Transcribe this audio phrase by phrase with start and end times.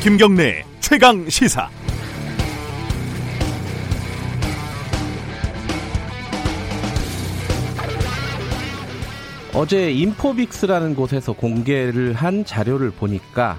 [0.00, 1.68] 김경래 최강 시사.
[9.52, 13.58] 어제 인포빅스라는 곳에서 공개를 한 자료를 보니까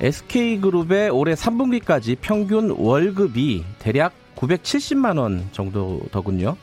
[0.00, 6.56] SK그룹의 올해 3분기까지 평균 월급이 대략 970만 원 정도더군요.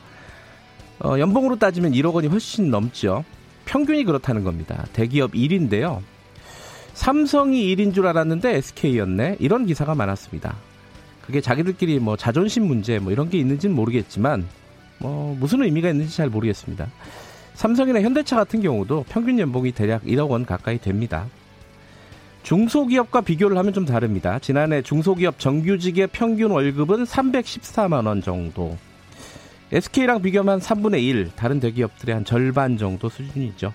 [1.04, 3.24] 어, 연봉으로 따지면 1억 원이 훨씬 넘죠.
[3.66, 4.84] 평균이 그렇다는 겁니다.
[4.92, 6.02] 대기업 1인데요.
[6.96, 9.36] 삼성이 1인 줄 알았는데 SK였네.
[9.38, 10.56] 이런 기사가 많았습니다.
[11.20, 14.46] 그게 자기들끼리 뭐 자존심 문제 뭐 이런 게 있는지는 모르겠지만
[14.98, 16.88] 뭐 무슨 의미가 있는지 잘 모르겠습니다.
[17.52, 21.26] 삼성이나 현대차 같은 경우도 평균 연봉이 대략 1억 원 가까이 됩니다.
[22.42, 24.38] 중소기업과 비교를 하면 좀 다릅니다.
[24.38, 28.78] 지난해 중소기업 정규직의 평균 월급은 314만 원 정도.
[29.70, 33.72] SK랑 비교하면 3분의 1, 다른 대기업들의 한 절반 정도 수준이죠.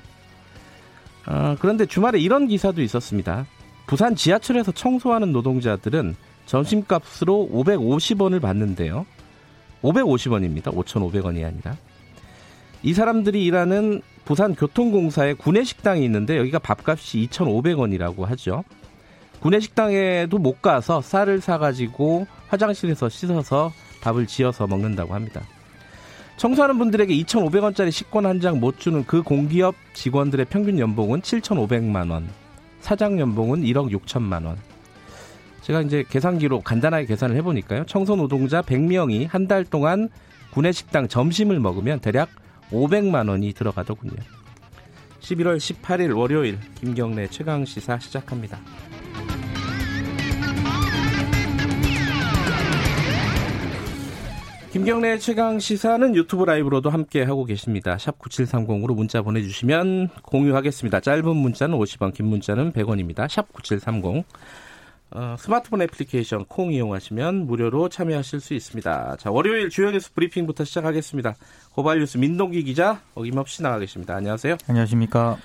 [1.27, 3.45] 어, 그런데 주말에 이런 기사도 있었습니다.
[3.87, 9.05] 부산 지하철에서 청소하는 노동자들은 점심값으로 550원을 받는데요.
[9.81, 10.73] 550원입니다.
[10.73, 11.77] 5,500원이 아니라.
[12.83, 18.63] 이 사람들이 일하는 부산 교통공사에 구내식당이 있는데 여기가 밥값이 2,500원이라고 하죠.
[19.39, 25.41] 구내식당에도 못 가서 쌀을 사가지고 화장실에서 씻어서 밥을 지어서 먹는다고 합니다.
[26.41, 32.27] 청소하는 분들에게 2,500원짜리 식권 한 장 못 주는 그 공기업 직원들의 평균 연봉은 7,500만 원,
[32.79, 34.57] 사장 연봉은 1억 6천만 원.
[35.61, 37.85] 제가 이제 계산기로 간단하게 계산을 해보니까요.
[37.85, 40.09] 청소 노동자 100명이 한 달 동안
[40.51, 42.29] 구내식당 점심을 먹으면 대략
[42.71, 44.15] 500만 원이 들어가더군요.
[45.19, 48.57] 11월 18일 월요일 김경래 최강 시사 시작합니다.
[54.71, 57.97] 김경래 최강 시사는 유튜브 라이브로도 함께 하고 계십니다.
[57.97, 61.01] 샵 9730으로 문자 보내주시면 공유하겠습니다.
[61.01, 63.27] 짧은 문자는 50원, 긴 문자는 100원입니다.
[63.29, 64.23] 샵 9730.
[65.11, 69.17] 어, 스마트폰 애플리케이션 콩 이용하시면 무료로 참여하실 수 있습니다.
[69.19, 71.35] 자, 월요일 주요 뉴스 브리핑부터 시작하겠습니다.
[71.73, 74.15] 고발 뉴스 민동기 기자 어김없이 나가 계십니다.
[74.15, 74.55] 안녕하세요.
[74.69, 75.37] 안녕하십니까.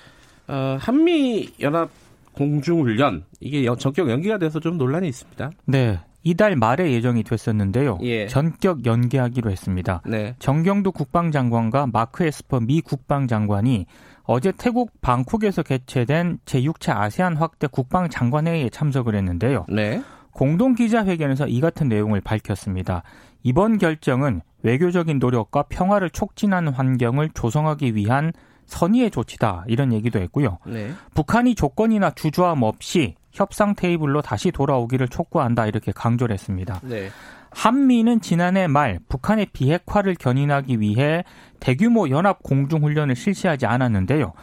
[0.47, 1.89] 어, 한미 연합
[2.31, 5.51] 공중훈련 이게 전격 연기가 돼서 좀 논란이 있습니다.
[5.65, 5.99] 네.
[6.27, 7.99] 이달 말에 예정이 됐었는데요.
[8.01, 8.27] 예.
[8.27, 10.01] 전격 연기하기로 했습니다.
[10.05, 10.35] 네.
[10.39, 13.85] 정경두 국방장관과 마크 에스퍼 미 국방장관이
[14.23, 19.67] 어제 태국 방콕에서 개최된 제6차 아세안 확대 국방장관회의에 참석을 했는데요.
[19.69, 20.03] 네.
[20.31, 23.03] 공동 기자회견에서 이 같은 내용을 밝혔습니다.
[23.43, 28.33] 이번 결정은 외교적인 노력과 평화를 촉진하는 환경을 조성하기 위한
[28.65, 30.57] 선의의 조치다 이런 얘기도 했고요.
[30.67, 30.91] 네.
[31.15, 36.81] 북한이 조건이나 주저함 없이 협상 테이블로 다시 돌아오기를 촉구한다 이렇게 강조를 했습니다.
[36.83, 37.09] 네.
[37.51, 41.23] 한미는 지난해 말 북한의 비핵화를 견인하기 위해
[41.59, 44.33] 대규모 연합 공중훈련을 실시하지 않았는데요.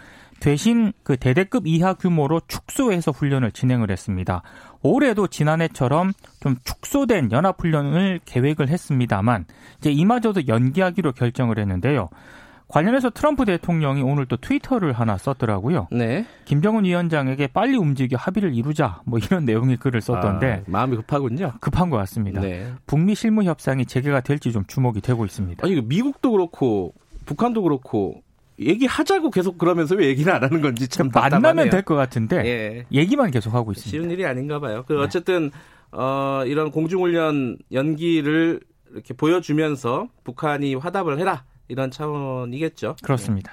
[0.40, 4.42] 대신 그 대대급 이하 규모로 축소해서 훈련을 진행을 했습니다.
[4.82, 9.46] 올해도 지난해처럼 좀 축소된 연합훈련을 계획을 했습니다만
[9.78, 12.10] 이제 이마저도 연기하기로 결정을 했는데요.
[12.68, 15.88] 관련해서 트럼프 대통령이 오늘 또 트위터를 하나 썼더라고요.
[15.92, 16.26] 네.
[16.44, 21.52] 김정은 위원장에게 빨리 움직여 합의를 이루자 뭐 이런 내용의 글을 썼던데 아, 마음이 급하군요.
[21.60, 22.40] 급한 것 같습니다.
[22.40, 22.72] 네.
[22.86, 25.64] 북미 실무 협상이 재개가 될지 좀 주목이 되고 있습니다.
[25.64, 26.94] 아니 미국도 그렇고
[27.26, 28.22] 북한도 그렇고
[28.58, 31.70] 얘기하자고 계속 그러면서 왜 얘기를 안 하는 건지 참 만나면 답답하네요.
[31.70, 32.84] 될것 같은데 예.
[32.92, 33.90] 얘기만 계속 하고 있습니다.
[33.90, 34.84] 쉬운 일이 아닌가 봐요.
[34.86, 35.00] 그 네.
[35.00, 35.50] 어쨌든
[35.90, 38.60] 어, 이런 공중훈련 연기를
[38.92, 42.96] 이렇게 보여주면서 북한이 화답을 해라 이런 차원이겠죠.
[43.02, 43.52] 그렇습니다.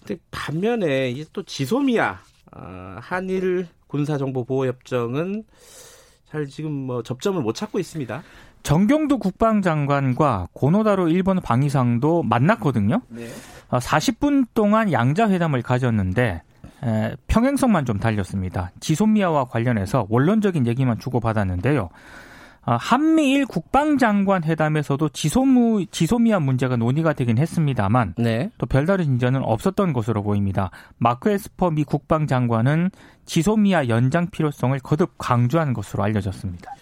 [0.00, 2.18] 근데 반면에 이게 또 지소미아
[2.52, 5.44] 어, 한일 군사정보보호협정은
[6.30, 8.22] 잘 지금 뭐 접점을 못 찾고 있습니다.
[8.62, 13.02] 정경두 국방장관과 고노다로 일본 방위상도 만났거든요.
[13.08, 13.28] 네.
[13.68, 16.42] 어, 40분 동안 양자회담을 가졌는데
[16.82, 18.70] 에, 평행선만 좀 달렸습니다.
[18.80, 21.88] 지소미아와 관련해서 원론적인 얘기만 주고받았는데요.
[22.66, 28.50] 어, 한미일 국방장관 회담에서도 지소무, 지소미아 문제가 논의가 되긴 했습니다만 네.
[28.58, 30.70] 또 별다른 진전은 없었던 것으로 보입니다.
[30.98, 32.90] 마크 에스퍼 미 국방장관은
[33.24, 36.74] 지소미아 연장 필요성을 거듭 강조한 것으로 알려졌습니다.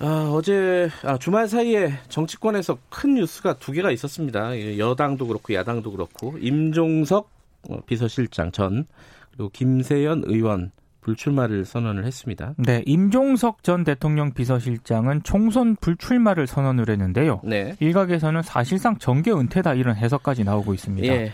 [0.00, 4.78] 아, 어제 아, 주말 사이에 정치권에서 큰 뉴스가 두 개가 있었습니다.
[4.78, 7.30] 여당도 그렇고 야당도 그렇고 임종석
[7.70, 8.86] 어, 비서실장 전
[9.32, 10.70] 그리고 김세연 의원
[11.08, 12.54] 불출마를 선언을 했습니다.
[12.58, 17.40] 네, 임종석 전 대통령 비서실장은 총선 불출마를 선언을 했는데요.
[17.44, 17.74] 네.
[17.80, 21.08] 일각에서는 사실상 정계 은퇴다 이런 해석까지 나오고 있습니다.
[21.08, 21.32] 예.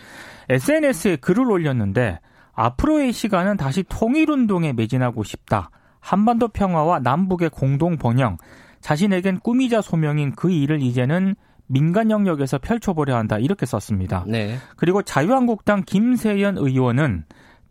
[0.48, 2.20] SNS에 글을 올렸는데
[2.52, 5.70] 앞으로의 시간은 다시 통일운동에 매진하고 싶다.
[5.98, 8.36] 한반도 평화와 남북의 공동 번영,
[8.80, 11.34] 자신에겐 꿈이자 소명인 그 일을 이제는
[11.66, 14.24] 민간 영역에서 펼쳐보려 한다 이렇게 썼습니다.
[14.28, 14.56] 네.
[14.76, 17.24] 그리고 자유한국당 김세연 의원은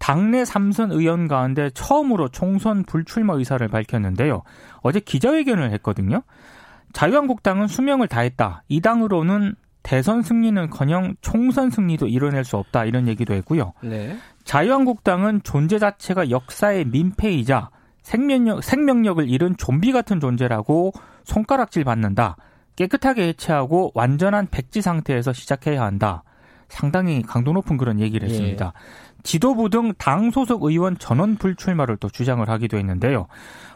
[0.04, 4.44] 당내 삼선 의원 가운데 처음으로 총선 불출마 의사를 밝혔는데요.
[4.82, 6.24] 어제 기자회견을 했거든요.
[6.92, 8.64] 자유한국당은 수명을 다했다.
[8.68, 13.72] 이 당으로는 대선 승리는커녕 총선 승리도 이뤄낼 수 없다 이런 얘기도 했고요.
[13.82, 14.18] 네.
[14.44, 17.70] 자유한국당은 존재 자체가 역사의 민폐이자
[18.02, 20.92] 생명력, 생명력을 잃은 좀비 같은 존재라고
[21.24, 22.36] 손가락질 받는다.
[22.76, 26.24] 깨끗하게 해체하고 완전한 백지 상태에서 시작해야 한다.
[26.74, 28.74] 상당히 강도 높은 그런 얘기를 했습니다.
[28.76, 29.14] 예.
[29.24, 33.28] 지도부 등 당 소속 의원 전원 불출마를 또 주장을 하기도 했는데요.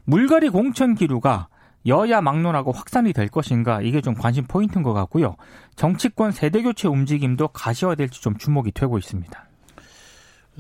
[0.06, 1.48] 물갈이 공천 기류가
[1.86, 5.36] 여야 막론하고 확산이 될 것인가 이게 좀 관심 포인트인 것 같고요.
[5.76, 9.46] 정치권 세대 교체 움직임도 가시화될지 좀 주목이 되고 있습니다.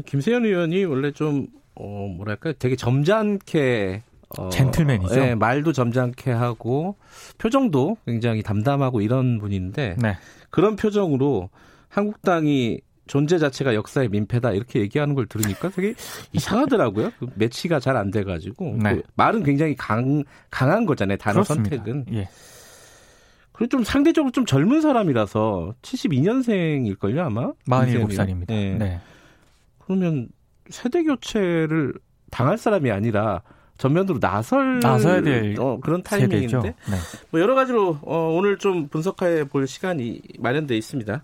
[0.06, 4.04] 김세현 의원이 원래 좀 어, 뭐랄까 되게 점잖게
[4.38, 5.20] 어, 젠틀맨이죠.
[5.20, 6.96] 예, 말도 점잖게 하고
[7.40, 10.18] 표정도 굉장히 담담하고 이런 분인데 네.
[10.50, 11.50] 그런 표정으로
[11.98, 15.96] 한국당이 존재 자체가 역사의 민폐다 이렇게 얘기하는 걸 들으니까 되게
[16.32, 17.12] 이상하더라고요.
[17.20, 18.96] 그 매치가 잘 안 돼가지고 네.
[18.96, 21.18] 그 말은 굉장히 강 강한 거잖아요.
[21.18, 21.76] 단어 그렇습니다.
[21.78, 22.06] 선택은.
[22.14, 22.30] 예.
[23.52, 27.52] 그리고 좀 상대적으로 좀 젊은 사람이라서 72년생일 걸요 아마.
[27.68, 28.48] 47살입니다.
[28.48, 28.76] 네.
[28.78, 29.00] 네.
[29.80, 30.28] 그러면
[30.70, 31.94] 세대 교체를
[32.30, 33.42] 당할 사람이 아니라
[33.80, 36.98] 전면으로 나설 나서야 될 어, 그런 타이밍인데 네.
[37.32, 41.24] 뭐 여러 가지로 어, 오늘 좀 분석해 볼 시간이 마련돼 있습니다.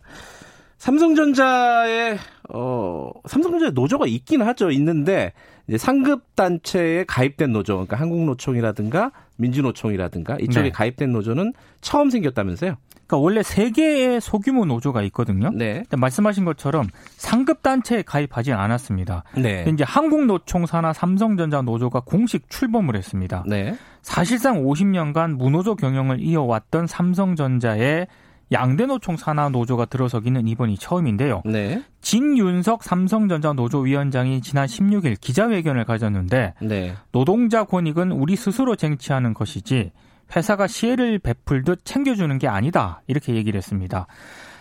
[0.84, 2.18] 삼성전자의
[2.54, 4.70] 어 삼성전자 노조가 있긴 하죠.
[4.72, 5.32] 있는데
[5.66, 10.72] 이제 상급 단체에 가입된 노조, 그러니까 한국노총이라든가 민주노총이라든가 이쪽에 네.
[10.72, 12.76] 가입된 노조는 처음 생겼다면서요?
[12.92, 15.52] 그러니까 원래 세 개의 소규모 노조가 있거든요.
[15.56, 15.84] 네.
[15.90, 19.24] 말씀하신 것처럼 상급 단체에 가입하진 않았습니다.
[19.38, 19.64] 네.
[19.72, 23.46] 이제 한국노총 산하 삼성전자 노조가 공식 출범을 했습니다.
[23.48, 23.78] 네.
[24.02, 28.08] 사실상 50년간 무노조 경영을 이어왔던 삼성전자의
[28.52, 31.42] 양대 노총 산하 노조가 들어서기는 이번이 처음인데요.
[31.46, 31.84] 네.
[32.02, 36.96] 진윤석 삼성전자 노조 위원장이 지난 16일 기자회견을 가졌는데 네.
[37.12, 39.92] 노동자 권익은 우리 스스로 쟁취하는 것이지
[40.36, 44.08] 회사가 시혜를 베풀듯 챙겨주는 게 아니다 이렇게 얘기를 했습니다.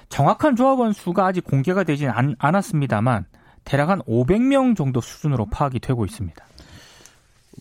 [0.08, 3.24] 정확한 조합원 수가 아직 공개가 되진 않, 않았습니다만
[3.64, 6.44] 대략 한 500명 정도 수준으로 파악이 되고 있습니다.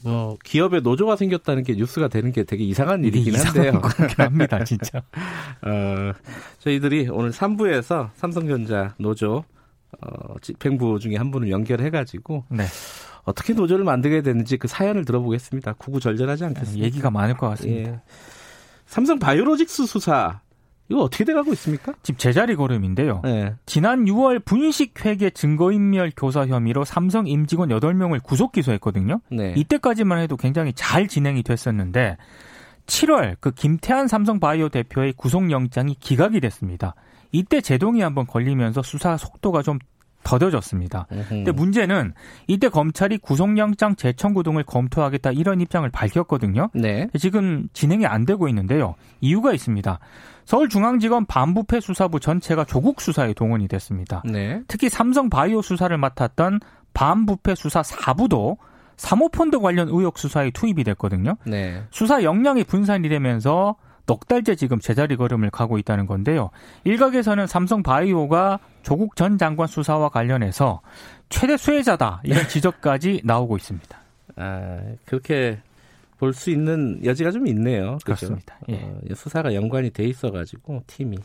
[0.03, 3.81] 뭐 기업에 노조가 생겼다는 게 뉴스가 되는 게 되게 이상한 일이긴 한데요.
[4.17, 4.99] 합니다, 진짜.
[5.61, 6.13] 어,
[6.59, 9.43] 저희들이 오늘 3부에서 삼성전자 노조
[10.01, 12.63] 어, 집행부 중에 한 분을 연결해가지고 네.
[13.23, 15.73] 어떻게 노조를 만들게 됐는지 그 사연을 들어보겠습니다.
[15.73, 16.85] 구구절절하지 않겠습니까?
[16.85, 17.91] 얘기가 많을 것 같습니다.
[17.91, 18.01] 예.
[18.85, 20.41] 삼성 바이오로직스 수사
[20.91, 21.93] 이거 어떻게 돼가고 있습니까?
[22.03, 23.21] 지금 제자리 걸음인데요.
[23.23, 23.55] 네.
[23.65, 29.21] 지난 6월 분식회계 증거인멸 교사 혐의로 삼성 임직원 8명을 구속 기소했거든요.
[29.31, 29.53] 네.
[29.55, 32.17] 이때까지만 해도 굉장히 잘 진행이 됐었는데
[32.87, 36.93] 7월 그 김태한 삼성바이오 대표의 구속영장이 기각이 됐습니다.
[37.31, 39.79] 이때 제동이 한번 걸리면서 수사 속도가 좀
[40.23, 41.07] 더뎌졌습니다.
[41.29, 42.13] 근데 문제는
[42.45, 46.69] 이때 검찰이 구속영장 재청구 등을 검토하겠다 이런 입장을 밝혔거든요.
[46.73, 47.07] 네.
[47.17, 48.93] 지금 진행이 안 되고 있는데요.
[49.19, 49.99] 이유가 있습니다.
[50.51, 54.21] 서울중앙지검 반부패 수사부 전체가 조국 수사에 동원이 됐습니다.
[54.25, 54.61] 네.
[54.67, 56.59] 특히 삼성 바이오 수사를 맡았던
[56.93, 58.57] 반부패 수사 4부도
[58.97, 61.37] 사모펀드 관련 의혹 수사에 투입이 됐거든요.
[61.45, 61.81] 네.
[61.89, 66.49] 수사 역량이 분산이 되면서 넉 달째 지금 제자리 걸음을 가고 있다는 건데요.
[66.83, 70.81] 일각에서는 삼성 바이오가 조국 전 장관 수사와 관련해서
[71.29, 73.97] 최대 수혜자다 이런 지적까지 나오고 있습니다.
[74.35, 75.61] 아 그렇게
[76.21, 77.97] 볼 수 있는 여지가 좀 있네요.
[78.05, 78.27] 그렇죠?
[78.27, 78.59] 그렇습니다.
[78.69, 78.75] 예.
[78.75, 81.17] 어, 수사가 연관이 돼 있어가지고 팀이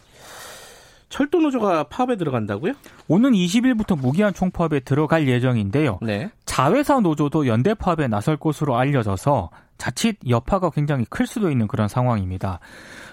[1.11, 2.73] 철도 노조가 파업에 들어간다고요?
[3.09, 5.99] 오는 20일부터 무기한 총파업에 들어갈 예정인데요.
[6.03, 6.31] 네.
[6.47, 12.61] 자회사 노조도 연대 파업에 나설 것으로 알려져서 자칫 여파가 굉장히 클 수도 있는 그런 상황입니다.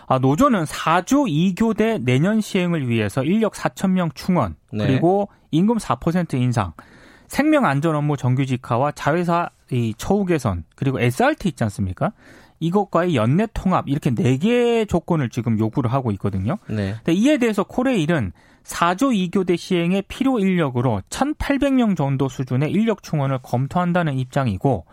[0.08, 4.88] 아, 노조는 4조 2교대 내년 시행을 위해서 인력 4천 명 충원 네.
[4.88, 6.74] 그리고 임금 4% 인상,
[7.28, 12.14] 생명 안전 업무 정규직화와 자회사 이 처우 개선 그리고 SRT 있지 않습니까?
[12.60, 16.58] 이것과의 연내 통합 이렇게 네 개의 조건을 지금 요구를 하고 있거든요.
[16.68, 16.96] 네.
[17.04, 18.32] 근데 이에 대해서 코레일은
[18.64, 24.86] 4조 2교대 시행의 필요 인력으로 1,800명 정도 수준의 인력 충원을 검토한다는 입장이고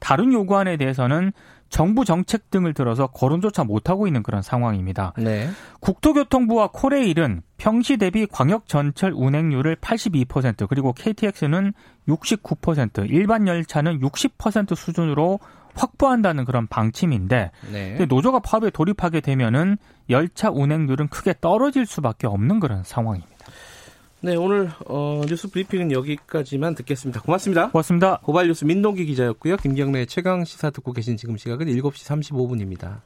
[0.00, 1.32] 다른 요구안에 대해서는
[1.68, 5.12] 정부 정책 등을 들어서 거론조차 못하고 있는 그런 상황입니다.
[5.18, 5.48] 네.
[5.80, 11.72] 국토교통부와 코레일은 평시 대비 광역 전철 운행률을 82% 그리고 KTX는
[12.08, 15.40] 69% 일반 열차는 60% 수준으로
[15.74, 18.06] 확보한다는 그런 방침인데 네.
[18.06, 19.76] 노조가 파업에 돌입하게 되면은
[20.10, 23.37] 열차 운행률은 크게 떨어질 수밖에 없는 그런 상황입니다.
[24.20, 27.22] 네, 오늘 어, 뉴스 브리핑은 여기까지만 듣겠습니다.
[27.22, 27.70] 고맙습니다.
[27.70, 28.18] 고맙습니다.
[28.24, 29.56] 고발 뉴스 민동기 기자였고요.
[29.58, 33.00] 김경래 최강 시사 듣고 계신 지금 시각은 7시 35분입니다.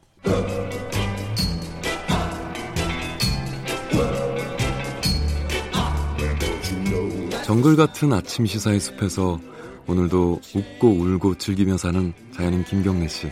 [7.45, 9.39] 정글 같은 아침 시사의 숲에서
[9.87, 13.31] 오늘도 웃고 울고 즐기며 사는 자연인 김경래 씨.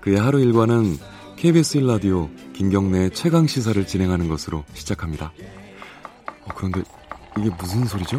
[0.00, 0.96] 그의 하루 일과는
[1.36, 5.32] KBS 1라디오 김경래의 최강 시사를 진행하는 것으로 시작합니다.
[6.48, 6.82] 어, 그런데
[7.38, 8.18] 이게 무슨 소리죠?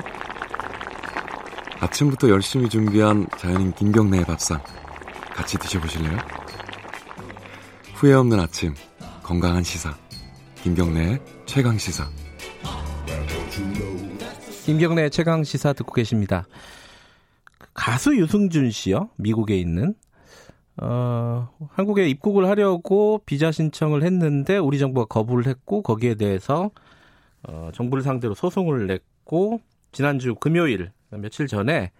[1.79, 4.61] 아침부터 열심히 준비한 자연인 김경래의 밥상
[5.33, 6.17] 같이 드셔보실래요?
[7.95, 8.73] 후회 없는 아침
[9.23, 9.95] 건강한 시사
[10.63, 12.07] 김경래의 최강 시사
[14.65, 16.45] 김경래 최강 시사 듣고 계십니다.
[17.73, 19.95] 가수 유승준 씨요, 미국에 있는
[20.81, 26.71] 어, 한국에 입국을 하려고 비자 신청을 했는데 우리 정부가 거부를 했고 거기에 대해서
[27.43, 31.91] 어, 정부를 상대로 소송을 냈고 지난주 금요일 며칠 전에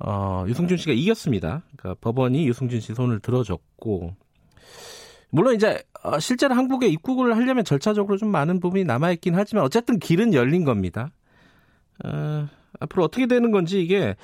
[0.00, 1.62] 어, 유승준 씨가 이겼습니다.
[1.76, 4.14] 그러니까 법원이 유승준 씨 손을 들어줬고
[5.30, 9.98] 물론 이제 어, 실제로 한국에 입국을 하려면 절차적으로 좀 많은 부분이 남아 있긴 하지만 어쨌든
[9.98, 11.10] 길은 열린 겁니다.
[12.04, 12.48] 어,
[12.80, 14.14] 앞으로 어떻게 되는 건지 이게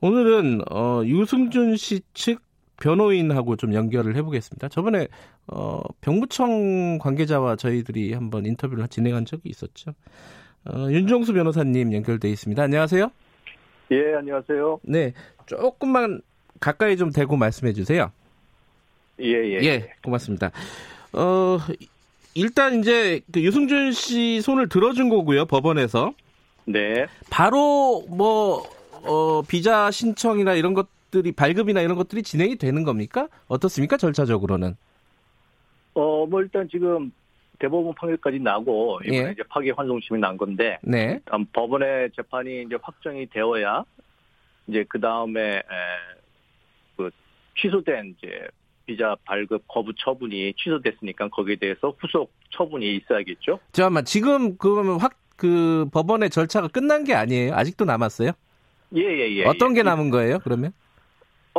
[0.00, 2.42] 오늘은 어, 유승준 씨 측
[2.80, 4.68] 변호인하고 좀 연결을 해보겠습니다.
[4.68, 5.06] 저번에
[5.52, 9.92] 어, 병무청 관계자와 저희들이 한번 인터뷰를 진행한 적이 있었죠.
[10.64, 12.62] 어, 윤정수 변호사님 연결돼 있습니다.
[12.62, 13.10] 안녕하세요.
[13.90, 14.80] 예, 안녕하세요.
[14.82, 15.12] 네,
[15.46, 16.20] 조금만
[16.60, 18.12] 가까이 좀 대고 말씀해 주세요.
[19.20, 19.64] 예, 예.
[19.64, 20.52] 예, 고맙습니다.
[21.12, 21.58] 어,
[22.34, 26.12] 일단 이제 그 유승준 씨 손을 들어준 거고요, 법원에서.
[26.64, 27.06] 네.
[27.28, 28.62] 바로 뭐,
[29.02, 33.26] 어, 비자 신청이나 이런 것들이, 발급이나 이런 것들이 진행이 되는 겁니까?
[33.48, 34.76] 어떻습니까, 절차적으로는?
[36.00, 37.12] 어, 뭐 일단 지금
[37.58, 39.32] 대법원 판결까지 나고 이번에 예.
[39.32, 41.20] 이제 파기 환송심이 난 건데 네.
[41.52, 43.84] 법원의 재판이 이제 확정이 되어야
[44.66, 45.62] 이제 그 다음에
[46.96, 47.10] 그
[47.60, 48.48] 취소된 이제
[48.86, 53.60] 비자 발급 거부 처분이 취소됐으니까 거기에 대해서 후속 처분이 있어야겠죠.
[53.72, 57.54] 잠깐만, 지금 그러면 확, 그 법원의 절차가 끝난 게 아니에요?
[57.54, 58.32] 아직도 남았어요?
[58.96, 59.44] 예, 예, 예.
[59.44, 59.82] 어떤 게 예.
[59.84, 60.72] 남은 거예요, 그러면?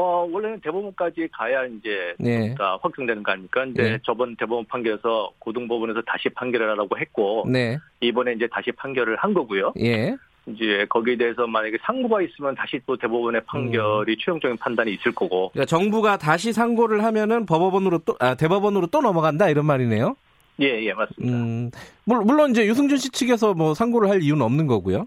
[0.02, 2.56] 어, 원래는 대법원까지 가야 이제 네.
[2.56, 3.64] 다 확정되는 거 아닙니까?
[3.64, 4.00] 근데 네.
[4.04, 7.78] 저번 대법원 판결에서 고등법원에서 다시 판결을 하라고 했고 네.
[8.00, 9.74] 이번에 이제 다시 판결을 한 거고요.
[9.80, 10.16] 예.
[10.48, 13.46] 이제 거기에 대해서 만약에 상고가 있으면 다시 또 대법원의 음.
[13.46, 15.50] 판결이 최종적인 판단이 있을 거고.
[15.54, 20.16] 그러니까 정부가 다시 상고를 하면은 법원으로 또, 아, 대법원으로 또 넘어간다, 이런 말이네요?
[20.62, 21.38] 예, 예, 맞습니다.
[21.38, 21.70] 음,
[22.06, 25.06] 물- 물론 이제 유승준 씨 측에서 뭐 상고를 할 이유는 없는 거고요.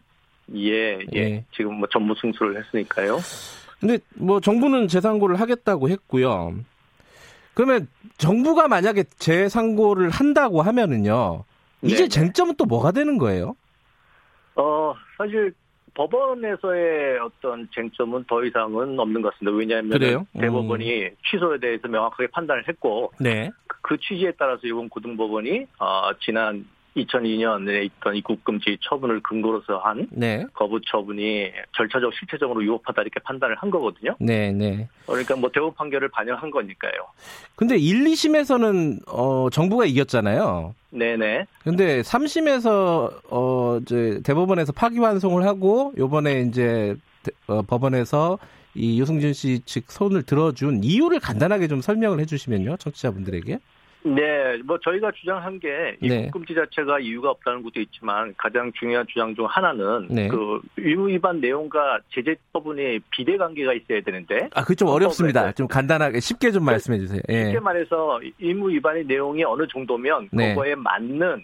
[0.54, 1.44] 예, 예, 예.
[1.52, 3.18] 지금 뭐 전무 승수를 했으니까요.
[3.84, 6.54] 근데 뭐 정부는 재상고를 하겠다고 했고요.
[7.52, 7.86] 그러면
[8.16, 11.44] 정부가 만약에 재상고를 한다고 하면은요.
[11.82, 12.08] 이제 네, 네.
[12.08, 13.54] 쟁점은 또 뭐가 되는 거예요?
[14.56, 15.52] 어, 사실
[15.92, 19.54] 법원에서의 어떤 쟁점은 더 이상은 없는 것 같습니다.
[19.54, 20.26] 왜냐하면 그래요?
[20.32, 20.40] 음.
[20.40, 23.50] 대법원이 취소에 대해서 명확하게 판단을 했고 네.
[23.66, 30.06] 그- 그 취지에 따라서 이번 고등법원이 어, 지난 2002년에 있던 입국 금지 처분을 근거로서 한
[30.10, 30.44] 네.
[30.54, 34.14] 거부 처분이 절차적 실체적으로 위법하다 이렇게 판단을 한 거거든요.
[34.20, 34.88] 네, 네.
[35.06, 36.92] 그러니까 뭐 대법 판결을 반영한 거니까요.
[37.56, 40.74] 근데 1, 2심에서는 어 정부가 이겼잖아요.
[40.90, 41.44] 네 네.
[41.64, 48.38] 근데 3심에서 어 이제 대법원에서 파기 환송을 하고 요번에 이제 대- 어, 법원에서
[48.76, 53.58] 이 유승준 씨 측 손을 들어준 이유를 간단하게 좀 설명을 해주시면요, 청취자분들에게.
[54.06, 56.26] 네, 뭐 저희가 주장한 게 네.
[56.26, 60.28] 입국금지 자체가 이유가 없다는 것도 있지만 가장 중요한 주장 중 하나는 네.
[60.28, 65.46] 그 의무 위반 내용과 제재 처분의 비대 관계가 있어야 되는데 아, 그게 좀 어렵습니다.
[65.46, 65.52] 네.
[65.54, 67.20] 좀 간단하게 쉽게 좀 말씀해 주세요.
[67.30, 67.46] 예.
[67.46, 70.50] 쉽게 말해서 의무 위반의 내용이 어느 정도면 네.
[70.50, 71.42] 그거에 맞는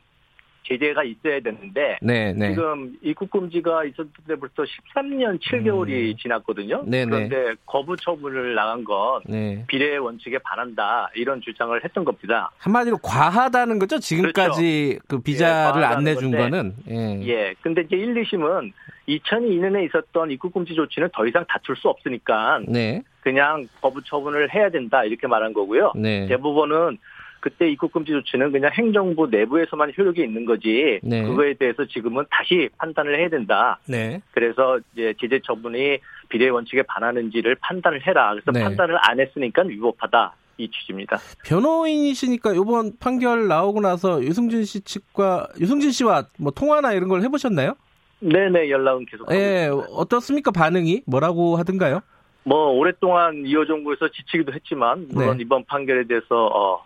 [0.65, 2.51] 제재가 있어야 되는데 네, 네.
[2.51, 6.83] 지금 입국 금지가 있었을 때부터 13년 7개월이 지났거든요.
[6.85, 6.91] 음.
[6.91, 7.07] 네네.
[7.11, 9.65] 그런데 거부 처분을 나간 건 네.
[9.67, 12.51] 비례 원칙에 반한다 이런 주장을 했던 겁니다.
[12.59, 13.99] 한마디로 과하다는 거죠.
[13.99, 16.51] 지금까지 그 비자를 예, 안 내준 건데.
[16.51, 16.75] 거는.
[16.91, 17.27] 예.
[17.27, 17.55] 예.
[17.63, 18.73] 근데 이제 1, 2심은
[19.09, 23.03] 2002년에 있었던 입국 금지 조치는 더 이상 다툴 수 없으니까 네.
[23.23, 25.93] 그냥 거부 처분을 해야 된다 이렇게 말한 거고요.
[25.97, 26.27] 네.
[26.27, 26.99] 대부분은
[27.41, 31.23] 그때 입국 금지 조치는 그냥 행정부 내부에서만 효력이 있는 거지 네.
[31.23, 33.79] 그거에 대해서 지금은 다시 판단을 해야 된다.
[33.87, 34.21] 네.
[34.33, 38.33] 그래서 이제 제재 처분이 비례 원칙에 반하는지를 판단을 해라.
[38.33, 38.63] 그래서 네.
[38.63, 40.35] 판단을 안 했으니까 위법하다.
[40.59, 41.17] 이 취지입니다.
[41.47, 47.75] 변호인이시니까 이번 판결 나오고 나서 유승준 씨 측과 유승준 씨와 뭐 통화나 이런 걸 해보셨나요?
[48.21, 49.87] 네네 연락은 계속 예, 있습니다.
[49.93, 52.03] 어떻습니까 반응이 뭐라고 하던가요?
[52.45, 55.45] 뭐 오랫동안 이어 정부에서 지치기도 했지만 물론 네.
[55.45, 56.85] 이번 판결에 대해서 어,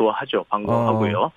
[0.00, 0.44] 좋아하죠.
[0.48, 1.30] 반가워하고요.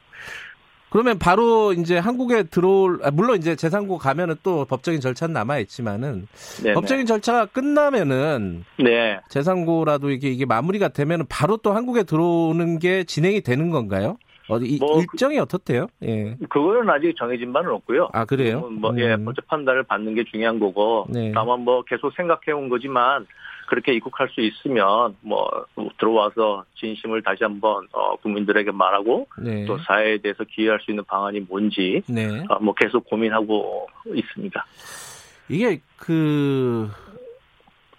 [0.90, 6.28] 그러면 바로 이제 한국에 들어올 아, 물론 이제 재상고 가면은 또 법적인 절차는 남아 있지만은
[6.62, 6.76] 네네.
[6.76, 9.20] 법적인 절차가 끝나면은 네.
[9.30, 14.18] 재상고라도 이게 이게 마무리가 되면은 바로 또 한국에 들어오는 게 진행이 되는 건가요?
[14.50, 15.88] 어, 이, 뭐 일정이 어떻대요?
[16.04, 16.36] 예.
[16.50, 18.10] 그거는 아직 정해진 바는 없고요.
[18.14, 18.70] 아 그래요?
[18.70, 19.26] 뭐, 예, 음.
[19.26, 21.32] 먼저 판단을 받는 게 중요한 거고, 네.
[21.34, 23.26] 다만 뭐 계속 생각해 온 거지만,
[23.68, 25.66] 그렇게 입국할 수 있으면, 뭐,
[26.00, 29.66] 들어와서 진심을 다시 한번, 어, 국민들에게 말하고, 네.
[29.66, 32.44] 또 사회에 대해서 기여할 수 있는 방안이 뭔지, 네.
[32.50, 34.66] 어, 뭐 계속 고민하고 있습니다.
[35.50, 36.90] 이게 그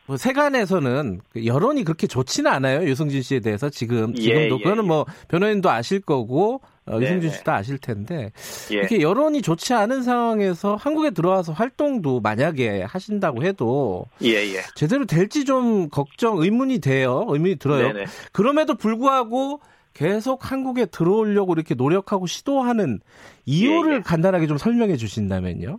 [0.07, 4.85] 뭐 세간에서는 그 여론이 그렇게 좋지는 않아요 유승준 씨에 대해서 지금 예, 지금도 예, 그거는
[4.85, 4.87] 예.
[4.87, 7.37] 뭐 변호인도 아실 거고 어, 네, 유승준 네.
[7.37, 8.31] 씨도 아실 텐데
[8.73, 8.77] 예.
[8.77, 14.61] 이렇게 여론이 좋지 않은 상황에서 한국에 들어와서 활동도 만약에 하신다고 해도 예, 예.
[14.75, 18.07] 제대로 될지 좀 걱정 의문이 돼요 의문이 들어요 네네.
[18.33, 19.61] 그럼에도 불구하고
[19.95, 23.01] 계속 한국에 들어오려고 이렇게 노력하고 시도하는
[23.47, 24.01] 이유를 예, 예.
[24.01, 25.79] 간단하게 좀 설명해 주신다면요.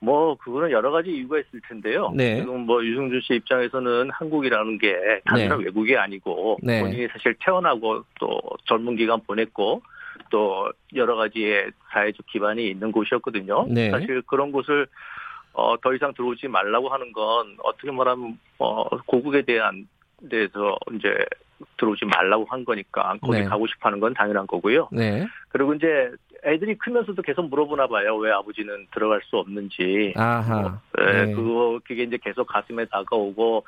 [0.00, 2.10] 뭐 그거는 여러 가지 이유가 있을 텐데요.
[2.14, 2.40] 네.
[2.40, 6.80] 지금 뭐 유승준 씨 입장에서는 한국이라는 게 단순한 외국이 아니고 네.
[6.80, 9.82] 본인이 사실 태어나고 또 젊은 기간 보냈고
[10.34, 13.66] 또 여러 가지의 사회적 기반이 있는 곳이었거든요.
[13.68, 13.92] 네.
[13.92, 14.88] 사실 그런 곳을
[15.52, 19.86] 어, 더 이상 들어오지 말라고 하는 건 어떻게 말하면 어, 고국에 대한
[20.28, 21.24] 데서 이제
[21.76, 23.44] 들어오지 말라고 한 거니까 거기 네.
[23.44, 24.88] 가고 싶어 하는 건 당연한 거고요.
[24.90, 25.24] 네.
[25.50, 26.10] 그리고 이제
[26.44, 28.16] 애들이 크면서도 계속 물어보나 봐요.
[28.16, 30.14] 왜 아버지는 들어갈 수 없는지.
[30.16, 30.80] 아하.
[30.98, 31.32] 네, 네.
[31.32, 33.64] 그거 그게 이제 계속 가슴에 다가오고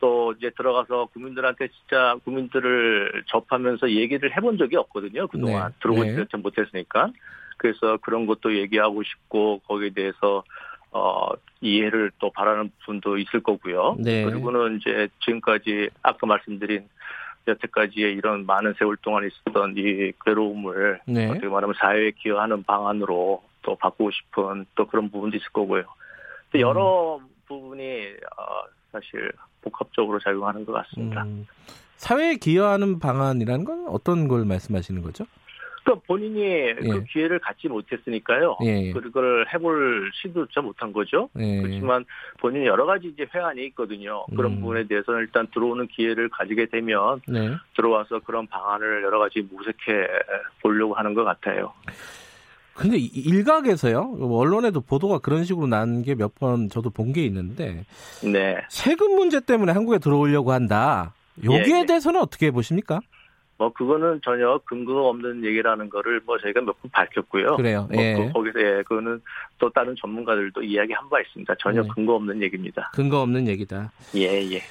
[0.00, 5.26] 또 이제 들어가서 국민들한테 진짜 국민들을 접하면서 얘기를 해본 적이 없거든요.
[5.26, 5.78] 그동안 네.
[5.80, 6.38] 들어보지 네.
[6.38, 7.10] 못했으니까.
[7.56, 10.44] 그래서 그런 것도 얘기하고 싶고 거기에 대해서
[10.90, 11.28] 어
[11.60, 13.96] 이해를 또 바라는 분도 있을 거고요.
[13.98, 14.24] 네.
[14.24, 16.88] 그리고는 이제 지금까지 아까 말씀드린
[17.46, 21.26] 여태까지의 이런 많은 세월 동안 있었던 이 괴로움을 네.
[21.28, 25.82] 어떻게 말하면 사회에 기여하는 방안으로 또 바꾸고 싶은 또 그런 부분도 있을 거고요.
[26.50, 26.68] 근데 음.
[26.68, 28.62] 여러 부분이 어,
[28.92, 29.30] 사실
[29.62, 31.22] 복합적으로 작용하는 것 같습니다.
[31.24, 31.46] 음,
[31.96, 35.24] 사회에 기여하는 방안이라는 건 어떤 걸 말씀하시는 거죠?
[35.88, 38.58] 그러니까 본인이 그 기회를 갖지 못했으니까요.
[38.64, 38.92] 예.
[38.92, 41.30] 그걸 해볼 시도조차 못한 거죠.
[41.38, 41.62] 예.
[41.62, 42.04] 그렇지만
[42.38, 44.26] 본인이 여러 가지 이제 회한이 있거든요.
[44.36, 44.60] 그런 음.
[44.60, 47.56] 부분에 대해서는 일단 들어오는 기회를 가지게 되면 네.
[47.74, 50.06] 들어와서 그런 방안을 여러 가지 모색해
[50.62, 51.72] 보려고 하는 것 같아요.
[52.78, 54.18] 근데 이- 일각에서요.
[54.20, 57.84] 언론에도 보도가 그런 식으로 난 게 몇 번 저도 본 게 있는데
[58.22, 58.56] 네.
[58.68, 61.12] 세금 문제 때문에 한국에 들어오려고 한다.
[61.42, 61.86] 여기에 예, 예.
[61.86, 63.00] 대해서는 어떻게 보십니까?
[63.56, 67.56] 뭐 그거는 전혀 근거가 없는 얘기라는 거를 뭐 저희가 몇 번 밝혔고요.
[67.56, 67.88] 그래요.
[67.92, 68.14] 뭐 예.
[68.14, 69.20] 그- 거기서 예, 그거는
[69.58, 71.54] 또 다른 전문가들도 이야기한 바 있습니다.
[71.60, 71.88] 전혀 네.
[71.92, 72.90] 근거 없는 얘기입니다.
[72.94, 73.90] 근거 없는 얘기다.
[74.14, 74.62] 예, 예.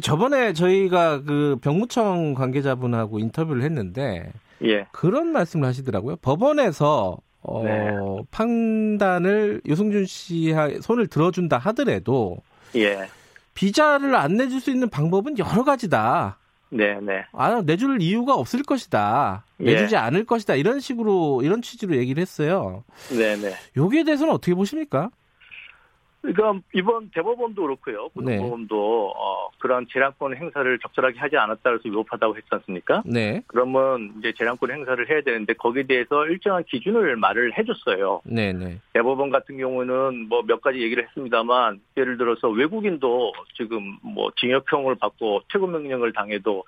[0.00, 4.32] 저번에 저희가 그 병무청 관계자분하고 인터뷰를 했는데
[4.64, 4.86] 예.
[4.92, 6.16] 그런 말씀을 하시더라고요.
[6.22, 7.90] 법원에서 어, 네.
[8.30, 12.38] 판단을 유승준 씨의 손을 들어준다 하더라도
[12.76, 13.08] 예.
[13.54, 16.38] 비자를 안 내줄 수 있는 방법은 여러 가지다.
[16.70, 17.24] 네, 네.
[17.32, 19.44] 아, 내줄 이유가 없을 것이다.
[19.60, 19.64] 예.
[19.64, 20.54] 내주지 않을 것이다.
[20.54, 22.84] 이런 식으로, 이런 취지로 얘기를 했어요.
[23.10, 23.54] 네, 네.
[23.76, 25.10] 여기에 대해서는 어떻게 보십니까?
[26.22, 28.08] 그러니까 이번 대법원도 그렇고요.
[28.16, 28.36] 네.
[28.36, 33.02] 고등법원도 어, 그런 재량권 행사를 적절하게 하지 않았다 해서 위법하다고 했지 않습니까?
[33.06, 33.42] 네.
[33.46, 38.20] 그러면 이제 재량권 행사를 해야 되는데 거기에 대해서 일정한 기준을 말을 해줬어요.
[38.24, 38.78] 네 네.
[38.92, 45.42] 대법원 같은 경우는 뭐 몇 가지 얘기를 했습니다만 예를 들어서 외국인도 지금 뭐 징역형을 받고
[45.52, 46.64] 퇴거 명령을 당해도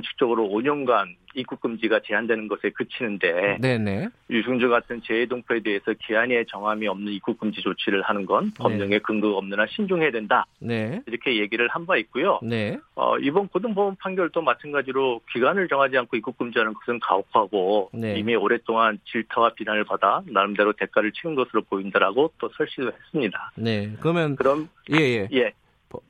[0.00, 4.08] 원칙적으로 5년간 입국 금지가 제한되는 것에 그치는데 네네.
[4.30, 9.36] 유승주 같은 재해 동포에 대해서 기한의 정함이 없는 입국 금지 조치를 하는 건 법령에 근거가
[9.38, 11.00] 없는 한 신중해야 된다 네.
[11.06, 12.38] 이렇게 얘기를 한 바 있고요.
[12.42, 12.78] 네.
[12.94, 18.18] 어, 이번 고등법원 판결도 마찬가지로 기간을 정하지 않고 입국 금지하는 것은 가혹하고 네.
[18.18, 23.52] 이미 오랫동안 질타와 비난을 받아 나름대로 대가를 치른 것으로 보인다라고 또 설치도 했습니다.
[23.56, 23.92] 네.
[24.00, 25.28] 그러면, 그럼 예, 예.
[25.32, 25.54] 예, 법-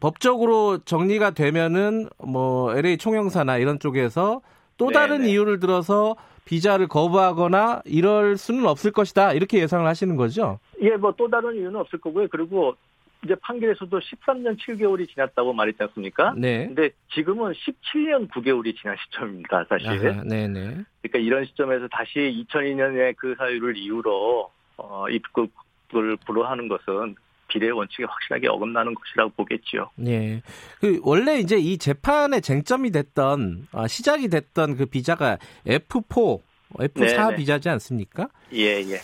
[0.01, 4.43] 법적으로 정리가 되면은, 뭐, LA 총영사나 이런 쪽에서
[4.77, 5.31] 또 네, 다른 네.
[5.31, 9.35] 이유를 들어서 비자를 거부하거나 이럴 수는 없을 것이다.
[9.35, 10.59] 이렇게 예상을 하시는 거죠?
[10.81, 12.29] 예, 뭐 또 다른 이유는 없을 거고요.
[12.29, 12.75] 그리고
[13.23, 16.33] 이제 판결에서도 13년 7개월이 지났다고 말했지 않습니까?
[16.37, 16.67] 네.
[16.67, 20.09] 근데 지금은 17년 9개월이 지난 시점입니다, 사실.
[20.09, 20.79] 아하, 네네.
[21.03, 27.15] 그러니까 이런 시점에서 다시 2002년에 그 사유를 이유로 어, 입국을 불허하는 것은
[27.53, 29.91] 비례 원칙에 확실하게 어긋나는 것이라고 보겠지요.
[30.07, 30.43] 예.
[30.81, 36.41] 그 원래 이제 이 재판의 쟁점이 됐던 아, 시작이 됐던 그 비자가 F4,
[36.75, 37.37] F4 네네.
[37.37, 38.29] 비자지 않습니까?
[38.53, 39.01] 예, 예.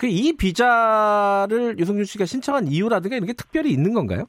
[0.00, 4.26] 그 이 비자를 유승준 씨가 신청한 이유라든가 이런 게 특별히 있는 건가요?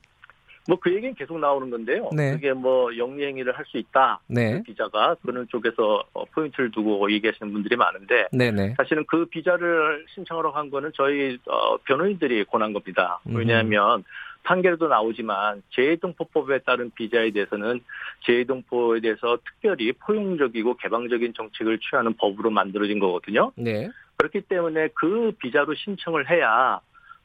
[0.67, 2.10] 뭐 그 얘기는 계속 나오는 건데요.
[2.13, 2.32] 네.
[2.32, 4.19] 그게 뭐 영리 행위를 할 수 있다.
[4.28, 4.54] 네.
[4.58, 8.74] 그 비자가 그런 쪽에서 어, 포인트를 두고 얘기하시는 분들이 많은데 네네.
[8.76, 13.19] 사실은 그 비자를 신청하러 간 거는 저희 어, 변호인들이 권한 겁니다.
[13.28, 13.36] 음.
[13.36, 14.04] 왜냐하면
[14.43, 17.80] 판결도 나오지만 재해동포법에 따른 비자에 대해서는
[18.26, 23.52] 재해동포에 대해서 특별히 포용적이고 개방적인 정책을 취하는 법으로 만들어진 거거든요.
[23.56, 23.89] 네.
[24.17, 26.80] 그렇기 때문에 그 비자로 신청을 해야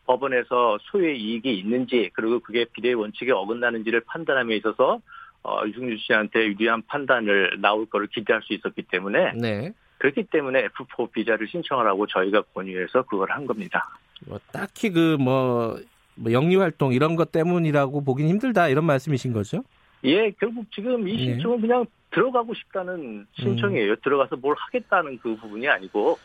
[0.07, 5.01] 법원에서 소유의 이익이 있는지 그리고 그게 비례 원칙에 어긋나는지를 판단함에 있어서
[5.43, 9.73] 어, 유승준 씨한테 유리한 판단을 나올 거를 기대할 수 있었기 때문에 네.
[9.99, 13.89] 그렇기 때문에 F4 비자를 신청하라고 저희가 권유해서 그걸 한 겁니다.
[14.27, 15.79] 뭐 딱히 그뭐
[16.17, 19.63] 뭐 영리 활동 이런 것 때문이라고 보긴 힘들다 이런 말씀이신 거죠?
[20.05, 21.33] 예, 결국 지금 이 네.
[21.33, 23.97] 신청은 그냥 들어가고 싶다는 신청이에요.
[23.97, 26.19] 들어가서 뭘 하겠다는 그 부분이 아니고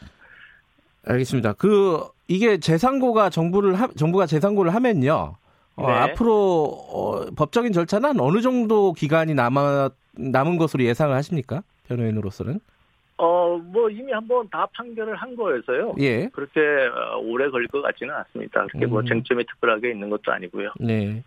[1.05, 1.53] 알겠습니다.
[1.53, 1.99] 그
[2.31, 5.35] 이게 재상고가 정부를 하, 정부가 재상고를 하면요.
[5.75, 5.93] 어, 네.
[5.93, 11.63] 앞으로 어, 법적인 절차는 어느 정도 기간이 남아 남은 것으로 예상을 하십니까?
[11.87, 12.59] 변호인으로서는?
[13.17, 15.95] 어 뭐 이미 한번 다 판결을 한 거여서요.
[15.99, 16.27] 예.
[16.29, 18.65] 그렇게 어, 오래 걸릴 것 같지는 않습니다.
[18.67, 19.05] 그렇게 뭐 음.
[19.05, 20.71] 쟁점이 특별하게 있는 것도 아니고요.
[20.79, 21.23] 네.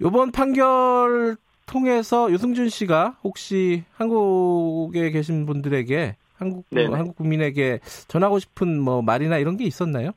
[0.00, 6.94] 이번 판결 통해서 유승준 씨가 혹시 한국에 계신 분들에게 한국 네네.
[6.94, 10.10] 한국 국민에게 전하고 싶은 뭐 말이나 이런 게 있었나요?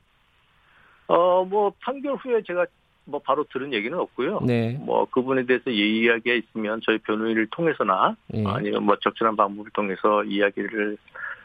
[1.06, 2.66] 어 뭐 판결 후에 제가
[3.04, 4.40] 뭐 바로 들은 얘기는 없고요.
[4.44, 4.76] 네.
[4.80, 8.44] 뭐 그분에 대해서 이야기가 있으면 저희 변호인을 통해서나 예.
[8.44, 10.98] 아니면 뭐 적절한 방법을 통해서 이야기를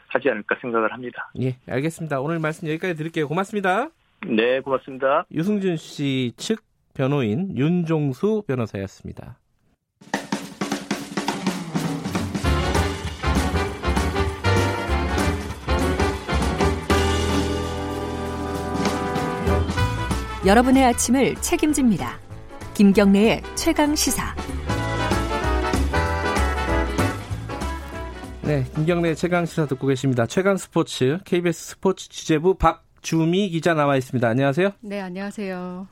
[0.08, 1.30] 하지 않을까 생각을 합니다.
[1.40, 2.20] 예, 알겠습니다.
[2.20, 3.26] 오늘 말씀 여기까지 드릴게요.
[3.28, 3.88] 고맙습니다.
[4.26, 5.24] 네, 고맙습니다.
[5.32, 9.38] 유승준 씨 측 변호인 윤종수 변호사였습니다.
[20.46, 22.18] 여러분의 아침을 책임집니다.
[22.74, 24.34] 김경래의 최강 시사.
[28.42, 30.26] 네, 김경래 최강 시사 듣고 계십니다.
[30.26, 34.28] 최강 스포츠 KBS 스포츠 취재부 박주미 기자 나와 있습니다.
[34.28, 34.72] 안녕하세요.
[34.82, 35.88] 네, 안녕하세요.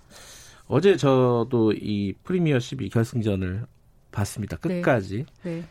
[0.67, 3.65] 어제 저도 이 프리미어 12 결승전을
[4.11, 4.59] 봤습니다.
[4.59, 5.25] 끝까지.
[5.45, 5.63] 네.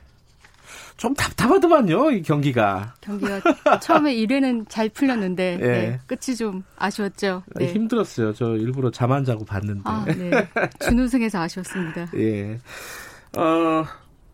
[0.98, 2.94] 좀 답답하더만요, 이 경기가.
[3.02, 3.42] 경기가
[3.82, 5.66] 처음에 1회는 잘 풀렸는데 예.
[5.68, 7.44] 네, 끝이 좀 아쉬웠죠.
[7.56, 7.68] 네.
[7.74, 8.34] 힘들었어요.
[8.34, 9.82] 저 일부러 잠 안 자고 봤는데.
[9.86, 10.32] 아, 네.
[10.86, 12.08] 준우승에서 아쉬웠습니다.
[12.16, 12.60] 예.
[13.38, 13.86] 어,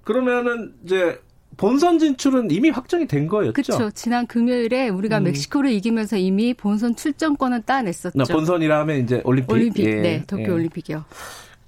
[0.03, 1.19] 그러면은 이제
[1.55, 3.53] 본선 진출은 이미 확정이 된 거였죠?
[3.53, 3.89] 그렇죠.
[3.91, 5.23] 지난 금요일에 우리가 음.
[5.23, 8.17] 멕시코를 이기면서 이미 본선 출전권은 따냈었죠.
[8.17, 9.51] 나 본선이라 하면 이제 올림픽.
[9.53, 10.47] 올림픽, 예, 네, 도쿄 예.
[10.49, 11.03] 올림픽이요.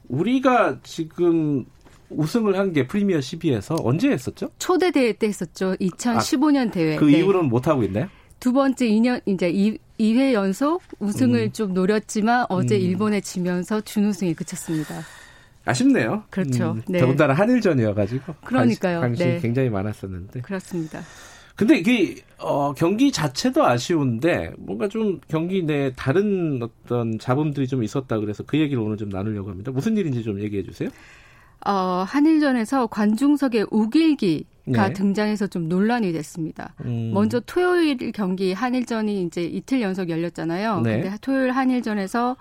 [0.10, 1.66] 우리가 지금
[2.10, 4.50] 우승을 한 게 프리미어 12에서 언제 했었죠?
[4.60, 5.76] 초대 대회 때 했었죠.
[5.80, 6.96] 2015년 대회.
[6.98, 7.20] 그 네.
[7.20, 8.08] 이후로는 못 하고 있나요?
[8.40, 11.52] 두 번째 2년 이제 2, 2회 연속 우승을 음.
[11.52, 12.82] 좀 노렸지만 어제 음.
[12.82, 15.02] 일본에 지면서 준우승에 그쳤습니다.
[15.66, 16.14] 아쉽네요.
[16.14, 16.78] 음, 그렇죠.
[16.88, 17.00] 네.
[17.00, 19.02] 더군다나 한일전이어가지고 그러니까요.
[19.02, 19.40] 관심, 이 네.
[19.40, 20.42] 굉장히 많았었는데.
[20.42, 21.02] 그렇습니다.
[21.56, 28.18] 근데 이게 어, 경기 자체도 아쉬운데 뭔가 좀 경기 내 다른 어떤 잡음들이 좀 있었다
[28.20, 29.70] 그래서 그 얘기를 오늘 좀 나누려고 합니다.
[29.72, 30.90] 무슨 일인지 좀 얘기해 주세요.
[31.66, 34.94] 어, 한일전에서 관중석에 우길기 가 네.
[34.94, 36.76] 등장해서 좀 논란이 됐습니다.
[36.86, 40.82] 음, 먼저 토요일 경기 한일전이 이제 이틀 연속 열렸잖아요.
[40.82, 41.02] 네.
[41.02, 42.38] 근데 토요일 한일전에서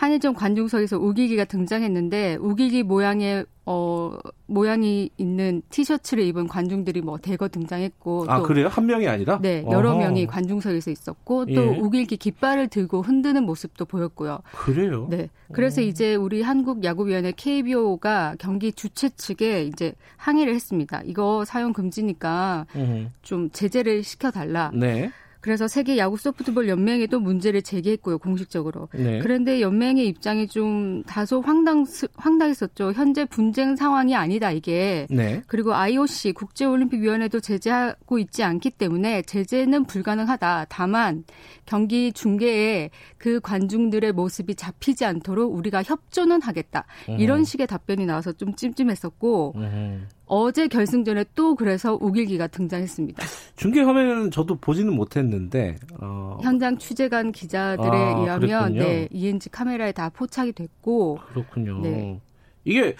[0.00, 8.24] 한일전 관중석에서 우길기가 등장했는데 우길기 모양의 어 모양이 있는 티셔츠를 입은 관중들이 뭐 대거 등장했고
[8.26, 8.68] 아또 그래요?
[8.68, 9.38] 한 명이 아니라?
[9.42, 9.98] 네, 여러 어허.
[9.98, 11.78] 명이 관중석에서 있었고 또 예.
[11.78, 14.38] 우길기 깃발을 들고 흔드는 모습도 보였고요.
[14.52, 15.06] 그래요?
[15.10, 15.28] 네.
[15.52, 21.02] 그래서 이제 우리 한국 야구위원회 KBO가 경기 주최 측에 이제 항의를 했습니다.
[21.04, 24.70] 이거 사용 금지니까 음, 좀 제재를 시켜달라.
[24.72, 25.10] 네.
[25.40, 28.88] 그래서 세계 야구 소프트볼 연맹에도 문제를 제기했고요, 공식적으로.
[28.92, 29.20] 네.
[29.20, 31.84] 그런데 연맹의 입장이 좀 다소 황당
[32.16, 32.92] 황당했었죠.
[32.92, 35.06] 현재 분쟁 상황이 아니다 이게.
[35.10, 35.42] 네.
[35.46, 40.66] 그리고 IOC 국제올림픽위원회도 제재하고 있지 않기 때문에 제재는 불가능하다.
[40.68, 41.24] 다만
[41.66, 46.84] 경기 중계에 그 관중들의 모습이 잡히지 않도록 우리가 협조는 하겠다.
[47.18, 50.08] 이런 식의 답변이 나와서 좀 찜찜했었고 음.
[50.32, 53.20] 어제 결승전에 또 그래서 우길기가 등장했습니다.
[53.56, 58.80] 중계 화면은 저도 보지는 못했는데 어, 현장 취재관 기자들에 아, 의하면 그랬군요.
[58.80, 61.80] 네, ENG 카메라에 다 포착이 됐고 그렇군요.
[61.80, 62.20] 네.
[62.64, 62.94] 이게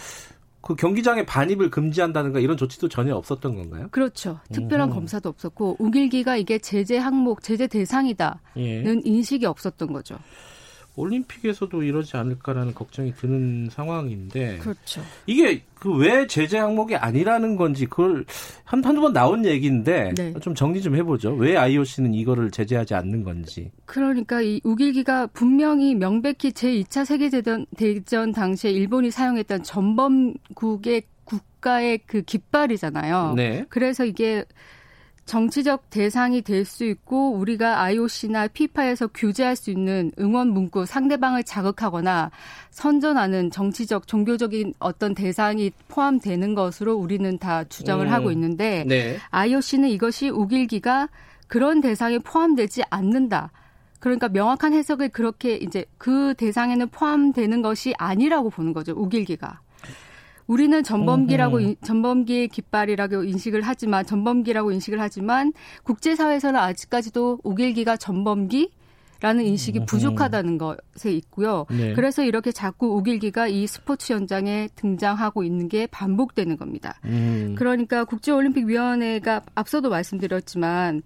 [0.60, 3.86] 그 경기장에 반입을 금지한다든가 이런 조치도 전혀 없었던 건가요?
[3.92, 4.40] 그렇죠.
[4.52, 4.94] 특별한 음흠.
[4.96, 9.00] 검사도 없었고 우길기가 이게 제재 항목, 제재 대상이다는 예.
[9.04, 10.18] 인식이 없었던 거죠.
[10.96, 15.02] 올림픽에서도 이러지 않을까라는 걱정이 드는 상황인데 그렇죠.
[15.26, 18.24] 이게 그 왜 제재 항목이 아니라는 건지 그걸
[18.64, 20.32] 한, 한두 번 나온 얘기인데 네.
[20.40, 21.34] 좀 정리 좀 해보죠.
[21.34, 23.70] 왜 IOC는 이거를 제재하지 않는 건지.
[23.84, 33.34] 그러니까 이 우길기가 분명히 명백히 제2차 세계대전 대전 당시에 일본이 사용했던 전범국의 국가의 그 깃발이잖아요.
[33.36, 33.66] 네.
[33.68, 34.44] 그래서 이게
[35.30, 42.32] 정치적 대상이 될 수 있고 우리가 IOC나 피파에서 규제할 수 있는 응원 문구 상대방을 자극하거나
[42.70, 48.12] 선전하는 정치적 종교적인 어떤 대상이 포함되는 것으로 우리는 다 주장을 음.
[48.12, 49.18] 하고 있는데 네.
[49.30, 51.08] IOC는 이것이 우길기가
[51.46, 53.52] 그런 대상에 포함되지 않는다.
[54.00, 58.94] 그러니까 명확한 해석을 그렇게 이제 그 대상에는 포함되는 것이 아니라고 보는 거죠.
[58.96, 59.60] 우길기가.
[60.50, 61.64] 우리는 전범기라고 음흠.
[61.68, 65.52] 인- 전범기의 깃발이라고 인식을 하지만 전범기라고 인식을 하지만
[65.84, 68.72] 국제사회에서는 아직까지도 우길기가 전범기
[69.20, 69.86] 라는 인식이 음흠.
[69.86, 71.66] 부족하다는 것에 있고요.
[71.70, 71.92] 네.
[71.92, 76.98] 그래서 이렇게 자꾸 우길기가 이 스포츠 현장에 등장하고 있는 게 반복되는 겁니다.
[77.04, 77.54] 음.
[77.56, 81.02] 그러니까 국제올림픽위원회가 앞서도 말씀드렸지만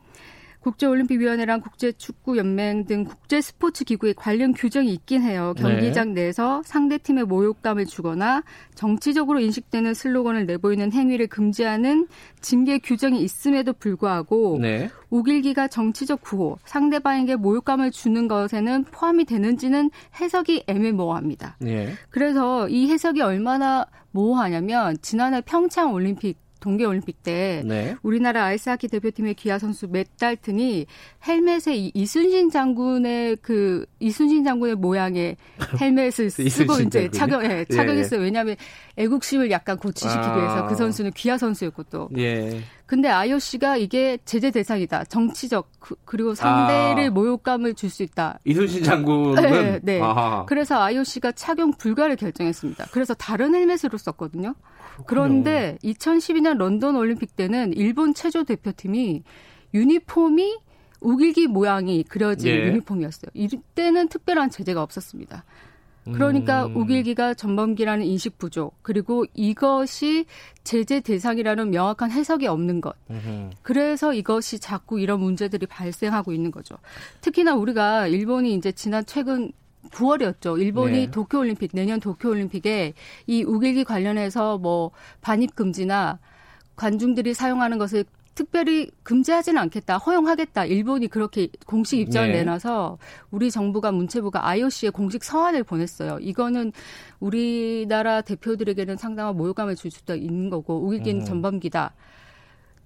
[0.64, 5.54] 국제올림픽위원회랑 국제축구연맹 등 국제 스포츠 기구의 관련 규정이 있긴 해요.
[5.56, 8.42] 경기장 내에서 상대 팀의 모욕감을 주거나
[8.74, 12.08] 정치적으로 인식되는 슬로건을 내보이는 행위를 금지하는
[12.40, 14.88] 징계 규정이 있음에도 불구하고 네.
[15.10, 21.56] 우길기가 정치적 구호, 상대방에게 모욕감을 주는 것에는 포함이 되는지는 해석이 애매모호합니다.
[21.60, 21.92] 네.
[22.10, 27.94] 그래서 이 해석이 얼마나 모호하냐면 지난해 평창 올림픽 동계올림픽 때 네.
[28.02, 30.86] 우리나라 아이스하키 대표팀의 기아 선수 맷 달튼이
[31.26, 35.36] 헬멧에 이 이순신 장군의 그 이순신 장군의 모양의
[35.80, 37.10] 헬멧을 쓰고 이제?
[37.10, 38.20] 착용 예, 예, 착용했어요.
[38.20, 38.56] 왜냐하면
[38.96, 40.36] 애국심을 약간 고취시키기 아.
[40.36, 42.08] 위해서 그 선수는 기아 선수였고 또.
[42.16, 42.62] 예.
[42.86, 45.04] 근데 IOC가 이게 제재 대상이다.
[45.04, 47.10] 정치적 그, 그리고 상대를 아.
[47.10, 48.38] 모욕감을 줄 수 있다.
[48.44, 50.00] 이순신 장군은 네, 네.
[50.00, 50.44] 아하.
[50.46, 52.86] 그래서 IOC가 착용 불가를 결정했습니다.
[52.90, 54.54] 그래서 다른 헬멧으로 썼거든요.
[55.06, 59.22] 그런데 2012년 런던 올림픽 때는 일본 체조 대표팀이
[59.72, 60.58] 유니폼이
[61.00, 62.66] 우길기 모양이 그려진 예.
[62.68, 63.30] 유니폼이었어요.
[63.34, 65.44] 이때는 특별한 제재가 없었습니다.
[66.12, 66.76] 그러니까 음.
[66.76, 70.26] 우길기가 전범기라는 인식 부족, 그리고 이것이
[70.62, 72.94] 제재 대상이라는 명확한 해석이 없는 것.
[73.10, 73.50] 음흠.
[73.62, 76.76] 그래서 이것이 자꾸 이런 문제들이 발생하고 있는 거죠.
[77.20, 79.52] 특히나 우리가 일본이 이제 지난 최근
[79.90, 80.60] 9월이었죠.
[80.60, 81.10] 일본이 네.
[81.10, 82.94] 도쿄올림픽, 내년 도쿄올림픽에
[83.26, 84.90] 이 우길기 관련해서 뭐
[85.20, 86.18] 반입 금지나
[86.76, 90.64] 관중들이 사용하는 것을 특별히 금지하지는 않겠다, 허용하겠다.
[90.64, 92.38] 일본이 그렇게 공식 입장을 네.
[92.38, 92.98] 내놔서
[93.30, 96.18] 우리 정부가 문체부가 IOC에 공식 서한을 보냈어요.
[96.20, 96.72] 이거는
[97.20, 101.24] 우리나라 대표들에게는 상당한 모욕감을 줄 수도 있는 거고 우길기는 음.
[101.24, 101.94] 전범기다.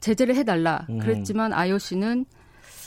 [0.00, 0.86] 제재를 해달라.
[0.90, 0.98] 음.
[0.98, 2.26] 그랬지만 IOC는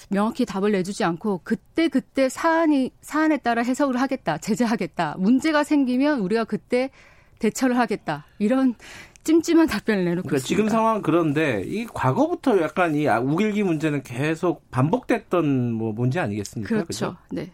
[0.09, 5.15] 명확히 답을 내주지 않고 그때 그때 사안이 사안에 따라 해석을 하겠다, 제재하겠다.
[5.17, 6.91] 문제가 생기면 우리가 그때
[7.39, 8.25] 대처를 하겠다.
[8.37, 8.75] 이런
[9.23, 10.47] 찜찜한 답변을 내놓고 그러니까 있습니다.
[10.47, 16.69] 지금 상황 그런데 이 과거부터 약간 이 우길기 문제는 계속 반복됐던 뭐 문제 아니겠습니까?
[16.69, 16.85] 그렇죠.
[16.87, 17.15] 그죠?
[17.31, 17.51] 네.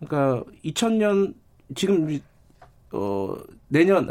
[0.00, 1.34] 그러니까 2000년
[1.74, 2.18] 지금
[2.92, 3.34] 어
[3.68, 4.08] 내년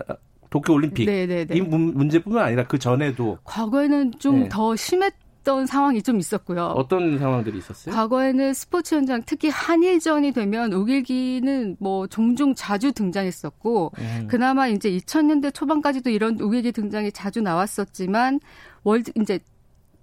[0.49, 1.55] 도쿄 올림픽 네네네.
[1.55, 4.49] 이 문- 문제뿐만 아니라 그 전에도 과거에는 좀 네.
[4.49, 5.13] 더 심했
[5.47, 6.65] 던 상황이 좀 있었고요.
[6.75, 7.95] 어떤 상황들이 있었어요?
[7.95, 14.27] 과거에는 스포츠 현장, 특히 한일전이 되면 우길기는 뭐 종종 자주 등장했었고, 음.
[14.29, 18.41] 그나마 이제 2000년대 초반까지도 이런 우길기 등장이 자주 나왔었지만,
[18.83, 19.39] 월드, 이제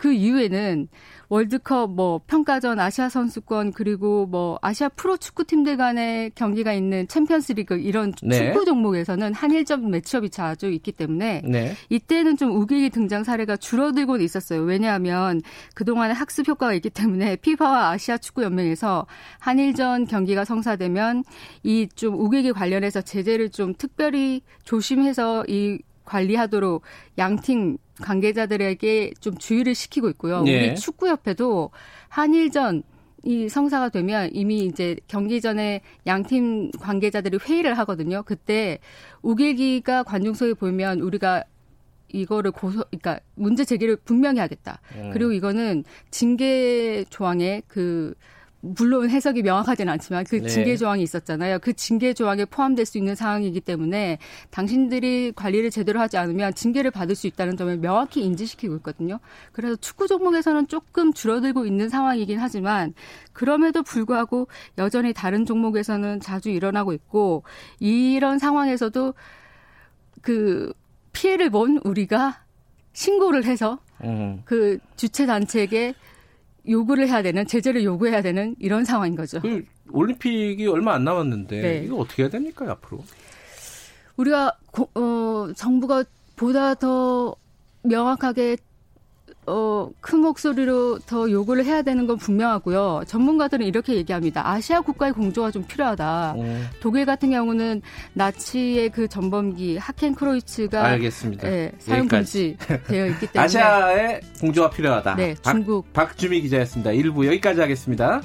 [0.05, 0.89] 그 이후에는
[1.31, 7.79] 월드컵 뭐 평가전 아시아 선수권 그리고 뭐 아시아 프로 축구팀들 간의 경기가 있는 챔피언스 리그
[7.79, 8.37] 이런 네.
[8.37, 11.75] 축구 종목에서는 한일전 match-up이 자주 있기 때문에 네.
[11.89, 14.61] 이때는 좀 욱일기 등장 사례가 줄어들고 있었어요.
[14.61, 15.41] 왜냐하면
[15.75, 19.07] 그동안에 학습 효과가 있기 때문에 피파와 아시아 축구 연맹에서
[19.39, 21.25] 한일전 경기가 성사되면
[21.63, 26.83] 이 좀 욱일기 관련해서 제재를 좀 특별히 조심해서 이 관리하도록
[27.17, 30.43] 양팀 관계자들에게 좀 주의를 시키고 있고요.
[30.43, 30.71] 네.
[30.71, 31.71] 우리 축구협회도
[32.09, 32.83] 한일전
[33.25, 38.23] 이 성사가 되면 이미 이제 경기 전에 양팀 관계자들이 회의를 하거든요.
[38.23, 38.79] 그때
[39.23, 41.45] 우길기가 관중석에 보이면 우리가
[42.09, 44.81] 이거를 고소, 그러니까 문제 제기를 분명히 하겠다.
[44.97, 45.11] 음.
[45.13, 48.15] 그리고 이거는 징계 조항에 그
[48.65, 50.49] 물론 해석이 명확하지는 않지만 그 네.
[50.49, 51.59] 징계 조항이 있었잖아요.
[51.59, 54.19] 그 징계 조항에 포함될 수 있는 상황이기 때문에
[54.51, 59.21] 당신들이 관리를 제대로 하지 않으면 징계를 받을 수 있다는 점을 명확히 인지시키고 있거든요.
[59.53, 62.95] 그래서 축구 종목에서는 조금 줄어들고 있는 상황이긴 하지만
[63.35, 64.49] 그럼에도 불구하고
[64.79, 67.43] 여전히 다른 종목에서는 자주 일어나고 있고
[67.81, 69.13] 이런 상황에서도
[70.23, 70.73] 그
[71.13, 72.41] 피해를 본 우리가
[72.95, 74.41] 신고를 해서 음.
[74.47, 75.95] 그 주최 단체에게
[76.69, 79.41] 요구를 해야 되는 제재를 요구해야 되는 이런 상황인 거죠.
[79.41, 81.83] 그 올림픽이 얼마 안 남았는데 네.
[81.85, 83.05] 이거 어떻게 해야 됩니까 앞으로?
[84.17, 86.05] 우리가 고, 어, 정부가
[86.37, 87.35] 보다 더
[87.83, 88.57] 명확하게
[89.47, 93.03] 어, 큰 목소리로 더 요구를 해야 되는 건 분명하고요.
[93.07, 94.47] 전문가들은 이렇게 얘기합니다.
[94.49, 96.35] 아시아 국가의 공조가 좀 필요하다.
[96.37, 97.83] 어, 독일 같은 경우는
[98.15, 101.49] 나치의 그 전범기 하켄 크로이츠가 알겠습니다.
[101.51, 102.09] 예, 사용.
[102.09, 105.15] 금지 되어 있기 때문에 아시아의 공조가 필요하다.
[105.17, 106.91] 네, 박, 중국 박주미 기자였습니다.
[106.91, 108.21] 1부 여기까지 하겠습니다.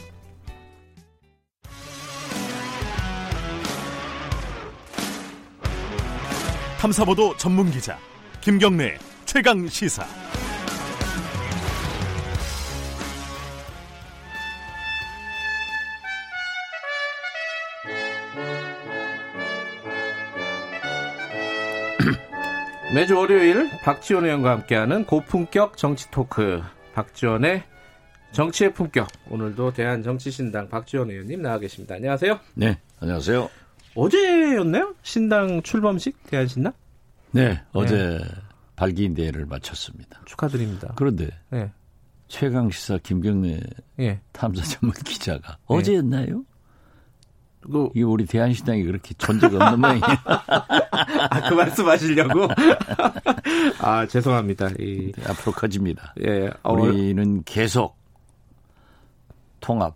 [6.80, 7.98] 탐사보도 전문 기자
[8.42, 10.19] 김경래 최강 시사.
[22.94, 26.60] 매주 월요일 박지원 의원과 함께하는 고품격 정치 토크
[26.96, 27.64] 박지원의
[28.32, 31.96] 정치의 품격 오늘도 대한정치신당 박지원 의원님 나와 계십니다.
[31.96, 32.40] 안녕하세요.
[32.56, 33.48] 네, 안녕하세요.
[33.94, 34.96] 어제였나요?
[35.04, 36.74] 신당 출범식 대한신당
[37.32, 38.20] 네, 어제
[38.76, 40.22] 발기인 대회를 마쳤습니다.
[40.26, 40.94] 축하드립니다.
[40.96, 41.72] 그런데 네,
[42.28, 43.60] 최강 시사 김경래
[44.00, 44.20] 예.
[44.32, 45.58] 탐사 전문 기자가 네.
[45.68, 46.44] 어제였나요?
[47.62, 50.04] 그, 이게 우리 대한신당이 그렇게 존재가 없는 모양이에요.
[51.30, 52.48] 아, 그 말씀하시려고?
[53.80, 54.70] 아, 죄송합니다.
[54.80, 56.14] 이, 앞으로 커집니다.
[56.26, 57.98] 예, 어, 우리는 계속
[59.60, 59.94] 통합을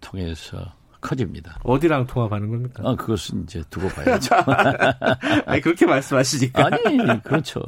[0.00, 1.58] 통해서 커집니다.
[1.62, 2.82] 어디랑 통합하는 겁니까?
[2.84, 4.34] 아, 그것은 이제 두고 봐야죠.
[5.46, 6.66] 아니, 그렇게 말씀하시니까.
[6.66, 7.62] 아니, 그렇죠.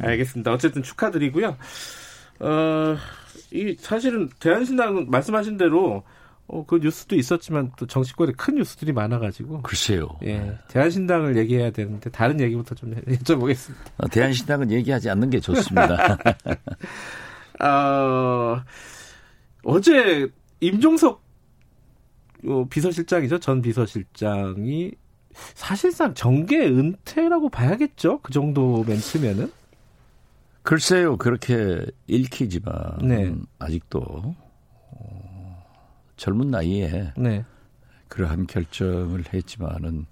[0.00, 0.52] 알겠습니다.
[0.52, 1.56] 어쨌든 축하드리고요.
[2.40, 2.96] 어,
[3.52, 6.04] 이 사실은 대한신당은 말씀하신 대로
[6.52, 10.08] 어, 그 뉴스도 있었지만 또 정치권에 큰 뉴스들이 많아가지고 글쎄요.
[10.24, 13.76] 예, 대한신당을 얘기해야 되는데 다른 얘기부터 좀 여쭤보겠습니다.
[13.98, 16.18] 어, 대한신당은 얘기하지 않는 게 좋습니다.
[17.62, 18.62] 어,
[19.62, 21.22] 어제 임종석
[22.48, 23.38] 어, 비서실장이죠.
[23.38, 24.90] 전 비서실장이
[25.54, 28.20] 사실상 정계 은퇴라고 봐야겠죠.
[28.22, 29.52] 그 정도 멘트면은.
[30.62, 33.34] 글쎄요, 그렇게 읽히지만 네.
[33.58, 34.36] 아직도 어,
[36.20, 37.42] 젊은 나이에 네.
[38.08, 40.04] 그러한 결정을 했지만은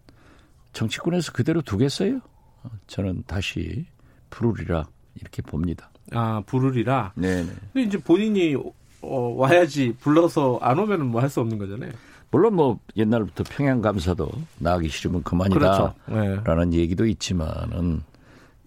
[0.72, 2.16] 정치권에서 그대로 두겠어요?
[2.62, 3.84] 어, 저는 다시
[4.30, 5.90] 부르리라 이렇게 봅니다.
[6.12, 7.12] 아, 부르리라.
[7.14, 7.50] 네네.
[7.74, 8.54] 근데 이제 본인이
[9.02, 11.92] 어, 와야지 불러서 안 오면은 뭐 할 수 없는 거잖아요.
[12.30, 15.94] 물론 뭐 옛날부터 평양 감사도 나가기 싫으면 그렇죠.
[16.06, 16.78] 그만이다라는 네.
[16.78, 18.02] 얘기도 있지만은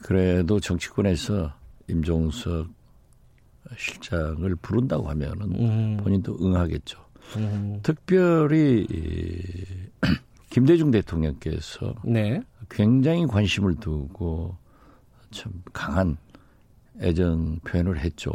[0.04, 1.52] 그래도 정치권에서
[1.90, 2.68] 임종석
[3.78, 7.00] 실장을 부른다고 하면은 음, 본인도 응하겠죠.
[7.38, 9.54] 음, 특별히 이,
[10.50, 12.42] 김대중 대통령께서 네.
[12.70, 14.56] 굉장히 관심을 두고
[15.32, 16.18] 참 강한
[17.02, 18.32] 애정 표현을 했죠.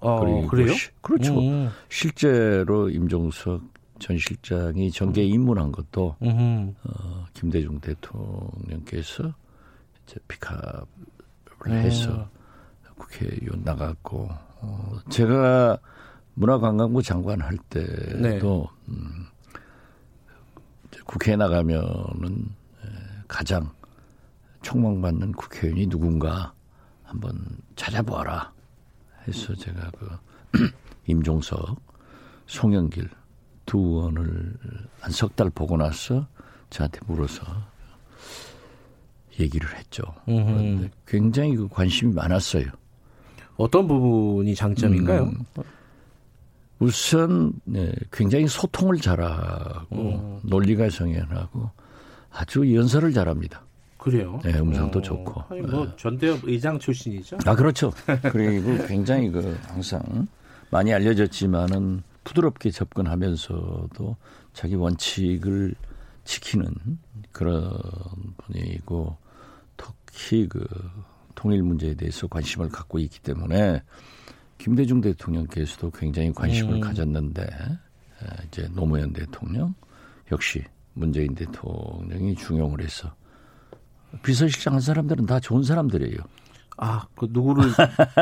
[0.00, 0.72] 어, 그리고 그래요?
[0.74, 1.38] 시- 그렇죠.
[1.38, 3.62] 음, 실제로 임종석
[3.98, 9.32] 전 실장이 정계에 입문한 것도 음, 어, 김대중 대통령께서
[10.06, 10.86] 이제 픽업을
[11.66, 11.72] 음.
[11.72, 12.28] 해서
[12.96, 14.28] 국회의원 나갔고
[14.62, 15.78] 어, 제가
[16.40, 18.40] 문화관광부 장관 할 때도 네.
[18.88, 19.26] 음,
[21.04, 22.48] 국회에 나가면은
[22.82, 22.88] 에,
[23.28, 23.70] 가장
[24.62, 26.54] 촉망받는 국회의원이 누군가
[27.04, 27.34] 한번
[27.76, 28.52] 찾아보아라
[29.28, 30.08] 해서 제가 그
[31.06, 31.78] 임종석,
[32.46, 33.10] 송영길
[33.66, 34.54] 두 의원을
[35.00, 36.26] 한 석 달 보고 나서
[36.70, 37.42] 저한테 물어서
[39.38, 40.02] 얘기를 했죠.
[40.28, 40.44] 음.
[40.46, 42.64] 그런데 굉장히 그 관심이 많았어요.
[43.56, 45.24] 어떤 부분이 장점인가요?
[45.24, 45.38] 음,
[46.80, 50.40] 우선 네, 굉장히 소통을 잘하고 음.
[50.42, 51.70] 논리가 정연하고
[52.32, 53.62] 아주 연설을 잘합니다.
[53.98, 54.40] 그래요.
[54.42, 55.44] 네, 음성도 어, 좋고.
[55.50, 57.36] 아니 뭐 전대협 의장 출신이죠.
[57.44, 57.92] 아 그렇죠.
[58.32, 60.26] 그리고 굉장히 그 항상
[60.70, 64.16] 많이 알려졌지만은 부드럽게 접근하면서도
[64.54, 65.74] 자기 원칙을
[66.24, 66.72] 지키는
[67.30, 67.70] 그런
[68.38, 69.16] 분이고
[69.76, 70.66] 특히 그
[71.34, 73.82] 통일 문제에 대해서 관심을 갖고 있기 때문에
[74.60, 76.80] 김대중 대통령께서도 굉장히 관심을 음.
[76.80, 79.74] 가졌는데 에, 이제 노무현 대통령
[80.30, 83.10] 역시 문재인 대통령이 중용을 해서
[84.22, 86.18] 비서실장 한 사람들은 다 좋은 사람들이에요.
[86.76, 87.70] 아, 그 누구를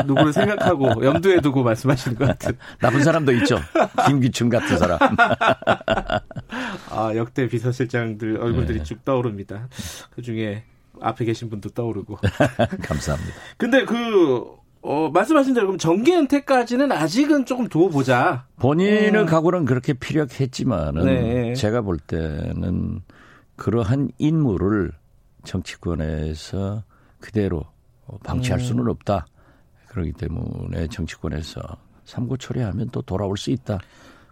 [0.07, 2.57] 누구를 생각하고 염두에 두고 말씀하시는 것 같은.
[2.81, 3.59] 나쁜 사람도 있죠.
[4.07, 4.99] 김기춘 같은 사람.
[6.91, 8.85] 아, 역대 비서실장들 얼굴들이 네.
[8.85, 9.69] 쭉 떠오릅니다.
[10.11, 10.65] 그 중에
[11.01, 12.19] 앞에 계신 분도 떠오르고.
[12.83, 13.33] 감사합니다.
[13.57, 14.58] 근데 그,
[14.89, 18.47] 어, 말씀하신 대로 그럼 정계 은퇴까지는 아직은 조금 두어 보자.
[18.57, 19.27] 본인의 음.
[19.27, 21.53] 각오는 그렇게 필요했지만은 네.
[21.53, 23.03] 제가 볼 때는
[23.57, 24.91] 그러한 인물을
[25.45, 26.85] 정치권에서
[27.21, 27.67] 그대로
[28.25, 28.65] 방치할 음.
[28.65, 29.27] 수는 없다.
[29.89, 31.61] 그렇기 때문에 정치권에서
[32.07, 33.79] 삼고 초래하면 또 돌아올 수 있다.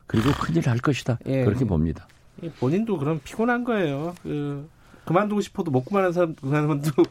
[0.06, 1.18] 그리고 큰일 할 것이다.
[1.26, 1.44] 예.
[1.44, 2.08] 그렇게 봅니다.
[2.60, 4.14] 본인도 그럼 피곤한 거예요.
[4.22, 4.66] 그
[5.04, 6.34] 그만두고 싶어도 못 그만하는 사람,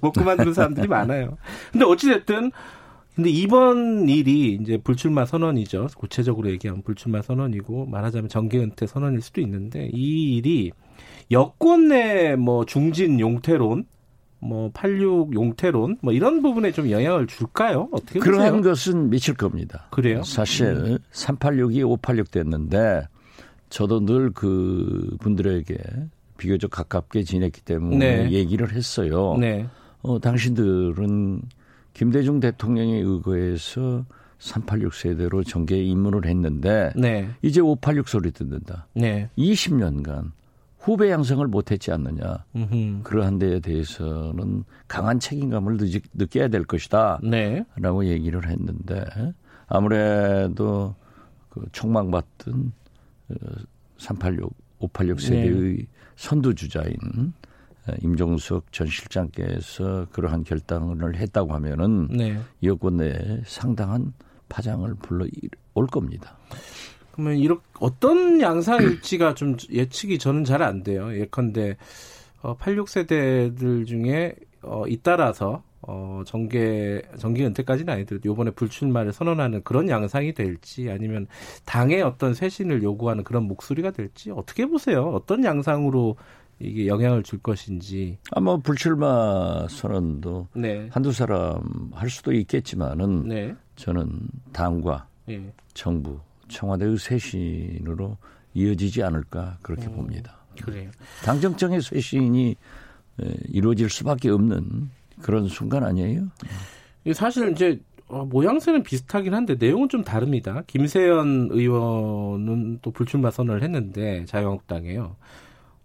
[0.01, 1.37] 못 그만두는 사람들이 많아요.
[1.71, 2.51] 근데 어찌됐든,
[3.15, 5.87] 근데 이번 일이 이제 불출마 선언이죠.
[5.97, 10.71] 구체적으로 얘기하면 불출마 선언이고, 말하자면 정계 은퇴 선언일 수도 있는데, 이 일이
[11.31, 13.85] 여권 내 뭐 중진 용태론,
[14.39, 17.87] 뭐 86 용태론, 뭐 이런 부분에 좀 영향을 줄까요?
[17.91, 18.33] 어떻게 보세요?
[18.35, 19.87] 그러한 것은 미칠 겁니다.
[19.91, 20.21] 그래요?
[20.23, 20.97] 사실 음.
[21.11, 23.07] 386이 586 됐는데
[23.69, 25.77] 저도 늘 그 분들에게
[26.37, 28.31] 비교적 가깝게 지냈기 때문에 네.
[28.31, 29.37] 얘기를 했어요.
[29.39, 29.65] 네.
[30.01, 31.41] 어, 당신들은
[31.95, 34.05] 김대중 대통령에 의거해서
[34.37, 37.29] 386 세대로 정계에 입문을 했는데 네.
[37.41, 38.87] 이제 586 소리 듣는다.
[38.93, 39.29] 네.
[39.37, 40.33] 20년간
[40.77, 42.43] 후배 양성을 못했지 않느냐.
[42.55, 43.03] 음흠.
[43.03, 47.21] 그러한 데에 대해서는 강한 책임감을 느, 느껴야 될 것이다.
[47.23, 47.65] 네.
[47.77, 49.05] 라고 얘기를 했는데
[49.67, 50.95] 아무래도
[51.49, 52.73] 그 촉망받던
[53.97, 55.87] 386, 586 세대의
[56.17, 57.44] 선두주자인 어,
[58.01, 62.39] 임종석 전 실장께서 그러한 결단을 했다고 하면은 네.
[62.63, 64.13] 여권 내에 상당한
[64.49, 65.25] 파장을 불러
[65.73, 66.37] 올 겁니다.
[67.11, 71.17] 그러면 이렇게 어떤 양상일지가 좀 예측이 저는 잘 안 돼요.
[71.17, 71.77] 예컨대
[72.41, 80.33] 어, 86세대들 중에 어, 잇따라서 어, 정계 정계 은퇴까지는 아니더라도 이번에 불출마를 선언하는 그런 양상이
[80.33, 81.27] 될지 아니면
[81.65, 85.09] 당의 어떤 쇄신을 요구하는 그런 목소리가 될지 어떻게 보세요?
[85.09, 86.17] 어떤 양상으로
[86.59, 88.17] 이게 영향을 줄 것인지.
[88.31, 90.87] 아마 불출마 선언도 네.
[90.91, 91.61] 한두 사람
[91.93, 93.55] 할 수도 있겠지만은 네.
[93.75, 94.09] 저는
[94.53, 95.41] 당과 예.
[95.73, 98.17] 정부, 청와대의 쇄신으로
[98.53, 99.95] 이어지지 않을까 그렇게 음.
[99.95, 100.37] 봅니다.
[100.61, 100.89] 그래요.
[101.23, 102.55] 당정청의 쇄신이
[103.21, 104.89] 에, 이루어질 수밖에 없는
[105.21, 106.27] 그런 순간 아니에요?
[107.03, 110.63] 이게 사실 이제 어, 모양새는 비슷하긴 한데 내용은 좀 다릅니다.
[110.67, 115.15] 김세연 의원은 또 불출마 선언을 했는데 자유한국당에요.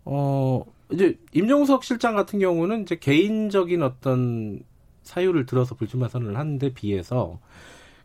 [0.04, 4.60] 어 이제 임종석 실장 같은 경우는 이제 개인적인 어떤
[5.02, 7.38] 사유를 들어서 불출마 선언을 하는데 비해서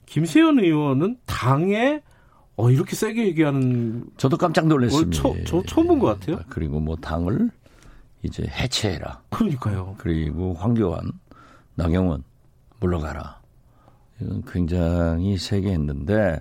[0.06, 2.02] 김세연 의원은 당에
[2.58, 5.28] 어 이렇게 세게 얘기하는 저도 깜짝 놀랐습니다.
[5.28, 6.40] 어, 저- 저 처음 본 것 같아요.
[6.50, 7.50] 그리고 뭐 당을
[8.24, 9.22] 이제 해체해라.
[9.30, 9.96] 그러니까요.
[9.98, 11.12] 그리고 황교안,
[11.76, 12.24] 나경원
[12.80, 13.42] 물러가라.
[14.22, 16.40] 이건 굉장히 세게 했는데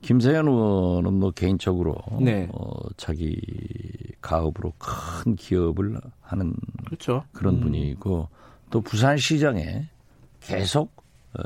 [0.00, 2.48] 김세현 의원은 뭐 개인적으로 네.
[2.52, 3.36] 어, 자기
[4.20, 6.54] 가업으로 큰 기업을 하는
[6.86, 7.24] 그렇죠.
[7.32, 7.60] 그런 음.
[7.60, 8.28] 분이고
[8.70, 9.88] 또 부산시장에
[10.40, 10.92] 계속
[11.34, 11.42] 어,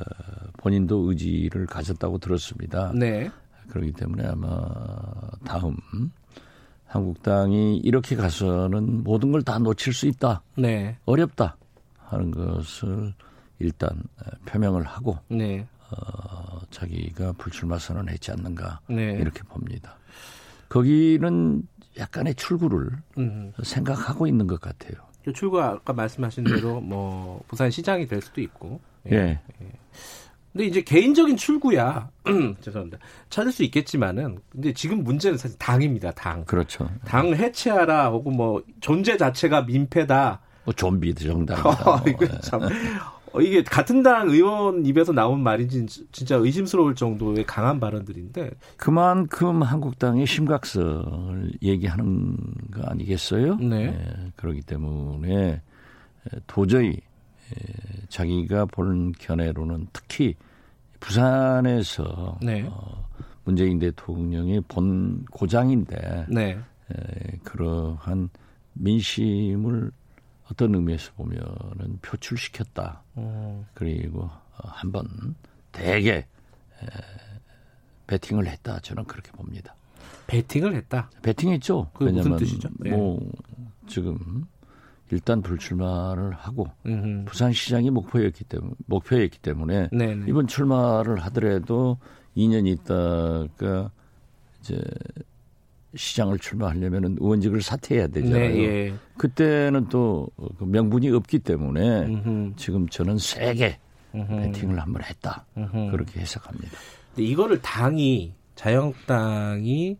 [0.58, 2.92] 본인도 의지를 가졌다고 들었습니다.
[2.94, 3.30] 네.
[3.68, 4.68] 그렇기 때문에 아마
[5.44, 5.76] 다음
[6.86, 10.42] 한국당이 이렇게 가서는 모든 걸 다 놓칠 수 있다.
[10.56, 10.96] 네.
[11.06, 11.56] 어렵다
[11.98, 13.14] 하는 것을
[13.58, 13.90] 일단
[14.20, 15.66] 어, 표명을 하고 네.
[15.92, 19.12] 어, 자기가 불출마 선언했지 않는가 네.
[19.20, 19.96] 이렇게 봅니다.
[20.68, 21.62] 거기는
[21.98, 23.52] 약간의 출구를 음.
[23.62, 24.94] 생각하고 있는 것 같아요.
[25.24, 28.80] 그 출구 아까 말씀하신 대로 뭐 부산 시장이 될 수도 있고.
[29.10, 29.40] 예.
[30.52, 32.10] 근데 이제 개인적인 출구야.
[32.60, 32.98] 죄송합니다.
[33.30, 36.12] 찾을 수 있겠지만은 근데 지금 문제는 사실 당입니다.
[36.12, 36.44] 당.
[36.44, 36.90] 그렇죠.
[37.04, 40.40] 당 해체하라 혹은 뭐 존재 자체가 민폐다.
[40.64, 41.68] 뭐 좀비 정당이다.
[41.90, 42.68] 어, 이거 참 어,
[43.40, 48.50] 이게 같은 당 의원 입에서 나온 말인지 진짜 의심스러울 정도의 강한 발언들인데.
[48.76, 52.36] 그만큼 한국당의 심각성을 얘기하는
[52.72, 53.56] 거 아니겠어요?
[53.56, 53.84] 네.
[53.86, 55.62] 예, 그렇기 때문에
[56.46, 56.96] 도저히 에,
[58.08, 60.34] 자기가 보는 견해로는 특히
[61.00, 62.64] 부산에서 네.
[62.68, 63.08] 어,
[63.44, 66.58] 문재인 대통령의 본 고장인데 네.
[66.92, 68.28] 에, 그러한
[68.74, 69.90] 민심을
[70.52, 73.02] 어떤 의미에서 보면은 표출시켰다.
[73.14, 75.34] 어, 그리고 어, 한번
[75.72, 76.26] 대개 에,
[78.06, 78.78] 배팅을 했다.
[78.80, 79.74] 저는 그렇게 봅니다.
[80.26, 81.10] 베팅을 했다.
[81.22, 81.90] 배팅했죠.
[81.94, 82.68] 그게 무슨 왜냐면 뜻이죠?
[82.84, 82.90] 예.
[82.90, 83.18] 뭐
[83.86, 84.46] 지금
[85.10, 87.24] 일단 불출마를 하고 음흠.
[87.26, 90.14] 부산시장이 목표였기 때문에 목표였기 때문에 네.
[90.14, 90.24] 네.
[90.28, 91.98] 이번 출마를 하더라도
[92.36, 93.90] 2년 있다가
[94.60, 94.82] 이제
[95.94, 98.48] 시장을 출마하려면은 의원직을 사퇴해야 되잖아요.
[98.48, 98.58] 네.
[98.64, 98.94] 예.
[99.18, 102.52] 그때는 또그 명분이 없기 때문에 음흠.
[102.56, 103.78] 지금 저는 세게
[104.14, 104.36] 음흠.
[104.36, 105.46] 배팅을 한번 했다.
[105.56, 105.90] 음흠.
[105.90, 106.70] 그렇게 해석합니다.
[107.14, 109.98] 근데 이거를 당이 자유한국당이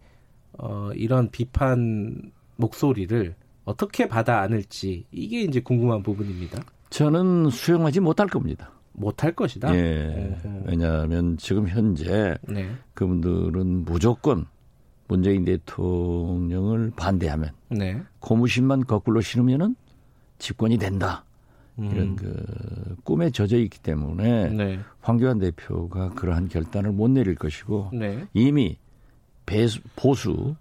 [0.59, 3.35] 어, 이런 비판 목소리를
[3.65, 6.63] 어떻게 받아 안을지 이게 이제 궁금한 부분입니다.
[6.91, 8.71] 저는 수용하지 못할 겁니다.
[8.93, 9.75] 못할 것이다.
[9.75, 10.37] 예.
[10.67, 12.71] 왜냐하면 지금 현재 네.
[12.95, 14.47] 그분들은 무조건
[15.09, 18.03] 문재인 대통령을 반대하면 네.
[18.21, 19.77] 고무신만 거꾸로 신으면은
[20.39, 21.25] 집권이 된다.
[21.79, 21.91] 음.
[21.91, 24.81] 이런 그 꿈에 젖어 있기 때문에 네.
[25.01, 28.27] 황교안 대표가 그러한 결단을 못 내릴 것이고 네.
[28.35, 28.77] 이미
[29.47, 30.55] 배수, 보수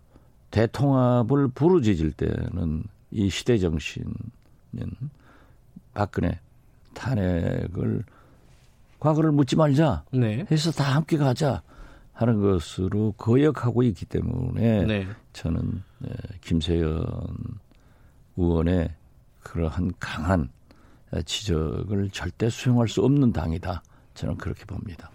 [0.51, 4.13] 대통합을 부르짖을 때는 이 시대 정신은
[5.93, 6.39] 박근혜
[6.93, 8.03] 탄핵을
[8.99, 10.45] 과거를 묻지 말자 네.
[10.51, 11.61] 해서 다 함께 가자
[12.21, 15.07] 하는 것으로 거역하고 있기 때문에 네.
[15.33, 16.09] 저는 예,
[16.41, 17.03] 김세연
[18.37, 18.93] 의원의
[19.43, 20.49] 그러한 강한
[21.25, 23.83] 지적을 절대 수용할 수 없는 당이다.
[24.13, 25.09] 저는 그렇게 봅니다.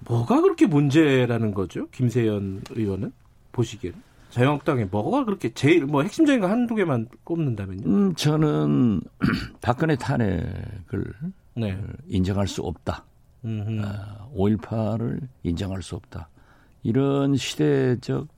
[0.00, 1.88] 뭐가 그렇게 문제라는 거죠?
[1.90, 3.12] 김세연 의원은
[3.52, 7.86] 보시기에는 자유한국당에 뭐가 그렇게 제일 뭐 핵심적인 거 한두 개만 꼽는다면요?
[7.86, 9.00] 음, 저는
[9.60, 11.04] 박근혜 탄핵을
[11.56, 11.78] 네.
[12.06, 13.04] 인정할 수 없다.
[13.48, 13.82] 음흠.
[13.84, 16.28] 아, 5.18을 인정할 수 없다.
[16.82, 18.28] 이런 시대적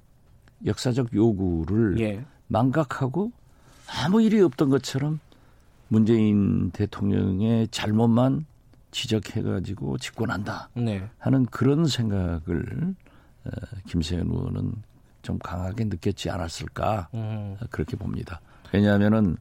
[0.65, 2.25] 역사적 요구를 예.
[2.47, 3.33] 망각하고
[4.03, 5.21] 아무 일이 없던 것처럼
[5.89, 8.47] 문재인 대통령의 잘못만
[8.93, 11.09] 지적해가지고 집권한다 네.
[11.19, 12.95] 하는 그런 생각을
[13.45, 13.51] 어,
[13.87, 14.73] 김세현 의원은
[15.23, 17.57] 좀 강하게 느꼈지 않았을까 음.
[17.71, 18.41] 그렇게 봅니다.
[18.73, 19.37] 왜냐하면은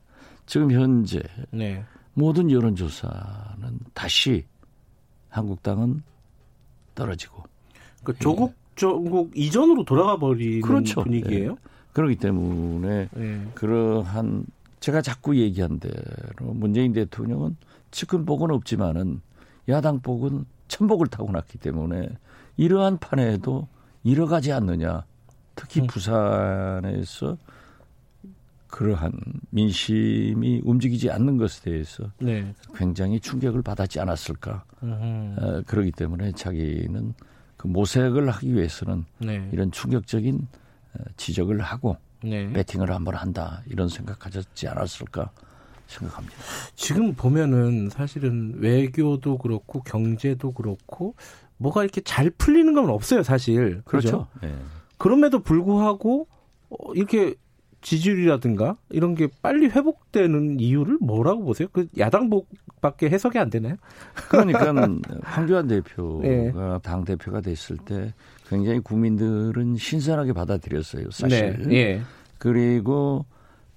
[0.46, 1.84] 지금 현재 네.
[2.14, 4.46] 모든 여론조사는 다시
[5.30, 6.04] 한국당은
[6.96, 7.44] 떨어지고
[8.04, 11.04] 그 조국 정국 이전으로 돌아가 버리는 그렇죠.
[11.04, 11.58] 분위기예요.
[11.94, 13.48] 그렇기 때문에 네.
[13.56, 14.46] 그러한
[14.80, 17.58] 제가 자꾸 얘기한 대로 문재인 대통령은
[17.92, 19.22] 측근복은 없지만은
[19.68, 22.10] 야당복은 천복을 타고났기 때문에
[22.58, 23.68] 이러한 판에도
[24.04, 25.04] 잃어가지 않느냐.
[25.56, 25.88] 특히 음.
[25.88, 27.38] 부산에서
[28.70, 29.12] 그러한
[29.50, 32.54] 민심이 움직이지 않는 것에 대해서 네.
[32.76, 34.64] 굉장히 충격을 받았지 않았을까.
[34.82, 37.14] 어, 그러기 때문에 자기는
[37.58, 39.50] 그 모색을 하기 위해서는 네.
[39.52, 40.48] 이런 충격적인
[40.94, 42.52] 어, 지적을 하고 네.
[42.54, 45.32] 배팅을 한번 한다 이런 생각 가졌지 않았을까
[45.88, 46.36] 생각합니다.
[46.76, 51.16] 지금 보면은 사실은 외교도 그렇고 경제도 그렇고
[51.58, 53.82] 뭐가 이렇게 잘 풀리는 건 없어요, 사실.
[53.84, 54.28] 그죠?
[54.42, 54.56] 네.
[54.98, 56.28] 그럼에도 불구하고
[56.70, 57.36] 어, 이렇게
[57.82, 61.68] 지지율이라든가 이런 게 빨리 회복되는 이유를 뭐라고 보세요?
[61.72, 63.76] 그 야당복밖에 해석이 안 되나요?
[64.30, 64.74] 그러니까
[65.24, 66.52] 황교안 대표가 예.
[66.84, 68.14] 당 대표가 됐을 때
[68.48, 71.58] 굉장히 국민들은 신선하게 받아들였어요, 사실.
[71.68, 71.76] 네.
[71.76, 72.02] 예.
[72.38, 73.26] 그리고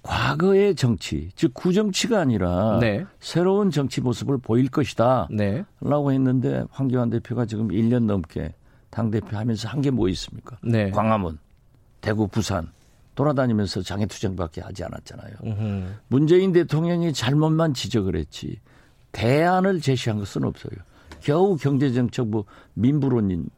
[0.01, 3.05] 과거의 정치, 즉 구정치가 아니라 네.
[3.21, 5.29] 새로운 정치 모습을 보일 것이다.
[5.31, 5.63] 네.
[5.79, 8.53] 라고 했는데 황교안 대표가 지금 1년 넘게
[8.89, 10.57] 당 대표 하면서 한 게 뭐 있습니까?
[10.61, 10.91] 네.
[10.91, 11.37] 광화문,
[12.01, 12.67] 대구, 부산
[13.15, 15.33] 돌아다니면서 장애투쟁밖에 하지 않았잖아요.
[15.43, 15.93] 음흠.
[16.07, 18.59] 문재인 대통령이 잘못만 지적을 했지
[19.11, 20.73] 대안을 제시한 것은 없어요.
[21.21, 23.49] 겨우 경제정책 뭐 민부론인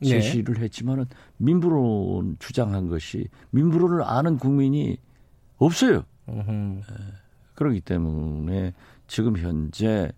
[0.00, 0.08] 네.
[0.08, 1.06] 제시를 했지만은
[1.38, 4.98] 민부론 주장한 것이 민부론을 아는 국민이
[5.58, 6.04] 없어요.
[6.28, 6.80] 음흠.
[7.54, 8.74] 그렇기 때문에
[9.06, 10.10] 지금 현재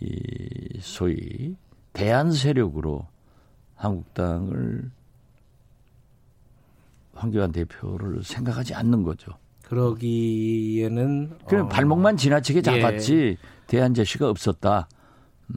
[0.00, 1.56] 이 소위
[1.92, 3.06] 대안 세력으로
[3.74, 4.90] 한국당을
[7.22, 9.32] 황교안 대표를 생각하지 않는 거죠.
[9.62, 12.62] 그러기에는 그냥 어, 발목만 지나치게 예.
[12.62, 13.36] 잡았지
[13.68, 14.88] 대안 제시가 없었다.
[15.50, 15.56] 음.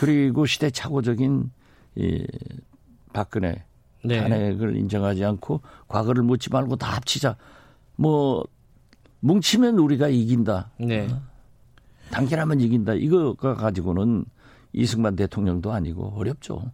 [0.00, 1.50] 그리고 시대착오적인
[1.94, 2.26] 이
[3.12, 3.64] 박근혜
[4.04, 4.20] 네.
[4.20, 7.36] 탄핵을 인정하지 않고 과거를 묻지 말고 다 합치자.
[7.96, 8.44] 뭐
[9.20, 10.72] 뭉치면 우리가 이긴다.
[10.80, 11.08] 네.
[12.10, 12.94] 단결하면 이긴다.
[12.94, 14.24] 이거가 가지고는
[14.72, 16.72] 이승만 대통령도 아니고 어렵죠.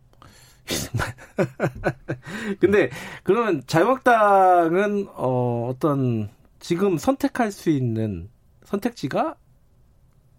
[2.60, 2.90] 근데
[3.22, 8.28] 그러면 자유한국당은 어, 어떤 지금 선택할 수 있는
[8.64, 9.36] 선택지가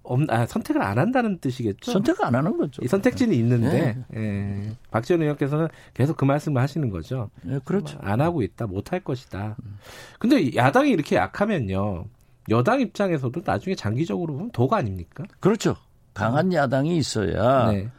[0.04, 1.92] 없, 아, 선택을 안 한다는 뜻이겠죠?
[1.92, 2.82] 선택 안 하는 거죠.
[2.84, 4.72] 이 선택지는 있는데 예.
[4.90, 7.30] 박지원 의원께서는 계속 그 말씀을 하시는 거죠.
[7.48, 8.00] 예, 그렇죠.
[8.02, 9.56] 안 하고 있다, 못 할 것이다.
[10.20, 12.06] 근데 야당이 이렇게 약하면요,
[12.50, 15.24] 여당 입장에서도 나중에 장기적으로 보면 도가 아닙니까?
[15.40, 15.76] 그렇죠.
[16.14, 17.90] 강한 야당이 있어야 네,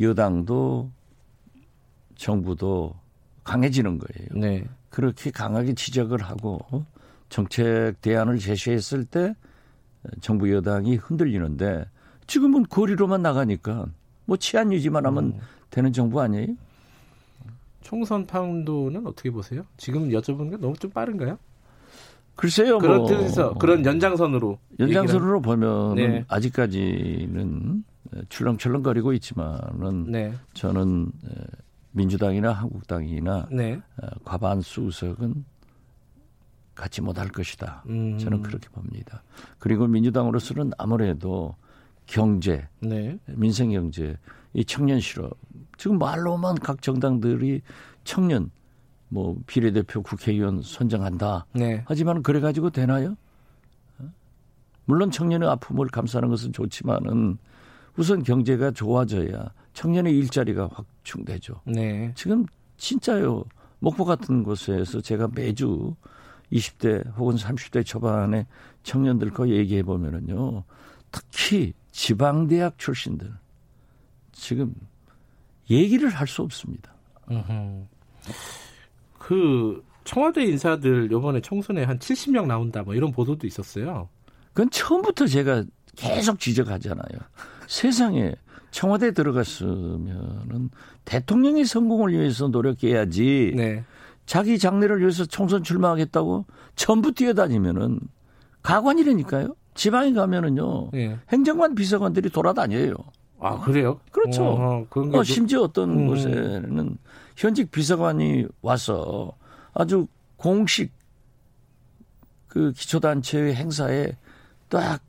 [0.00, 0.90] 여당도
[2.16, 2.94] 정부도
[3.44, 4.28] 강해지는 거예요.
[4.34, 6.84] 네, 그렇게 강하게 지적을 하고 어?
[7.28, 9.34] 정책 대안을 제시했을 때
[10.20, 11.86] 정부 여당이 흔들리는데
[12.26, 13.86] 지금은 거리로만 나가니까
[14.24, 15.40] 뭐 치안 유지만 하면 음.
[15.70, 16.48] 되는 정부 아니에요?
[17.82, 19.64] 총선 판도는 어떻게 보세요?
[19.76, 21.38] 지금 여쭤보는 게 너무 좀 빠른가요?
[22.34, 22.78] 글쎄요.
[22.78, 26.24] 그런 뭐 뜻에서 그런 연장선으로 연장선으로 보면 네.
[26.28, 27.84] 아직까지는
[28.28, 31.12] 출렁출렁거리고 있지만은 네, 저는
[31.96, 35.44] 민주당이나 한국당이나 네, 어, 과반수 의석은
[36.74, 37.84] 갖지 못할 것이다.
[37.88, 38.18] 음.
[38.18, 39.22] 저는 그렇게 봅니다.
[39.58, 41.56] 그리고 민주당으로서는 아무래도
[42.04, 44.18] 경제, 네, 민생 경제,
[44.52, 45.38] 이 청년 실업
[45.78, 47.62] 지금 말로만 각 정당들이
[48.04, 48.50] 청년
[49.08, 51.46] 뭐 비례대표 국회의원 선정한다.
[51.54, 53.16] 네, 하지만 그래 가지고 되나요?
[53.98, 54.12] 어?
[54.84, 57.38] 물론 청년의 아픔을 감싸는 것은 좋지만은
[57.96, 61.60] 우선 경제가 좋아져야 청년의 일자리가 확충되죠.
[61.66, 62.46] 네, 지금
[62.78, 63.44] 진짜요.
[63.78, 65.94] 목포 같은 곳에서 제가 매주
[66.50, 68.46] 20대 혹은 30대 초반의
[68.84, 70.64] 청년들과 얘기해 보면은요.
[71.12, 73.30] 특히 지방 대학 출신들
[74.32, 74.74] 지금
[75.68, 76.94] 얘기를 할 수 없습니다.
[79.18, 84.08] 그 청와대 인사들 요번에 총선에 한 70명 나온다 뭐 이런 보도도 있었어요.
[84.54, 85.64] 그건 처음부터 제가
[85.96, 87.18] 계속 지적하잖아요.
[87.66, 88.34] 세상에
[88.70, 90.70] 청와대 들어갔으면은
[91.04, 93.54] 대통령의 성공을 위해서 노력해야지.
[93.56, 93.84] 네.
[94.26, 96.44] 자기 장래를 위해서 총선 출마하겠다고
[96.74, 98.00] 전부 뛰어다니면은
[98.62, 99.54] 가관이라니까요.
[99.74, 100.90] 지방에 가면은요.
[100.92, 101.16] 네.
[101.30, 102.94] 행정관 비서관들이 돌아다녀요.
[103.38, 104.00] 아 그래요?
[104.10, 104.44] 그렇죠.
[104.44, 106.06] 어, 어, 좀- 심지어 어떤 음.
[106.08, 106.96] 곳에는
[107.36, 109.32] 현직 비서관이 와서
[109.74, 110.90] 아주 공식
[112.48, 114.16] 그 기초단체의 행사에
[114.68, 115.02] 딱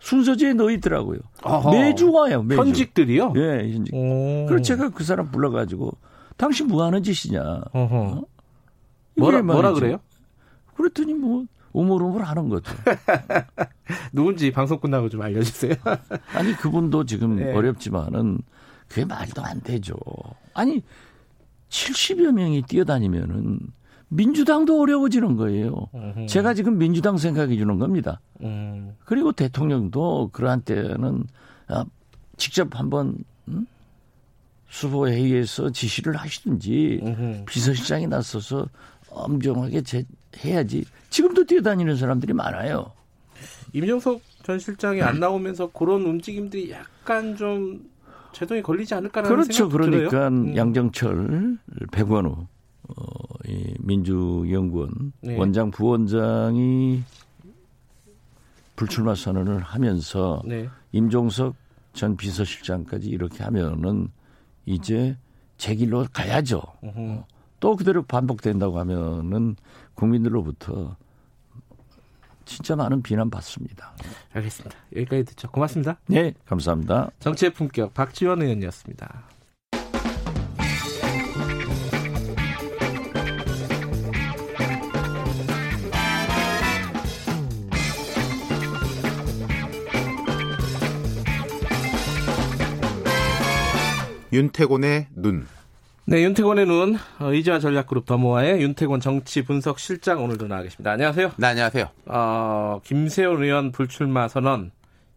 [0.00, 1.18] 순서지에 넣어 있더라고요.
[1.42, 1.70] 어허.
[1.72, 2.42] 매주 와요.
[2.42, 2.60] 매주.
[2.60, 3.34] 현직들이요?
[3.36, 3.94] 예, 현직.
[3.94, 4.46] 오.
[4.48, 5.92] 그래서 제가 그 사람 불러가지고
[6.36, 7.60] 당신 뭐 하는 짓이냐.
[7.74, 9.72] 이게 뭐라 뭐라.
[9.74, 10.00] 그래요?
[10.74, 12.72] 그랬더니 뭐 우물우물 하는 거죠.
[14.12, 15.74] 누군지 방송 끝나고 좀 알려주세요.
[16.34, 17.52] 아니 그분도 지금 네.
[17.54, 18.38] 어렵지만은
[18.88, 19.94] 그게 말도 안 되죠.
[20.54, 20.82] 아니
[21.68, 23.60] 70여 명이 뛰어다니면은
[24.10, 25.88] 민주당도 어려워지는 거예요.
[25.94, 26.26] 음흠.
[26.26, 28.20] 제가 지금 민주당 생각해 주는 겁니다.
[28.42, 28.94] 음.
[29.04, 31.24] 그리고 대통령도 그러한 때는
[31.68, 31.84] 아,
[32.36, 33.16] 직접 한번
[33.48, 33.66] 음?
[34.68, 37.44] 수보 회의에서 지시를 하시든지 음흠.
[37.46, 38.66] 비서실장이 나서서
[39.10, 40.04] 엄정하게 제,
[40.44, 40.84] 해야지.
[41.08, 42.92] 지금도 뛰어다니는 사람들이 많아요.
[43.72, 47.88] 임종석 전 실장이 안 나오면서 그런 움직임들이 약간 좀
[48.32, 49.52] 제동이 걸리지 않을까라는 그렇죠.
[49.52, 50.28] 생각도 그러니까 들어요.
[50.28, 50.56] 음.
[50.56, 51.58] 양정철,
[51.92, 52.46] 백원우,
[52.96, 53.04] 어,
[53.46, 55.36] 이 민주연구원 네.
[55.36, 57.02] 원장 부원장이
[58.76, 60.68] 불출마 선언을 하면서 네.
[60.92, 61.54] 임종석
[61.92, 64.08] 전 비서실장까지 이렇게 하면은
[64.64, 65.16] 이제
[65.58, 66.62] 제 길로 가야죠.
[66.84, 67.22] 음흠.
[67.60, 69.56] 또 그대로 반복된다고 하면은
[69.94, 70.96] 국민들로부터
[72.46, 73.94] 진짜 많은 비난 받습니다.
[74.32, 74.76] 알겠습니다.
[74.96, 75.50] 여기까지 듣죠.
[75.50, 75.98] 고맙습니다.
[76.06, 77.10] 네, 감사합니다.
[77.20, 79.29] 정치의 품격 박지원 의원이었습니다.
[94.32, 95.46] 윤태곤의 눈.
[96.04, 100.92] 네, 윤태곤의 눈 어, 의지와 전략그룹 더모아의 윤태곤 정치 분석 실장 오늘도 나와 계십니다.
[100.92, 101.32] 안녕하세요.
[101.36, 101.88] 네, 안녕하세요.
[102.06, 104.70] 어, 김세훈 의원 불출마 선언,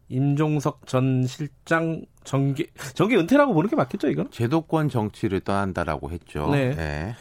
[0.09, 4.31] 임종석 전 실장 정계 정계 은퇴라고 보는 게 맞겠죠, 이건?
[4.31, 6.49] 제도권 정치를 떠난다라고 했죠.
[6.51, 7.15] 네.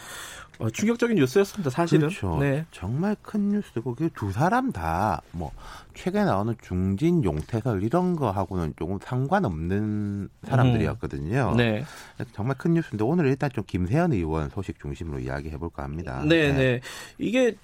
[0.58, 2.08] 어, 충격적인 뉴스였습니다, 사실은.
[2.08, 2.36] 그렇죠.
[2.38, 2.64] 네.
[2.70, 5.50] 정말 큰 뉴스고 그두 사람 다 뭐
[5.94, 11.54] 최근에 나오는 중진 용태설 이런 거 하고는 조금 상관없는 사람들이었거든요.
[11.56, 11.84] 네.
[12.32, 16.22] 정말 큰 뉴스인데 오늘 일단 좀 김세현 의원 소식 중심으로 이야기해 볼까 합니다.
[16.26, 16.80] 네, 네.
[17.18, 17.56] 이게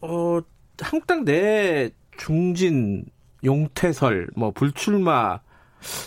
[0.00, 0.40] 어
[0.80, 3.04] 한국당 내 중진
[3.44, 5.40] 용태설 뭐 불출마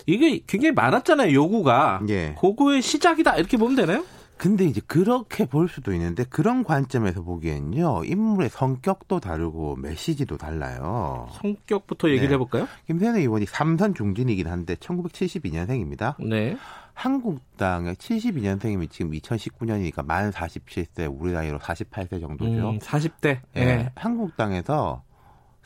[0.05, 2.01] 이게 굉장히 많았잖아요, 요구가.
[2.09, 2.35] 예.
[2.39, 3.35] 그거의 시작이다.
[3.37, 4.05] 이렇게 보면 되나요?
[4.37, 11.29] 근데 이제 그렇게 볼 수도 있는데 그런 관점에서 보기엔요 인물의 성격도 다르고 메시지도 달라요.
[11.41, 12.33] 성격부터 얘기를 네.
[12.33, 12.67] 해볼까요?
[12.87, 16.15] 김세현 의원이 삼선 중진이긴 한데 1972년생입니다.
[16.23, 16.57] 네.
[16.93, 22.69] 한국당의 72년생이면 지금 2019년이니까 만 47세 우리 나이로 48세 정도죠.
[22.69, 23.39] 음, 40대.
[23.55, 23.65] 예.
[23.65, 23.91] 네.
[23.95, 25.03] 한국당에서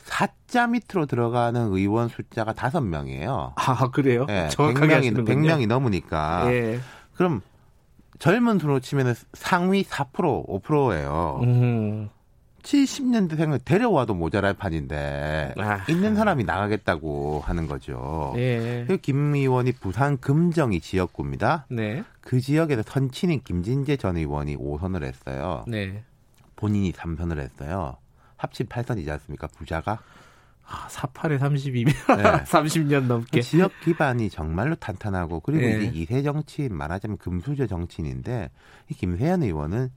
[0.04, 3.52] 4자 밑으로 들어가는 의원 숫자가 5명이에요.
[3.54, 4.26] 아, 그래요?
[4.28, 5.48] 예, 정확하게 100명이, 하시는군요.
[5.48, 6.52] 100명이 넘으니까.
[6.52, 6.80] 예.
[7.14, 7.42] 그럼
[8.20, 11.40] 젊은 수로 치면 상위 4% 5%예요.
[11.42, 12.10] 음.
[12.62, 15.84] 70년대생을 데려와도 모자랄 판인데 아.
[15.88, 18.34] 있는 사람이 나가겠다고 하는 거죠.
[18.36, 18.84] 예.
[18.86, 21.64] 그김 의원이 부산 금정이 지역구입니다.
[21.70, 22.04] 네.
[22.20, 25.64] 그 지역에서 선친인 김진재 전 의원이 5선을 했어요.
[25.66, 26.04] 네.
[26.56, 27.96] 본인이 3선을 했어요.
[28.36, 29.46] 합친 8선이지 않습니까?
[29.46, 29.98] 부자가.
[30.72, 32.22] 아, 48에 32면 네.
[32.44, 33.40] 30년 넘게.
[33.42, 35.78] 지역 기반이 정말로 탄탄하고 그리고 예.
[35.80, 38.50] 이제 이세 정치인 말하자면 금수저 정치인인데
[38.88, 39.90] 이 김세현 의원은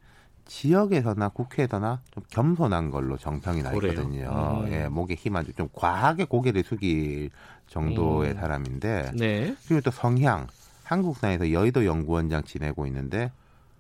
[0.45, 3.71] 지역에서나 국회에서나 좀 겸손한 걸로 정평이 나?
[3.74, 4.63] 있거든요.
[4.65, 4.71] 음.
[4.74, 7.30] 예, 목에 힘안 좀 과하게 고개를 숙일
[7.67, 8.36] 정도의 음.
[8.38, 9.55] 사람인데 네.
[9.67, 10.47] 그리고 또 성향
[10.84, 13.32] 한국당에서 여의도 연구원장 지내고 있는데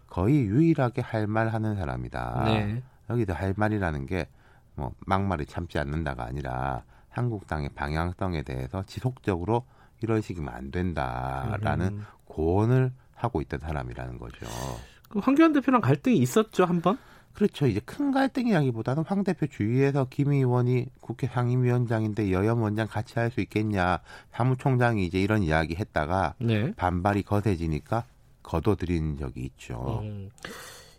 [0.07, 2.43] 거의 유일하게 할 말 하는 사람이다.
[2.45, 2.83] 네.
[3.09, 4.27] 여기도 할 말이라는 게
[4.75, 9.65] 뭐 막말을 참지 않는다가 아니라 한국당의 방향성에 대해서 지속적으로
[10.01, 12.05] 이러시면 안 된다라는 음.
[12.25, 14.45] 고언을 하고 있던 사람이라는 거죠.
[15.09, 16.97] 그 황교안 대표랑 갈등이 있었죠, 한 번?
[17.33, 17.65] 그렇죠.
[17.65, 23.41] 이제 큰 갈등이라기보다는 황 대표 주위에서 김 의원이 국회 상임위원장인데 여혐 원장 같이 할 수
[23.41, 23.99] 있겠냐.
[24.31, 26.73] 사무총장이 이제 이런 이야기 했다가 네.
[26.75, 28.03] 반발이 거세지니까
[28.43, 30.01] 거둬들인 적이 있죠.
[30.03, 30.29] 음.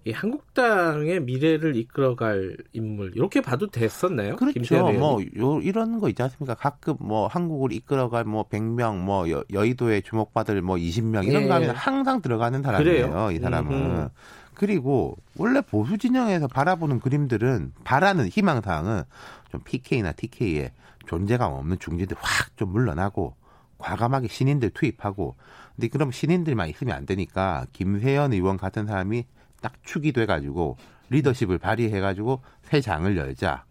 [0.07, 4.37] 이 한국당의 미래를 이끌어갈 인물 이렇게 봐도 됐었나요?
[4.37, 4.55] 그렇죠.
[4.55, 5.19] 김세현 뭐?
[5.39, 6.55] 요, 이런 거 있지 않습니까?
[6.55, 11.49] 가끔 뭐 한국을 이끌어갈 뭐 100명, 뭐 여, 여의도에 주목받을 뭐 20명 이런 예.
[11.49, 13.11] 거 하면 항상 들어가는 사람이에요.
[13.11, 13.31] 그래요?
[13.31, 13.73] 이 사람은.
[13.73, 14.09] 음흠.
[14.55, 19.03] 그리고 원래 보수 진영에서 바라보는 그림들은 바라는 희망 사항은
[19.51, 20.73] 좀 PK나 TK에
[21.07, 23.35] 존재감 없는 중진들 확 좀 물러나고
[23.79, 25.35] 과감하게 신인들 투입하고
[25.75, 29.25] 근데 그럼 신인들만 있으면 안 되니까 김세연 의원 같은 사람이
[29.65, 30.77] 딱 축이 돼가지고
[31.09, 33.65] 리더십을 발휘해가지고 새 장을 열자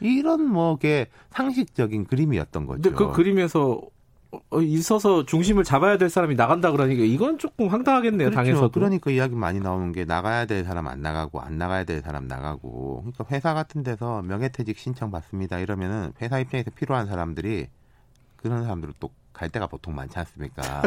[0.00, 2.80] 이런 뭐게 상식적인 그림이었던 거죠.
[2.80, 3.82] 근데 그 그림에서
[4.30, 8.30] 어, 있어서 중심을 잡아야 될 사람이 나간다 그러니까 이건 조금 황당하겠네요.
[8.30, 8.36] 그렇죠.
[8.36, 8.70] 당에서도.
[8.70, 13.02] 그러니까 이야기 많이 나오는 게 나가야 될 사람 안 나가고 안 나가야 될 사람 나가고.
[13.02, 15.58] 그러니까 회사 같은 데서 명예퇴직 신청 받습니다.
[15.58, 17.68] 이러면은 회사 입장에서 필요한 사람들이
[18.36, 20.82] 그런 사람들은 또 갈 데가 보통 많지 않습니까?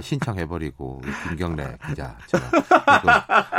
[0.00, 2.48] 신청해버리고 김경래 기자처럼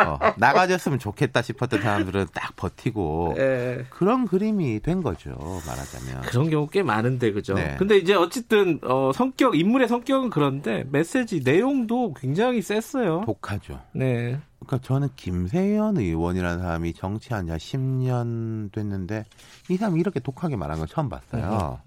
[0.07, 3.85] 어, 나가졌으면 좋겠다 싶었던 사람들은 딱 버티고 예.
[3.89, 5.31] 그런 그림이 된 거죠.
[5.67, 6.21] 말하자면.
[6.21, 7.53] 그런 경우 꽤 많은데 그죠.
[7.53, 7.75] 네.
[7.77, 13.23] 근데 이제 어쨌든 어, 성격 인물의 성격은 그런데 메시지 내용도 굉장히 셌어요.
[13.25, 13.81] 독하죠.
[13.91, 14.39] 네.
[14.59, 19.25] 그러니까 저는 김세현 의원이라는 사람이 정치한 지 10년 됐는데
[19.69, 21.81] 이 사람이 이렇게 독하게 말한 건 처음 봤어요.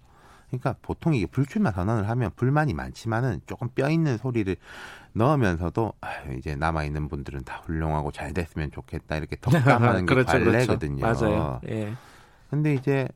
[0.52, 4.54] 그러니까 보통 이게 불출마 선언을 하면 불만이 많지만은 조금 뼈 있는 소리를
[5.14, 10.32] 넣으면서도 아유, 이제 남아 있는 분들은 다 훌륭하고 잘 됐으면 좋겠다 이렇게 덕담하는 게 그렇죠,
[10.32, 10.96] 관례거든요.
[11.00, 11.24] 그렇죠.
[11.24, 11.60] 맞아요.
[11.68, 11.94] 예.
[12.50, 13.08] 근데 이제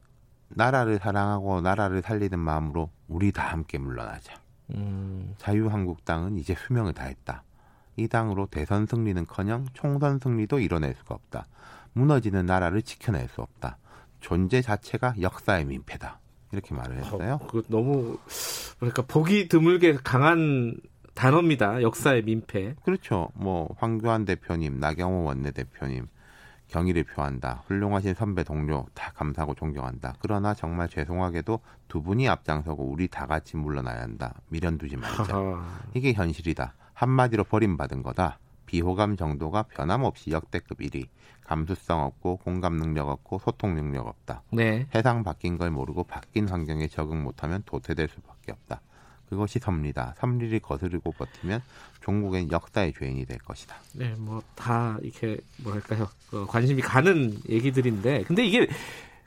[0.48, 4.34] 나라를 사랑하고 나라를 살리는 마음으로 우리 다 함께 물러나자.
[4.74, 7.42] 음, 자유한국당은 이제 수명을 다했다.
[7.96, 11.46] 이 당으로 대선 승리는커녕 총선 승리도 이뤄낼 수가 없다.
[11.92, 13.76] 무너지는 나라를 지켜낼 수 없다.
[14.20, 16.18] 존재 자체가 역사의 민폐다.
[16.52, 17.38] 이렇게 말을 했어요.
[17.42, 18.18] 어, 그 너무
[18.78, 20.76] 그러니까 보기 드물게 강한
[21.14, 21.82] 단어입니다.
[21.82, 22.74] 역사의 민폐.
[22.84, 23.30] 그렇죠.
[23.34, 26.06] 뭐 황교안 대표님, 나경호 원내대표님
[26.68, 27.62] 경의를 표한다.
[27.66, 30.14] 훌륭하신 선배 동료 다 감사하고 존경한다.
[30.20, 34.34] 그러나 정말 죄송하게도 두 분이 앞장서고 우리 다 같이 물러나야 한다.
[34.48, 35.62] 미련 두지 말자.
[35.94, 36.74] 이게 현실이다.
[36.92, 38.38] 한마디로 버림받은 거다.
[38.66, 41.06] 비호감 정도가 변함없이 역대급 1위.
[41.46, 44.42] 감수성 없고 공감 능력 없고 소통 능력 없다.
[44.52, 44.86] 네.
[44.92, 48.80] 세상 바뀐 걸 모르고 바뀐 환경에 적응 못하면 도태될 수밖에 없다.
[49.28, 50.14] 그것이 섭리다.
[50.18, 51.60] 섭리를 거스르고 버티면
[52.00, 53.76] 종국엔 역사의 죄인이 될 것이다.
[53.94, 58.68] 네, 뭐 다 이렇게 뭐랄까요 어, 관심이 가는 얘기들인데, 근데 이게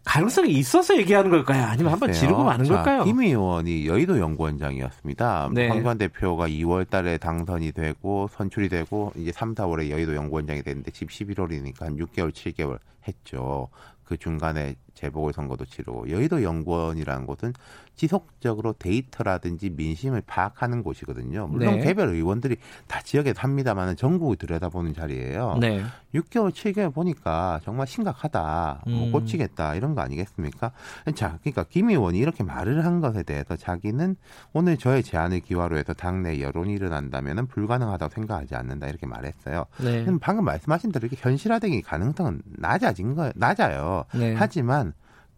[0.09, 1.65] 가능성이 있어서 얘기하는 걸까요?
[1.65, 2.11] 아니면 한번.
[2.11, 3.03] 지르고 마는 자, 걸까요?
[3.03, 5.49] 김 의원이 여의도 연구원장이었습니다.
[5.53, 5.67] 네.
[5.67, 11.09] 황교안 대표가 2월 달에 당선이 되고 선출이 되고 이제 3, 4월에 여의도 연구원장이 됐는데 집
[11.09, 13.67] 11월이니까 한 6개월, 7개월 했죠.
[14.03, 17.53] 그 중간에 재보궐선거도 치르고 여의도 연구원이라는 곳은
[17.95, 21.47] 지속적으로 데이터라든지 민심을 파악하는 곳이거든요.
[21.47, 21.83] 물론 네.
[21.83, 22.55] 개별 의원들이
[22.87, 25.57] 다 지역에 삽니다만 전국을 들여다보는 자리예요.
[25.59, 25.83] 네.
[26.15, 28.83] 6개월, 7개월 보니까 정말 심각하다.
[28.87, 29.11] 뭐 음.
[29.11, 29.75] 꽂히겠다.
[29.75, 30.71] 이런 거 아니겠습니까?
[31.15, 34.15] 자, 그러니까 김 의원이 이렇게 말을 한 것에 대해서 자기는
[34.53, 38.87] 오늘 저의 제안을 기화로 해서 당내 여론이 일어난다면 불가능하다고 생각하지 않는다.
[38.87, 39.65] 이렇게 말했어요.
[39.83, 40.05] 네.
[40.05, 43.33] 근데 방금 말씀하신 대로 이렇게 현실화되기 가능성은 낮아진 거예요.
[43.35, 44.05] 낮아요.
[44.13, 44.35] 네.
[44.37, 44.88] 하지만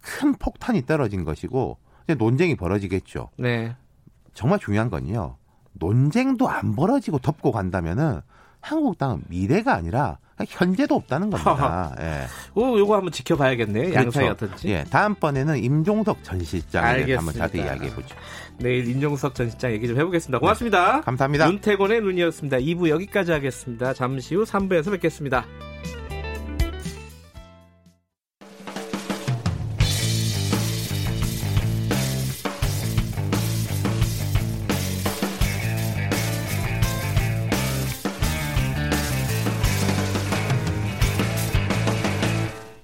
[0.01, 3.29] 큰 폭탄이 떨어진 것이고 이제 논쟁이 벌어지겠죠.
[3.37, 3.75] 네.
[4.33, 5.37] 정말 중요한 건요.
[5.73, 8.21] 논쟁도 안 벌어지고 덮고 간다면은
[8.59, 11.95] 한국당은 미래가 아니라 현재도 없다는 겁니다.
[11.99, 12.25] 예.
[12.55, 13.93] 오, 요거 한번 지켜봐야겠네요.
[13.93, 14.45] 양상이 그렇죠.
[14.45, 14.69] 어떤지.
[14.69, 17.33] 예, 다음번에는 임종석 전 실장에 한번.
[17.33, 18.15] 자세히 이야기해 보죠.
[18.59, 20.39] 내일 인종석 전 실장 얘기 좀 해보겠습니다.
[20.39, 20.95] 고맙습니다.
[20.97, 21.49] 네, 감사합니다.
[21.49, 22.57] 윤태곤의 눈이었습니다.
[22.57, 23.93] 2부 여기까지 하겠습니다.
[23.93, 25.45] 잠시 후 3부에서 뵙겠습니다.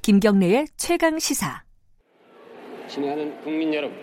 [0.07, 1.63] 김경래의 최강 시사.
[2.87, 3.97] 친애하는 국민 여러분,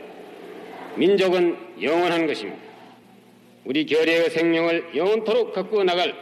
[0.98, 2.60] 민족은 영원한 것입니다.
[3.64, 6.14] 우리 결의의 생명을 영원토록 가꾸어 나갈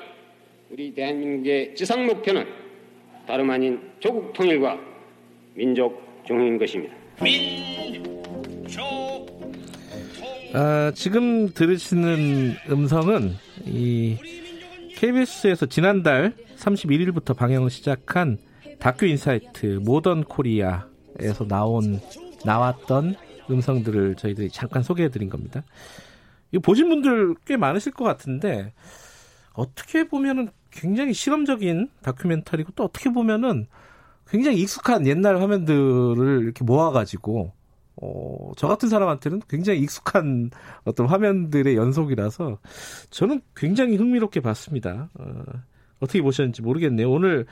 [0.70, 2.46] 우리 대한민국의 지상 목표는
[3.26, 4.78] 다름 아닌 조국 통일과
[5.54, 6.94] 민족 중흥인 것입니다.
[10.54, 13.32] 아, 지금 들으시는 음성은
[13.66, 14.16] 이
[14.94, 18.38] KBS에서 지난달 31일부터 방영을 시작한
[18.82, 22.00] 다큐 인사이트 모던 코리아에서 나온
[22.44, 23.14] 나왔던
[23.48, 25.62] 음성들을 저희들이 잠깐 소개해 드린 겁니다.
[26.50, 28.72] 이거 보신 분들 꽤 많으실 것 같은데
[29.52, 33.68] 어떻게 보면은 굉장히 실험적인 다큐멘터리고 또 어떻게 보면은
[34.26, 37.52] 굉장히 익숙한 옛날 화면들을 이렇게 모아가지고
[38.02, 40.50] 어, 저 같은 사람한테는 굉장히 익숙한
[40.82, 42.58] 어떤 화면들의 연속이라서
[43.10, 45.08] 저는 굉장히 흥미롭게 봤습니다.
[45.14, 45.44] 어,
[46.00, 47.08] 어떻게 보셨는지 모르겠네요.
[47.08, 47.46] 오늘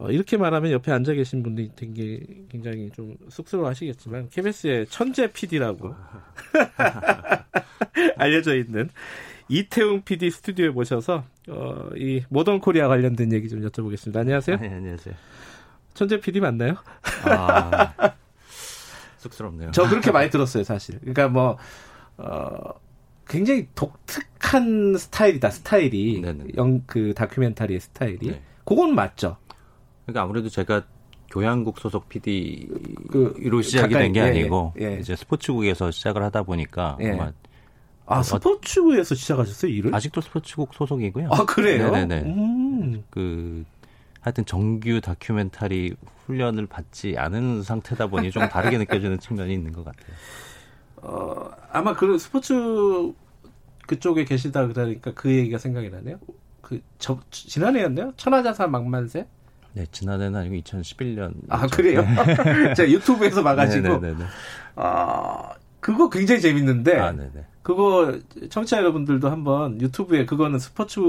[0.00, 5.94] 어, 이렇게 말하면 옆에 앉아 계신 분들이 되게 굉장히 좀 쑥스러워하시겠지만 KBS의 천재 PD라고
[8.16, 8.90] 알려져 있는
[9.48, 14.18] 이태웅 PD 스튜디오에 모셔서 어, 이 모던 코리아 관련된 얘기 좀 여쭤보겠습니다.
[14.18, 14.58] 안녕하세요.
[14.58, 15.14] 네, 안녕하세요.
[15.94, 16.76] 천재 PD 맞나요?
[17.24, 17.92] 아,
[19.18, 19.72] 쑥스럽네요.
[19.72, 21.00] 저 그렇게 많이 들었어요, 사실.
[21.00, 21.58] 그러니까 뭐
[22.18, 22.74] 어,
[23.26, 26.22] 굉장히 독특한 스타일이다, 스타일이.
[26.56, 28.28] 영, 그 다큐멘터리의 스타일이.
[28.28, 28.42] 네.
[28.64, 29.38] 그건 맞죠.
[30.08, 30.82] 그러니까 아무래도 제가
[31.30, 32.70] 교양국 소속 PD로
[33.10, 34.98] 그, 시작이 가까이, 된게 예, 아니고 예.
[34.98, 37.10] 이제 스포츠국에서 시작을 하다 보니까 예.
[37.10, 37.30] 아마
[38.06, 39.94] 아, 스포츠부에서 시작하셨어요, 일을?
[39.94, 41.28] 아직도 스포츠국 소속이고요.
[41.30, 41.90] 아, 그래요?
[41.90, 42.22] 네네네.
[42.22, 43.04] 음.
[43.10, 43.66] 그
[44.22, 45.94] 하여튼 정규 다큐멘터리
[46.24, 50.16] 훈련을 받지 않은 상태다 보니 좀 다르게 느껴지는 측면이 있는 것 같아요.
[51.02, 52.54] 어, 아마 그 스포츠
[53.86, 56.18] 그쪽에 계시다 그러니까 그 얘기가 생각이 나네요.
[56.62, 58.14] 그, 저, 지난해였나요?
[58.16, 59.26] 천하자산 막만세?
[59.74, 61.34] 네, 지난해는 아니고 2011년.
[61.48, 62.04] 아, 그래요?
[62.76, 63.98] 제가 유튜브에서 봐가지고.
[63.98, 64.24] 네네네.
[64.76, 65.50] 아,
[65.80, 66.98] 그거 굉장히 재밌는데.
[66.98, 67.44] 아, 네네.
[67.62, 71.00] 그거 청취자 여러분들도 한번 유튜브에 그거는 스포츠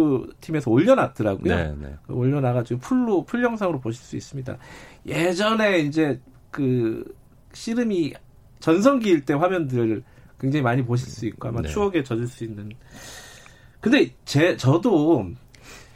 [0.41, 1.55] 팀에서 올려놨더라고요.
[1.55, 1.95] 네네.
[2.09, 4.57] 올려놔가지고 풀로 풀 영상으로 보실 수 있습니다.
[5.05, 6.19] 예전에 이제
[6.51, 7.15] 그
[7.53, 8.13] 씨름이
[8.59, 10.03] 전성기일 때 화면들
[10.37, 11.69] 굉장히 많이 보실 수 있고 아마 네.
[11.69, 12.69] 추억에 젖을 수 있는.
[13.79, 15.31] 근데 제 저도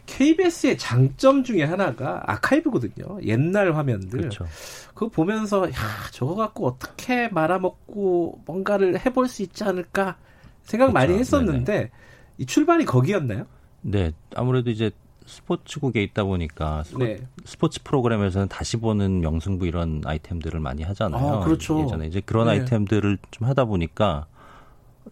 [0.05, 3.19] KBS의 장점 중에 하나가 아카이브거든요.
[3.25, 4.19] 옛날 화면들.
[4.19, 4.45] 그렇죠.
[4.93, 5.73] 그거 보면서 야
[6.11, 10.17] 저거 갖고 어떻게 말아먹고 뭔가를 해볼 수 있지 않을까
[10.63, 11.19] 생각 많이 그렇죠.
[11.19, 11.91] 했었는데
[12.37, 13.45] 이 출발이 거기였나요?
[13.81, 14.91] 네, 아무래도 이제
[15.25, 17.17] 스포츠국에 있다 보니까 스포, 네.
[17.45, 21.25] 스포츠 프로그램에서는 다시 보는 명승부 이런 아이템들을 많이 하잖아요.
[21.25, 21.81] 아, 그렇죠.
[21.81, 22.53] 예전에 이제 그런 네.
[22.53, 24.27] 아이템들을 좀 하다 보니까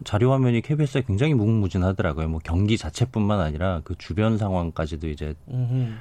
[0.04, 2.28] 자료 화면이 KBS에 굉장히 무궁무진하더라고요.
[2.28, 5.92] 뭐 경기 자체뿐만 아니라 그 주변 상황까지도 이제 음흠.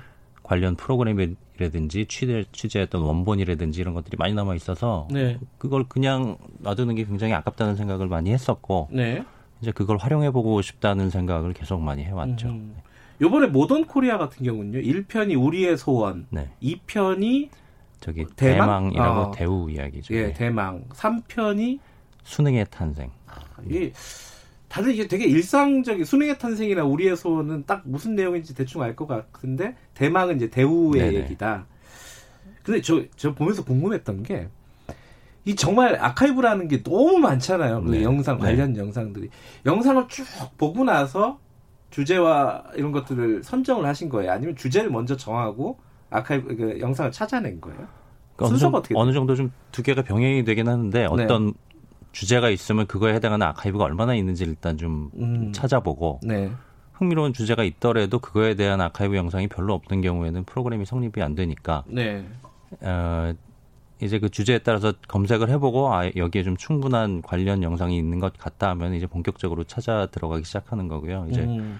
[0.43, 5.39] 관련 프로그램이라든지 취재, 취재했던 원본이라든지 이런 것들이 많이 남아 있어서 네.
[5.58, 9.24] 그걸 그냥 놔두는 게 굉장히 아깝다는 생각을 많이 했었고 네.
[9.62, 12.49] 이제 그걸 활용해 보고 싶다는 생각을 계속 많이 해왔죠.
[12.49, 12.76] 음.
[13.22, 14.80] 요번에 모던 코리아 같은 경우는요.
[14.80, 16.49] 1편이 우리의 소원, 네.
[16.62, 17.49] 2편이
[17.99, 18.89] 저기 대망?
[18.89, 19.32] 대망이라고 아.
[19.32, 20.14] 대우 이야기죠.
[20.16, 20.34] 예, 네.
[20.34, 21.80] 대망, 3편이
[22.24, 23.12] 수능의 탄생.
[23.69, 23.91] 이
[24.67, 29.75] 다들 이게 되게 일상적인 수능의 탄생이나 우리의 소원은 딱 무슨 내용인지 대충 알 것 같은데
[29.93, 31.15] 대망은 이제 대우의 네네.
[31.23, 31.65] 얘기다.
[32.63, 34.47] 근데 저, 저 보면서 궁금했던 게,
[35.45, 37.84] 이 정말 아카이브라는 게 너무 많잖아요.
[37.84, 38.03] 그 네.
[38.03, 38.43] 영상, 네.
[38.43, 39.29] 관련 영상들이.
[39.65, 40.25] 영상을 쭉
[40.57, 41.39] 보고 나서
[41.89, 44.32] 주제와 이런 것들을 선정을 하신 거예요?
[44.32, 45.79] 아니면 주제를 먼저 정하고
[46.11, 47.77] 아카이브, 그 영상을 찾아낸 거예요?
[48.36, 51.53] 그러니까 어느, 순서가 정도, 어떻게 어느 정도 좀 두 개가 병행이 되긴 하는데 어떤
[52.12, 55.51] 주제가 있으면 그거에 해당하는 아카이브가 얼마나 있는지 일단 좀 음.
[55.53, 56.51] 찾아보고 네.
[56.93, 62.26] 흥미로운 주제가 있더라도 그거에 대한 아카이브 영상이 별로 없는 경우에는 프로그램이 성립이 안 되니까 네.
[62.82, 63.34] 어,
[64.01, 68.70] 이제 그 주제에 따라서 검색을 해보고 아, 여기에 좀 충분한 관련 영상이 있는 것 같다
[68.70, 71.28] 하면 이제 본격적으로 찾아 들어가기 시작하는 거고요.
[71.30, 71.80] 이제 음.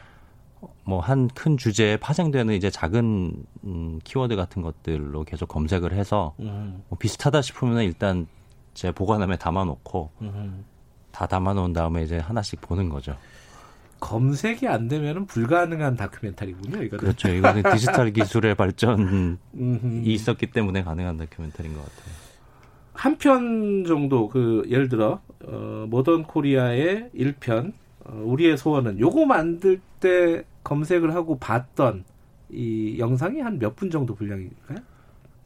[0.84, 6.84] 뭐한 큰 주제에 파생되는 이제 작은 음, 키워드 같은 것들로 계속 검색을 해서 음.
[6.90, 8.28] 뭐 비슷하다 싶으면 일단
[8.74, 10.66] 제 보관함에 담아놓고 음.
[11.12, 13.16] 다 담아놓은 다음에 이제 하나씩 보는 거죠.
[14.00, 16.82] 검색이 안 되면은 불가능한 다큐멘터리군요.
[16.84, 16.98] 이거는.
[16.98, 17.28] 그렇죠.
[17.30, 19.38] 이거는 디지털 기술의 발전이.
[20.04, 22.16] 있었기 때문에 가능한 다큐멘터리인 것 같아요.
[22.94, 27.74] 한 편 정도 그 예를 들어 어, 모던 코리아의 1편
[28.06, 32.04] 어, 우리의 소원은 요거 만들 때 검색을 하고 봤던
[32.50, 34.80] 이 영상이 한 몇 분 정도 분량일까요?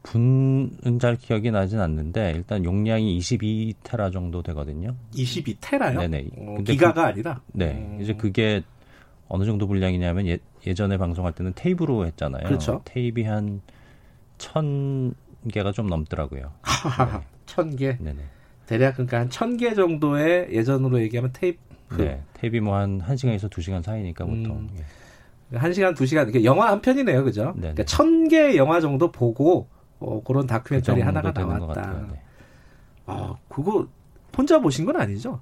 [0.05, 4.95] 분은 잘 기억이 나진 않는데 일단 용량이 22테라 정도 되거든요.
[5.13, 5.97] 22테라요?
[5.99, 6.25] 네네.
[6.37, 7.41] 어, 근데 기가가 그- 아니라.
[7.53, 7.71] 네.
[7.71, 7.99] 음.
[8.01, 8.61] 이제 그게
[9.27, 12.43] 어느 정도 분량이냐면 예, 예전에 방송할 때는 테이프로 했잖아요.
[12.45, 12.81] 그렇죠.
[12.85, 15.13] 테이프 한천
[15.51, 16.51] 개가 좀 넘더라고요.
[17.45, 17.97] 천 개.
[17.99, 18.19] 네네.
[18.67, 21.59] 대략 그러니까 한천개 정도의 예전으로 얘기하면 테이프.
[21.97, 22.21] 네.
[22.33, 24.57] 테이프 뭐한 1시간에서 2시간 사이니까 보통.
[24.57, 24.69] 음.
[24.79, 25.57] 예.
[25.57, 26.27] 한 시간 두 시간.
[26.27, 27.45] 이게 영화 한 편이네요, 그죠?
[27.55, 27.59] 네네.
[27.73, 29.67] 그러니까 천개 영화 정도 보고
[30.05, 31.81] 어, 그런 그 다큐멘터리 정도 하나가 나왔다.
[31.81, 32.07] 같아요.
[32.11, 32.21] 네.
[33.07, 33.87] 아, 그거
[34.37, 35.39] 혼자 보신 건 아니죠?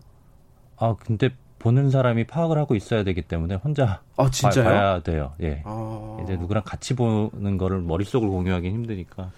[0.77, 4.65] 아 근데 보는 사람이 파악을 하고 있어야 되기 때문에 혼자 아, 진짜요?
[4.65, 5.33] 봐, 야 돼요.
[5.41, 5.61] 예.
[5.65, 6.19] 아...
[6.23, 9.31] 이제 누구랑 같이 보는 거를 머릿속을 공유하기 힘드니까.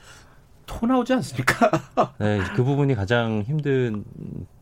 [0.66, 1.70] 토 나오지 않습니까?
[2.18, 4.04] 네, 그 부분이 가장 힘든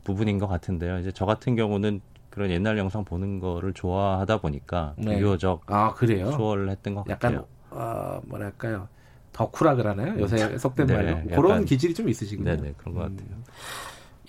[0.04, 1.00] 부분인 것 같은데요.
[1.00, 5.16] 이제 저 같은 경우는 그런 옛날 영상 보는 거를 좋아하다 보니까 네.
[5.16, 6.32] 비교적 아, 그래요?
[6.32, 7.48] 수월했던 것 약간 같아요.
[7.70, 8.90] 어, 뭐랄까요?
[9.34, 10.20] 덕후라 그러나요?
[10.20, 12.56] 요새 속된 네, 말로 약간- 그런 기질이 좀 있으시군요.
[12.56, 13.28] 네네 그런 것 같아요.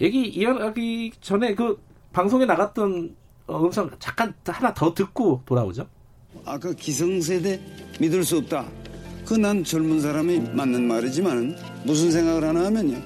[0.00, 1.80] 얘기 이어가기 전에 그
[2.12, 3.14] 방송에 나갔던
[3.46, 5.86] 어, 음성 잠깐 하나 더 듣고 돌아오죠.
[6.44, 7.60] 아까 기성세대
[8.00, 8.66] 믿을 수 없다.
[9.26, 12.98] 그 난 젊은 사람이 맞는 말이지만 무슨 생각을 하나 하면요.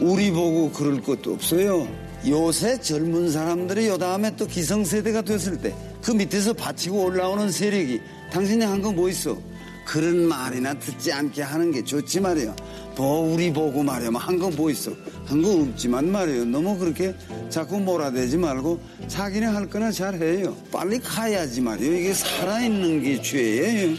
[0.00, 1.86] 우리 보고 그럴 것도 없어요.
[2.26, 8.00] 요새 젊은 사람들이 요 다음에 또 기성세대가 됐을 때 그 밑에서 받치고 올라오는 세력이
[8.32, 9.36] 당신이 한 거 뭐 있어?
[9.84, 12.54] 그런 말이나 듣지 않게 하는 게 좋지 말이야.
[12.96, 14.10] 뭐 우리 보고 말이야.
[14.12, 14.92] 한거뭐 있어?
[15.26, 16.44] 한거 없지만 말이에요.
[16.44, 17.14] 너무 그렇게
[17.48, 20.56] 자꾸 몰아대지 말고 자기네 할 거나 잘 해요.
[20.70, 21.94] 빨리 가야지 말이에요.
[21.98, 23.96] 이게 살아있는 게 죄예요.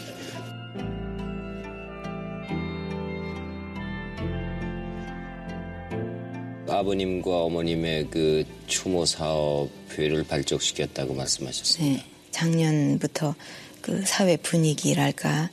[6.68, 11.86] 아버님과 어머님의 그 추모 사업 회를 발족시켰다고 말씀하셨어요.
[11.86, 13.36] 네, 작년부터
[13.82, 15.50] 그 사회 분위기랄까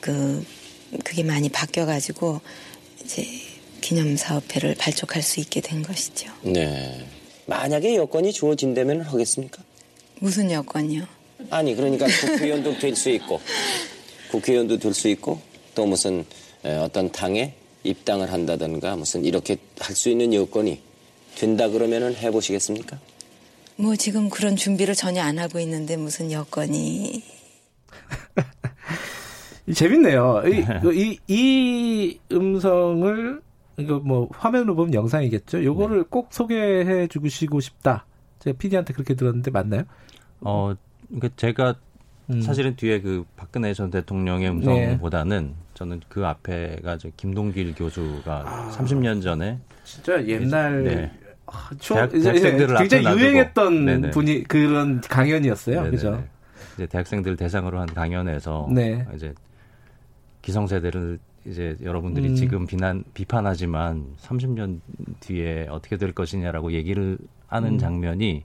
[0.00, 0.44] 그
[1.04, 2.40] 그게 많이 바뀌어가지고
[3.04, 3.26] 이제
[3.80, 6.30] 기념 사업회를 발족할 수 있게 된 것이죠.
[6.42, 7.06] 네.
[7.46, 9.62] 만약에 여건이 주어진다면 하겠습니까?
[10.20, 11.06] 무슨 여건이요?
[11.50, 13.40] 아니 그러니까 국회의원도 될 수 있고
[14.30, 15.40] 국회의원도 될 수 있고
[15.74, 16.24] 또 무슨
[16.62, 20.80] 어떤 당에 입당을 한다든가 무슨 이렇게 할 수 있는 여건이
[21.36, 22.98] 된다 그러면은 해보시겠습니까?
[23.76, 27.22] 뭐 지금 그런 준비를 전혀 안 하고 있는데 무슨 여건이
[29.72, 30.42] 재밌네요.
[30.46, 33.40] 이, 이, 이 음성을
[33.78, 35.64] 이거 뭐 화면으로 보면 영상이겠죠.
[35.64, 36.04] 요거를 네.
[36.08, 38.06] 꼭 소개해 주시고 싶다.
[38.40, 39.84] 제가 PD한테 그렇게 들었는데 맞나요?
[40.40, 40.74] 어,
[41.08, 41.74] 그러니까 제가
[42.30, 42.40] 음.
[42.42, 45.54] 사실은 뒤에 그 박근혜 전 대통령의 음성보다는 네.
[45.74, 51.10] 저는 그 앞에가 저 김동길 교수가 아, 30년 전에 진짜 옛날 네.
[51.46, 54.10] 아, 대학, 생들을 굉장히 유행했던 네네.
[54.10, 55.90] 분이 그런 강연이었어요.
[55.90, 56.22] 그죠?
[56.74, 59.04] 이제 대학생들 대상으로 한 강연에서 네.
[59.16, 59.34] 이제
[60.42, 62.34] 기성세대를 이제 여러분들이 음.
[62.34, 64.80] 지금 비난 비판하지만 30년
[65.20, 67.78] 뒤에 어떻게 될 것이냐라고 얘기를 하는 음.
[67.78, 68.44] 장면이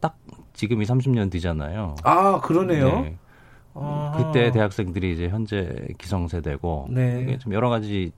[0.00, 0.18] 딱
[0.52, 1.96] 지금이 30년 뒤잖아요.
[2.02, 3.02] 아 그러네요.
[3.02, 3.16] 네.
[4.16, 7.38] 그때 대학생들이 이제 현재 기성세대고 네.
[7.38, 8.12] 좀 여러 가지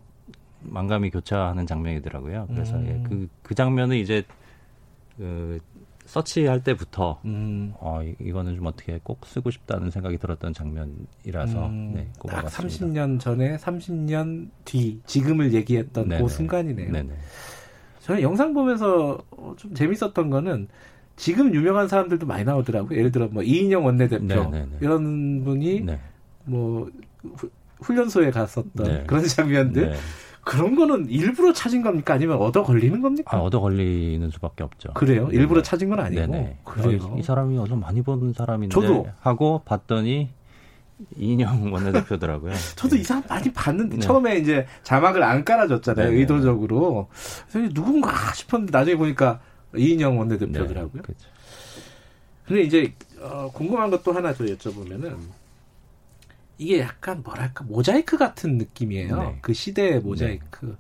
[0.61, 2.47] 만감이 교차하는 장면이더라고요.
[2.49, 2.87] 그래서 음.
[2.87, 4.23] 예, 그, 그 장면을 이제
[5.17, 5.59] 그
[6.09, 7.75] 서치할 때부터 음.
[7.75, 11.93] 어, 이거는 좀 어떻게 꼭 쓰고 싶다는 생각이 들었던 장면이라서 음.
[11.95, 16.23] 네, 딱 30년 전에 30년 뒤 지금을 얘기했던 네네.
[16.23, 16.93] 그 순간이네요.
[16.93, 17.13] 네네.
[18.01, 19.19] 저는 영상 보면서
[19.59, 20.69] 좀 재밌었던 거는
[21.17, 22.99] 지금 유명한 사람들도 많이 나오더라고요.
[22.99, 24.79] 예를 들어 뭐 이인영 원내대표 네네네.
[24.81, 26.01] 이런 분이 네.
[26.45, 26.91] 뭐
[27.83, 29.05] 훈련소에 갔었던 네.
[29.07, 29.97] 그런 장면들 네.
[30.49, 32.15] 그런 거는 일부러 찾은 겁니까?
[32.15, 33.37] 아니면 얻어 걸리는 겁니까?
[33.37, 34.95] 아, 얻어 걸리는 수밖에 없죠.
[34.95, 35.29] 그래요?
[35.31, 36.21] 일부러 찾은 건 아니고.
[36.23, 36.61] 네네.
[36.65, 37.17] 그래요.
[37.19, 40.31] 이 사람이 어서 많이 본 사람인데 저도 하고 봤더니
[41.19, 42.55] 이인영 원내대표더라고요.
[42.77, 43.03] 저도 네.
[43.03, 44.01] 이 사람 많이 봤는데 네.
[44.01, 46.07] 처음에 이제 자막을 안 깔아줬잖아요.
[46.09, 46.19] 네네.
[46.19, 47.09] 의도적으로.
[47.53, 49.41] 그래서 누군가 싶었는데 나중에 보니까
[49.77, 50.91] 이인영 원내대표더라고요.
[50.95, 51.29] 네, 그렇죠.
[52.47, 55.15] 근데 이제 어, 궁금한 것도 하나 더 여쭤보면은
[56.59, 59.17] 이게 약간 뭐랄까 모자이크 같은 느낌이에요.
[59.17, 59.39] 네.
[59.41, 60.67] 그 시대의 모자이크.
[60.67, 60.73] 네.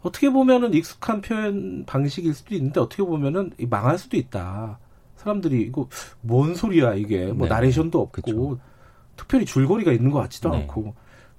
[0.00, 4.78] 어떻게 보면은 익숙한 표현 방식일 수도 있는데 어떻게 보면은 망할 수도 있다.
[5.16, 5.88] 사람들이 이거
[6.20, 7.54] 뭔 소리야 이게 뭐 네.
[7.54, 8.58] 나레이션도 없고 그쵸.
[9.16, 10.58] 특별히 줄거리가 있는 것 같지도 네.
[10.58, 10.94] 않고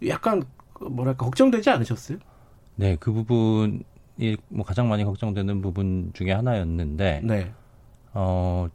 [0.08, 0.44] 약간
[0.80, 2.20] 뭐랄까 걱정되지 않으셨어요?
[2.76, 3.84] 네, 그 부분
[4.18, 7.54] 이 뭐 가장 많이 걱정되는 부분 중에 하나였는데 네.
[8.14, 8.68] 어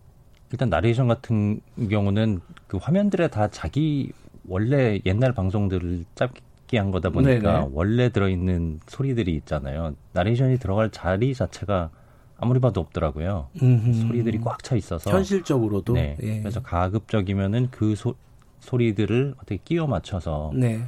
[0.51, 1.61] 일단 나레이션 같은
[1.91, 4.11] 경우는 그 화면들에 다 자기
[4.49, 7.69] 원래 옛날 방송들을 짧게 한 거다 보니까 네네.
[7.73, 9.95] 원래 들어있는 소리들이 있잖아요.
[10.13, 11.91] 나레이션이 들어갈 자리 자체가
[12.37, 13.49] 아무리 봐도 없더라고요.
[13.63, 13.93] 음흠.
[14.09, 16.17] 소리들이 꽉 차 있어서 현실적으로도 네.
[16.23, 16.41] 예.
[16.41, 18.15] 그래서 가급적이면은 그 소,
[18.61, 20.85] 소리들을 어떻게 끼워 맞춰서 네.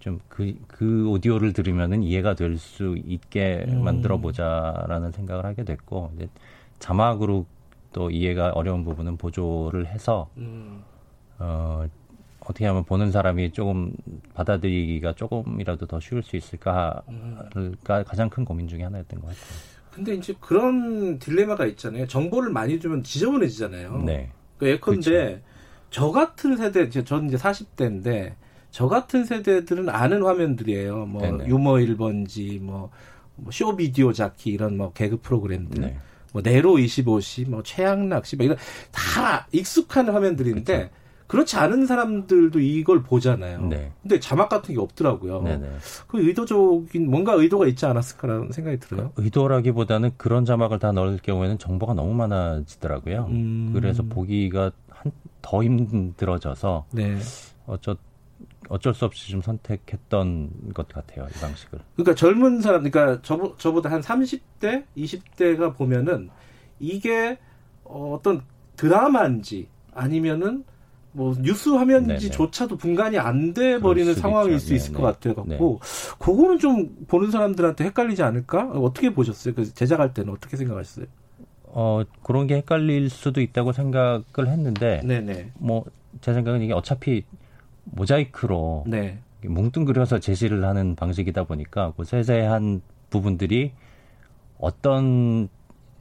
[0.00, 3.82] 좀그그 그 오디오를 들으면은 이해가 될 수 있게 음.
[3.82, 6.28] 만들어 보자라는 생각을 하게 됐고 이제
[6.78, 7.46] 자막으로
[7.92, 10.82] 또 이해가 어려운 부분은 보조를 해서 음.
[11.38, 11.86] 어
[12.48, 13.92] 어떻게 하면 보는 사람이 조금
[14.34, 17.74] 받아들이기가 조금이라도 더 쉬울 수 있을까가 음.
[17.82, 19.76] 가장 큰 고민 중에 하나였던 것 같아요.
[19.90, 22.06] 근데 이제 그런 딜레마가 있잖아요.
[22.06, 24.02] 정보를 많이 주면 지저분해지잖아요.
[24.04, 24.30] 네.
[24.58, 25.40] 그 예컨대 그렇죠.
[25.90, 28.34] 저 같은 세대, 저는 이제 40대인데
[28.70, 31.06] 저 같은 세대들은 아는 화면들이에요.
[31.06, 31.46] 뭐 네네.
[31.46, 32.90] 유머 1번지, 뭐,
[33.36, 35.80] 뭐 쇼비디오 자키 이런 뭐 개그 프로그램들.
[35.80, 35.98] 네.
[36.32, 38.58] 뭐 네로 25시, 뭐 최양락 씨, 뭐 이런
[38.92, 40.90] 다 익숙한 화면들인데 그쵸.
[41.26, 43.62] 그렇지 않은 사람들도 이걸 보잖아요.
[43.62, 43.92] 네.
[44.02, 45.42] 근데 자막 같은 게 없더라고요.
[45.42, 45.68] 네네.
[46.06, 49.12] 그 의도적인 뭔가 의도가 있지 않았을까라는 생각이 들어요.
[49.16, 53.26] 의도라기보다는 그런 자막을 다 넣을 경우에는 정보가 너무 많아지더라고요.
[53.30, 53.70] 음.
[53.74, 55.12] 그래서 보기가 한,
[55.42, 57.18] 더 힘들어져서 네.
[57.66, 57.96] 어쩌
[58.68, 61.78] 어쩔 수 없이 좀 선택했던 것 같아요, 이 방식을.
[61.94, 66.30] 그러니까 젊은 사람, 그러니까 저, 저보다 한 30대, 20대가 보면은
[66.80, 67.38] 이게
[67.84, 68.42] 어떤
[68.76, 70.64] 드라마인지 아니면은
[71.16, 74.66] 뭐 뉴스 화면지조차도 분간이 안 돼 버리는 상황일 있죠.
[74.66, 75.00] 수 있을 네네.
[75.02, 76.16] 것 같아 갖고 네.
[76.18, 78.70] 그거는 좀 보는 사람들한테 헷갈리지 않을까?
[78.72, 79.54] 어떻게 보셨어요?
[79.54, 81.06] 그 제작할 때는 어떻게 생각하셨어요?
[81.68, 85.52] 어 그런 게 헷갈릴 수도 있다고 생각을 했는데 네네.
[85.58, 85.84] 뭐
[86.22, 87.24] 제 생각은 이게 어차피
[87.84, 89.18] 모자이크로 네.
[89.44, 93.72] 뭉뚱그려서 제시를 하는 방식이다 보니까 그 세세한 부분들이
[94.58, 95.48] 어떤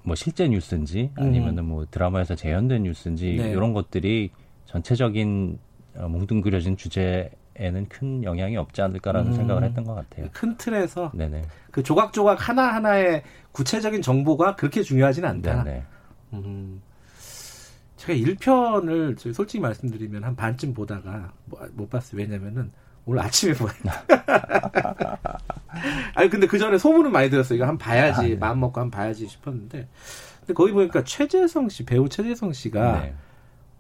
[0.03, 1.70] 뭐 실제 뉴스인지 아니면은 음.
[1.70, 3.51] 뭐 드라마에서 재현된 뉴스인지 네.
[3.51, 4.32] 이런 것들이
[4.66, 5.59] 전체적인
[5.97, 9.36] 어, 뭉뚱그려진 주제에는 큰 영향이 없지 않을까라는 음.
[9.36, 10.28] 생각을 했던 것 같아요.
[10.34, 11.43] 큰 틀에서 네네.
[11.72, 15.63] 그 조각조각 하나 하나의 구체적인 정보가 그렇게 중요하지는 않다.
[15.63, 15.84] 네네.
[16.34, 16.82] 음.
[17.97, 22.20] 제가 1편을 솔직히 말씀드리면 한 반쯤 보다가 뭐, 못 봤어요.
[22.20, 22.72] 왜냐면은
[23.05, 23.70] 오늘 아침에 보요
[26.16, 27.57] 아니 근데 그 전에 소문은 많이 들었어요.
[27.57, 28.36] 이거 한 봐야지 아, 네.
[28.36, 29.88] 마음 먹고 한 봐야지 싶었는데
[30.39, 33.16] 근데 거기 보니까 최재성 씨 배우 최재성 씨가 네.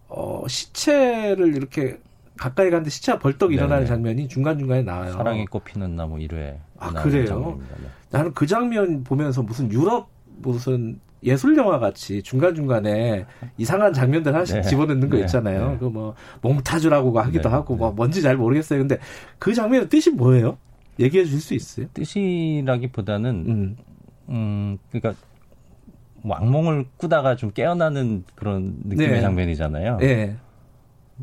[0.07, 1.97] 어 시체를 이렇게
[2.37, 5.13] 가까이 갔는데 시체가 벌떡 네, 일어나는 네 장면이 중간 중간에 나와요.
[5.13, 6.57] 사랑이 꽃피는 나무 1회.
[6.77, 7.59] 아 그래요?
[7.59, 7.87] 네.
[8.11, 13.25] 나는 그 장면 보면서 무슨 유럽 무슨 예술 영화 같이 중간 중간에
[13.57, 14.61] 이상한 장면들 하나씩 네.
[14.61, 15.23] 집어넣는 거 네.
[15.23, 15.71] 있잖아요.
[15.71, 15.77] 네.
[15.79, 17.55] 그뭐 몽타주라고 하기도 네.
[17.55, 18.79] 하고 뭐 뭔지 잘 모르겠어요.
[18.79, 18.99] 근데
[19.39, 20.57] 그 장면의 뜻이 뭐예요?
[20.99, 21.87] 얘기해 줄수 있어요?
[21.93, 23.77] 뜻이라기보다는 음,
[24.29, 25.34] 음 그러니까 뭐
[26.33, 29.21] 악몽을 꾸다가 좀 깨어나는 그런 느낌의 네.
[29.21, 29.97] 장면이잖아요.
[29.97, 30.35] 네.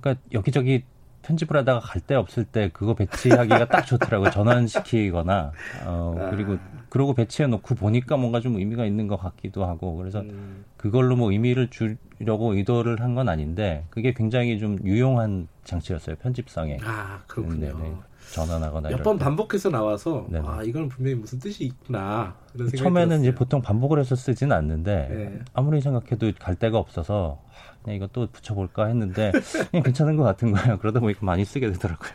[0.00, 0.84] 그러니까 여기저기
[1.22, 4.30] 편집을 하다가 갈 데 없을 때 그거 배치하기가 딱 좋더라고요.
[4.30, 5.52] 전환시키거나
[5.86, 6.30] 어 아.
[6.30, 6.56] 그리고
[6.88, 10.64] 그러고 배치해 놓고 보니까 뭔가 좀 의미가 있는 것 같기도 하고 그래서 음.
[10.76, 16.78] 그걸로 뭐 의미를 주려고 의도를 한 건 아닌데 그게 굉장히 좀 유용한 장치였어요 편집상에.
[16.82, 17.76] 아 그렇군요.
[17.78, 17.94] 네네.
[18.32, 18.46] 네.
[18.46, 20.46] 전환하거나 몇 번 반복해서 나와서 네네.
[20.48, 23.28] 아 이건 분명히 무슨 뜻이 있구나 이런 생각이 처음에는 들었어요.
[23.28, 25.38] 이제 보통 반복을 해서 쓰지는 않는데 네.
[25.52, 27.40] 아무리 생각해도 갈 데가 없어서
[27.82, 29.32] 그냥 이거 또 붙여볼까 했는데
[29.70, 30.78] 그냥 괜찮은 것 같은 거예요.
[30.78, 32.10] 그러다 보니까 많이 쓰게 되더라고요.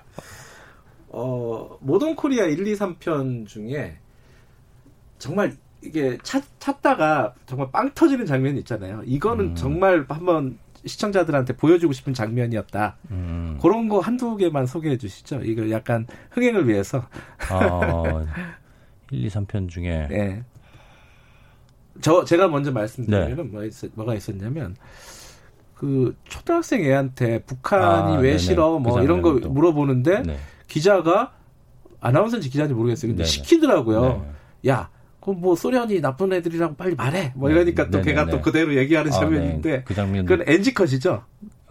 [1.09, 3.97] 어, 모던 코리아 1, 2, 3편 중에
[5.19, 9.01] 정말 이게 찾, 찾다가 정말 빵 터지는 장면이 있잖아요.
[9.05, 9.55] 이거는 음.
[9.55, 12.97] 정말 한번 시청자들한테 보여주고 싶은 장면이었다.
[13.11, 13.57] 음.
[13.61, 15.41] 그런 거 한두 개만 소개해 주시죠.
[15.43, 17.05] 이걸 약간 흥행을 위해서.
[17.51, 18.25] 어,
[19.11, 20.07] 1, 2, 3편 중에.
[20.09, 20.43] 네.
[22.01, 23.43] 저, 제가 먼저 말씀드리면 네.
[23.43, 24.75] 뭐 있, 뭐가 있었냐면,
[25.73, 28.37] 그 초등학생 애한테 북한이 아, 왜 네네.
[28.39, 30.37] 싫어 뭐 그 이런 거 물어보는데 네.
[30.67, 31.33] 기자가
[31.99, 33.11] 아나운서인지 기자인지 모르겠어요.
[33.11, 33.29] 근데 네네.
[33.29, 34.01] 시키더라고요.
[34.63, 34.69] 네.
[34.71, 34.89] 야,
[35.27, 37.33] 그럼 뭐 소련이 나쁜 애들이라고 빨리 말해.
[37.35, 37.91] 뭐 이러니까 네.
[37.91, 39.83] 또 걔가 또 그대로 얘기하는 아, 장면인데 네.
[39.83, 41.21] 그 장면 그건 NG 컷이죠.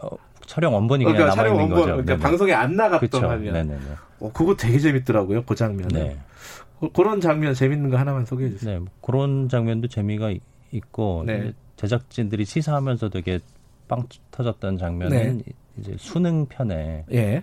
[0.02, 0.10] 어,
[0.44, 1.92] 촬영 원본이 그냥 그러니까 촬영 원본 거죠.
[1.92, 3.26] 그러니까 방송에 안 나갔던 그쵸.
[3.26, 3.54] 화면.
[3.54, 3.80] 네네네.
[4.20, 5.44] 어, 그거 되게 재밌더라고요.
[5.46, 5.88] 그 장면.
[5.88, 6.18] 네.
[6.80, 8.74] 그, 그런 장면 재밌는 거 하나만 소개해 주세요.
[8.74, 10.34] 네, 뭐 그런 장면도 재미가
[10.72, 11.54] 있고 네.
[11.76, 13.38] 제작진들이 시사하면서 되게
[13.88, 14.02] 빵
[14.32, 15.44] 터졌던 장면은 네.
[15.78, 17.40] 이제 수능 편에 예.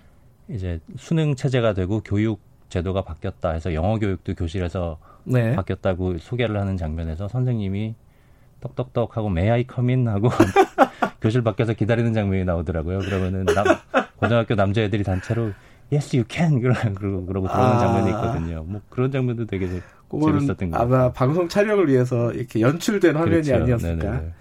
[0.47, 2.39] 이제 수능 체제가 되고 교육
[2.69, 5.55] 제도가 바뀌었다 해서 영어 교육도 교실에서 네.
[5.55, 7.95] 바뀌었다고 소개를 하는 장면에서 선생님이
[8.61, 10.29] 떡떡떡 하고 메아이 커민 하고
[11.21, 12.99] 교실 밖에서 기다리는 장면이 나오더라고요.
[12.99, 13.65] 그러면은 남,
[14.17, 15.51] 고등학교 남자애들이 단체로
[15.91, 17.79] yes you can 그러고 그러고 들어오는 아.
[17.79, 18.63] 장면이 있거든요.
[18.63, 19.67] 뭐 그런 장면도 되게
[20.11, 23.55] 재밌었던 거 아마 방송 촬영을 위해서 이렇게 연출된 화면이 그렇죠.
[23.55, 24.11] 아니었을까.
[24.11, 24.33] 네네.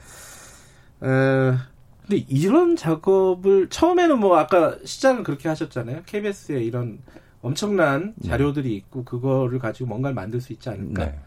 [1.00, 1.58] 어,
[2.06, 6.02] 근데 이런 작업을 처음에는 뭐 아까 시작은 그렇게 하셨잖아요.
[6.06, 6.98] KBS에 이런
[7.42, 8.28] 엄청난 네.
[8.28, 11.06] 자료들이 있고 그거를 가지고 뭔가를 만들 수 있지 않을까.
[11.06, 11.18] 네.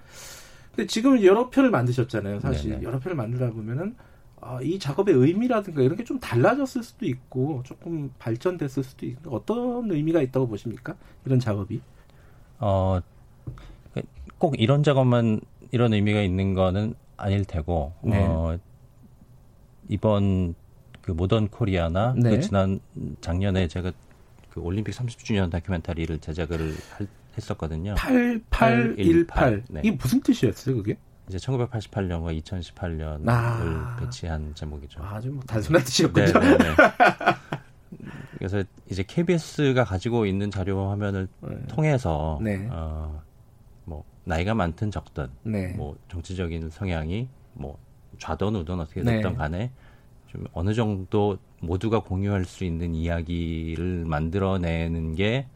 [0.76, 2.40] 근데 지금 여러 편을 만드셨잖아요.
[2.40, 2.82] 사실 네네.
[2.82, 2.88] 네.
[2.88, 3.96] 여러 편을 만들다 보면은
[4.42, 9.90] 아, 이 작업의 의미라든가 이런 게 좀 달라졌을 수도 있고 조금 발전됐을 수도 있고 어떤
[9.92, 10.96] 의미가 있다고 보십니까?
[11.26, 11.82] 이런 작업이?
[12.60, 13.00] 어,
[14.38, 15.42] 꼭 이런 작업만
[15.72, 18.24] 이런 의미가 있는 거는 아닐 테고 네.
[18.26, 18.58] 어,
[19.90, 20.54] 이번
[21.02, 22.30] 그 모던 코리아나 그 네.
[22.32, 22.80] 그 지난
[23.22, 23.92] 작년에 제가
[24.56, 27.94] 그 올림픽 30주년 다큐멘터리를 제작을 할, 했었거든요.
[28.50, 29.64] 8818.
[29.70, 29.82] 네.
[29.84, 30.98] 이게 무슨 뜻이었어요, 그게?
[31.28, 33.98] 이제 1988년과 2018년을 아.
[34.00, 35.04] 배치한 제목이죠.
[35.04, 36.26] 아주 뭐 단순한 뜻이었군요.
[36.26, 36.76] 네, 네, 네.
[38.38, 41.68] 그래서 이제 KBS가 가지고 있는 자료 화면을 네.
[41.68, 42.66] 통해서 네.
[42.72, 43.22] 어,
[43.84, 45.74] 뭐 나이가 많든 적든 네.
[45.74, 47.78] 뭐 정치적인 성향이 뭐
[48.20, 49.72] 좌든 우든 어떻게 됐든 간에
[50.28, 55.48] 좀 어느 정도 모두가 공유할 수 있는 이야기를 만들어내는 게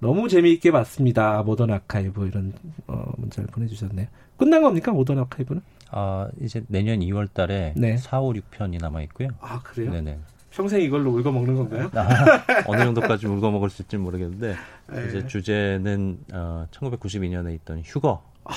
[0.00, 1.42] 너무 재미있게 봤습니다.
[1.42, 2.52] 모던 아카이브 이런
[2.86, 4.06] 어, 문자를 보내주셨네요.
[4.36, 5.62] 끝난 겁니까 모던 아카이브는?
[5.90, 7.96] 아 이제 내년 2월달에 네.
[7.98, 9.28] 4, 5, 6편이 남아 있고요.
[9.40, 9.90] 아 그래요?
[9.92, 10.18] 네네.
[10.50, 11.90] 평생 이걸로 울고 먹는 건가요?
[11.94, 12.06] 아,
[12.66, 14.56] 어느 정도까지 울고 먹을 수 있을지 모르겠는데
[14.88, 15.06] 네.
[15.06, 18.52] 이제 주제는 어, 1992년에 있던 휴거, 아,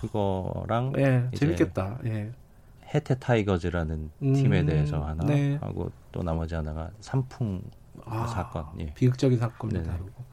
[0.00, 1.98] 휴거랑 네, 재밌겠다.
[2.06, 2.30] 예.
[2.92, 5.56] 해태 타이거즈라는 음, 팀에 대해서 하나 네.
[5.60, 7.62] 하고 또 나머지 하나가 삼풍
[8.04, 8.92] 아, 사건, 예.
[8.94, 10.24] 비극적인 사건을 다루고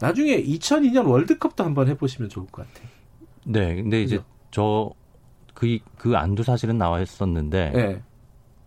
[0.00, 2.88] 나중에 2002년 월드컵도 한번 해보시면 좋을 것 같아요.
[3.44, 4.20] 네, 근데 이제
[4.50, 4.90] 저
[5.54, 8.02] 그, 그 안도 사실은 나와 있었는데, 네.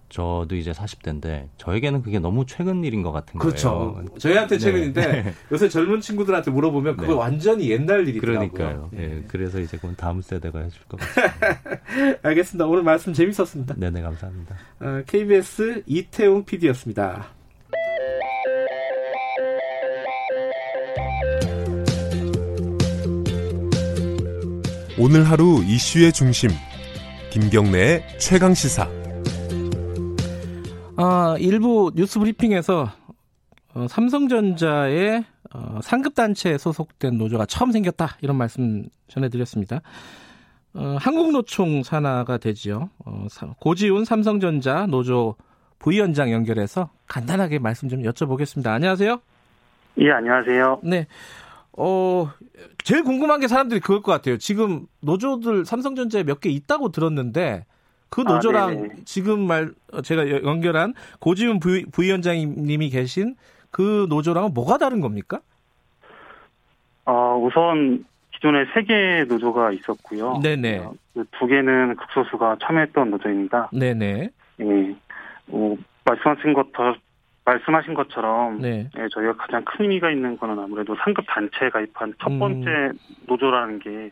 [0.10, 3.70] 저도 이제 40대인데, 저에게는 그게 너무 최근 일인 것 같은 그렇죠.
[3.70, 3.94] 거예요.
[3.94, 4.18] 그렇죠.
[4.18, 4.60] 저희한테 네.
[4.60, 5.34] 최근인데, 네.
[5.52, 7.20] 요새 젊은 친구들한테 물어보면 그거 네.
[7.20, 8.50] 완전히 옛날 일이더라고요.
[8.50, 8.90] 그러니까요.
[8.92, 9.08] 네.
[9.08, 9.24] 네.
[9.28, 12.20] 그래서 이제 그건 다음 세대가 해줄 것 같습니다.
[12.24, 12.66] 알겠습니다.
[12.66, 13.76] 오늘 말씀 재밌었습니다.
[13.78, 14.56] 네네, 감사합니다.
[14.80, 17.28] 어, KBS 이태웅 PD였습니다.
[25.02, 26.50] 오늘 하루 이슈의 중심
[27.32, 28.86] 김경래의 최강 시사.
[30.98, 32.92] 아, 일부 뉴스 브리핑에서
[33.76, 35.24] 어, 삼성전자의
[35.54, 39.80] 어, 상급 단체에 소속된 노조가 처음 생겼다 이런 말씀 전해드렸습니다.
[40.74, 42.90] 어, 한국노총 산하가 되지요.
[43.06, 43.28] 어,
[43.62, 45.36] 고지훈 삼성전자 노조
[45.80, 48.68] 부위원장 연결해서 간단하게 말씀 좀 여쭤보겠습니다.
[48.68, 49.22] 안녕하세요.
[50.00, 50.82] 예, 안녕하세요.
[50.84, 51.08] 네.
[51.78, 52.30] 어,
[52.84, 54.38] 제일 궁금한 게 사람들이 그럴 것 같아요.
[54.38, 57.66] 지금 노조들 삼성전자에 몇 개 있다고 들었는데
[58.10, 59.72] 그 아, 노조랑 아, 지금 말
[60.04, 63.36] 제가 연결한 고지훈 부위, 부위원장님이 계신
[63.72, 65.40] 그 노조랑은 뭐가 다른 겁니까?
[67.06, 70.40] 어, 우선 기존에 세 개의 노조가 있었고요.
[70.42, 70.80] 네네.
[70.80, 73.70] 어, 그두 개는 극소수가 참여했던 노조입니다.
[73.74, 74.30] 네네.
[74.62, 74.96] 예.
[75.50, 75.76] 어,
[76.06, 76.96] 말씀하신 것처럼
[77.50, 78.90] 말씀하신 것처럼 네.
[78.98, 82.40] 예, 저희가 가장 큰 의미가 있는 거는 아무래도 상급 단체에 가입한 첫 음.
[82.40, 82.94] 번째 음.
[83.28, 84.12] 노조라는 게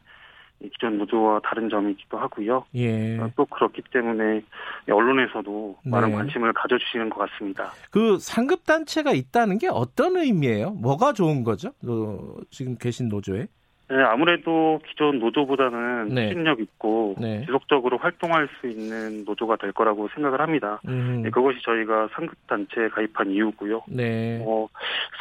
[0.59, 2.65] 기존 노조와 다른 점이기도 하고요.
[2.73, 3.19] 예.
[3.19, 4.41] 어, 또 그렇기 때문에
[4.89, 5.91] 언론에서도 네.
[5.91, 7.71] 많은 관심을 가져주시는 것 같습니다.
[7.91, 10.71] 그 상급 단체가 있다는 게 어떤 의미예요?
[10.71, 11.69] 뭐가 좋은 거죠?
[11.87, 13.47] 어, 지금 계신 노조에?
[13.89, 16.27] 네, 아무래도 기존 노조보다는 네.
[16.27, 17.45] 추진력 있고 네.
[17.45, 20.81] 지속적으로 활동할 수 있는 노조가 될 거라고 생각을 합니다.
[20.87, 21.21] 음.
[21.23, 23.83] 네, 그것이 저희가 상급 단체에 가입한 이유고요.
[23.87, 24.43] 네.
[24.45, 24.67] 어,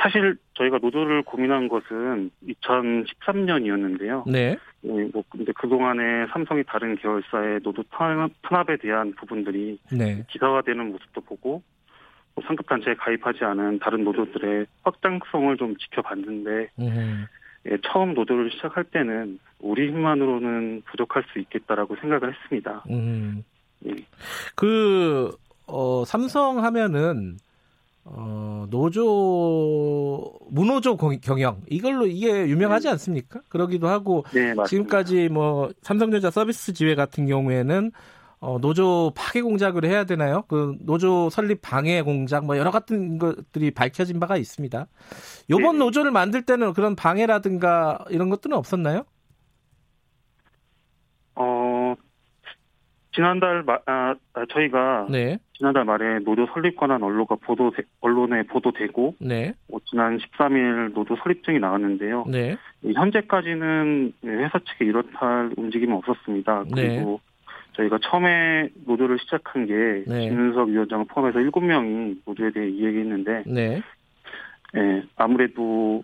[0.03, 4.29] 사실 저희가 노조를 고민한 것은 2013년이었는데요.
[4.29, 4.57] 네.
[4.81, 10.25] 네, 뭐 근데 그 동안에 삼성이 다른 계열사의 노조 탄압 에 대한 부분들이 네.
[10.29, 11.63] 기사화되는 모습도 보고
[12.35, 16.71] 뭐 상급 단체에 가입하지 않은 다른 노조들의 확장성을 좀 지켜봤는데.
[16.81, 17.27] 음.
[17.71, 22.85] 예, 처음 노조를 시작할 때는 우리 힘만으로는 부족할 수 있겠다라고 생각을 했습니다.
[22.91, 23.45] 음.
[23.87, 23.95] 예.
[24.55, 25.31] 그
[25.67, 27.37] 어, 삼성 하면은
[28.05, 32.91] 어, 노조 무노조 경영 이걸로 이게 유명하지 네.
[32.93, 33.41] 않습니까?
[33.49, 37.91] 그러기도 하고 네, 지금까지 뭐 삼성전자 서비스 지회 같은 경우에는
[38.41, 40.45] 어, 노조 파괴 공작을 해야 되나요?
[40.49, 44.87] 그 노조 설립 방해 공작 뭐 여러 같은 것들이 밝혀진 바가 있습니다.
[45.51, 45.79] 요번 네.
[45.79, 49.05] 노조를 만들 때는 그런 방해라든가 이런 것들은 없었나요?
[51.35, 51.95] 어
[53.15, 55.39] 지난달 마, 아, 아, 저희가 네.
[55.55, 57.73] 지난달 말에 노조 설립 관한 언론과 보도
[58.03, 59.55] 언론에 보도되고 네.
[59.73, 62.27] 어, 지난 13일 노조 설립증이 나왔는데요.
[62.29, 62.57] 네.
[62.83, 66.65] 현재까지는 회사 측에 이렇할 움직임은 없었습니다.
[66.75, 66.89] 네.
[66.89, 67.21] 그리고
[67.77, 70.29] 저희가 처음에 노조를 시작한 게 네.
[70.29, 73.83] 김윤석 위원장을 포함해서 7명이 노조에 대해 이야기했는데 네.
[74.77, 76.03] 예, 아무래도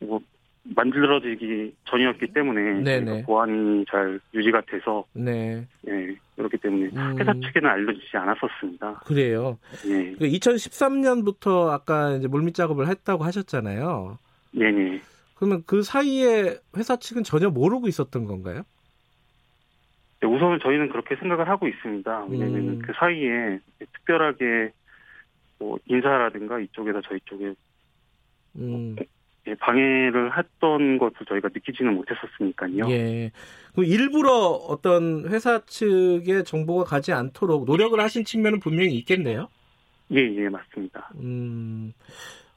[0.00, 0.20] 뭐
[0.62, 5.66] 만들어지기 전이었기 때문에 보안이 잘 유지가 돼서 네.
[5.88, 7.18] 예, 그렇기 때문에 음.
[7.18, 9.00] 회사 측에는 알려지지 않았었습니다.
[9.06, 9.58] 그래요.
[9.86, 10.14] 예.
[10.14, 14.18] 2013년부터 아까 이제 물밑 작업을 했다고 하셨잖아요.
[14.52, 15.00] 네네.
[15.36, 18.62] 그러면 그 사이에 회사 측은 전혀 모르고 있었던 건가요?
[20.20, 22.26] 네, 우선 저희는 그렇게 생각을 하고 있습니다.
[22.28, 22.78] 왜냐하면 음.
[22.84, 23.60] 그 사이에
[23.92, 24.72] 특별하게
[25.58, 27.54] 뭐 인사라든가 이쪽에서 저희 쪽에
[28.56, 28.96] 음.
[29.46, 32.90] 예, 방해를 했던 것을 저희가 느끼지는 못했었으니까요.
[32.90, 33.30] 예.
[33.74, 39.48] 그 일부러 어떤 회사 측의 정보가 가지 않도록 노력을 하신 측면은 분명히 있겠네요.
[40.12, 41.10] 예, 예, 맞습니다.
[41.16, 41.92] 음.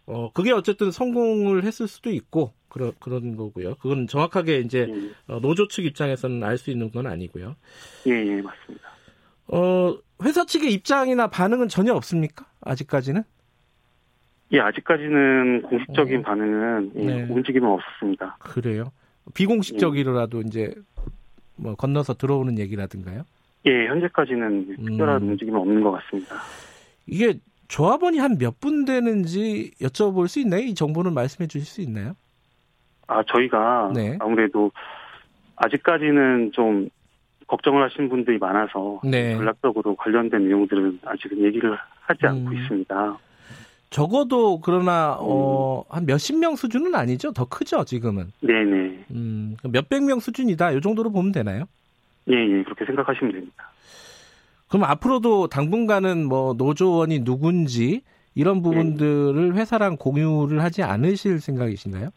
[0.05, 3.75] 어, 그게 어쨌든 성공을 했을 수도 있고, 그런, 그런 거고요.
[3.75, 5.33] 그건 정확하게 이제, 예.
[5.33, 7.55] 어, 노조 측 입장에서는 알 수 있는 건 아니고요.
[8.07, 8.89] 예, 예, 맞습니다.
[9.47, 12.45] 어, 회사 측의 입장이나 반응은 전혀 없습니까?
[12.61, 13.23] 아직까지는?
[14.53, 16.23] 예, 아직까지는 공식적인 어.
[16.23, 17.23] 반응은 예, 네.
[17.29, 18.37] 움직임은 없었습니다.
[18.39, 18.91] 그래요?
[19.33, 20.43] 비공식적이라도 예.
[20.45, 20.75] 이제
[21.55, 23.23] 뭐 건너서 들어오는 얘기라든가요?
[23.67, 25.29] 예, 현재까지는 특별한 음.
[25.29, 26.35] 움직임은 없는 것 같습니다.
[27.07, 27.39] 이게
[27.75, 30.61] 조합원이 한 몇 분 되는지 여쭤볼 수 있나요?
[30.61, 32.15] 이 정보는 말씀해 주실 수 있나요?
[33.07, 34.17] 아, 저희가 네.
[34.19, 34.71] 아무래도
[35.55, 36.89] 아직까지는 좀
[37.47, 39.35] 걱정을 하시는 분들이 많아서 네.
[39.37, 42.57] 전략적으로 관련된 내용들은 아직은 얘기를 하지 않고 음.
[42.57, 43.17] 있습니다.
[43.89, 47.31] 적어도 그러나 어, 한 몇십 명 수준은 아니죠?
[47.31, 48.31] 더 크죠 지금은?
[48.41, 49.05] 네네.
[49.11, 50.71] 음, 몇백 명 수준이다.
[50.71, 51.65] 이 정도로 보면 되나요?
[52.29, 53.71] 예, 예, 그렇게 생각하시면 됩니다.
[54.71, 58.03] 그럼 앞으로도 당분간은 뭐 노조원이 누군지
[58.33, 62.09] 이런 부분들을 회사랑 공유를 하지 않으실 생각이신가요?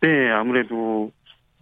[0.00, 1.12] 네, 아무래도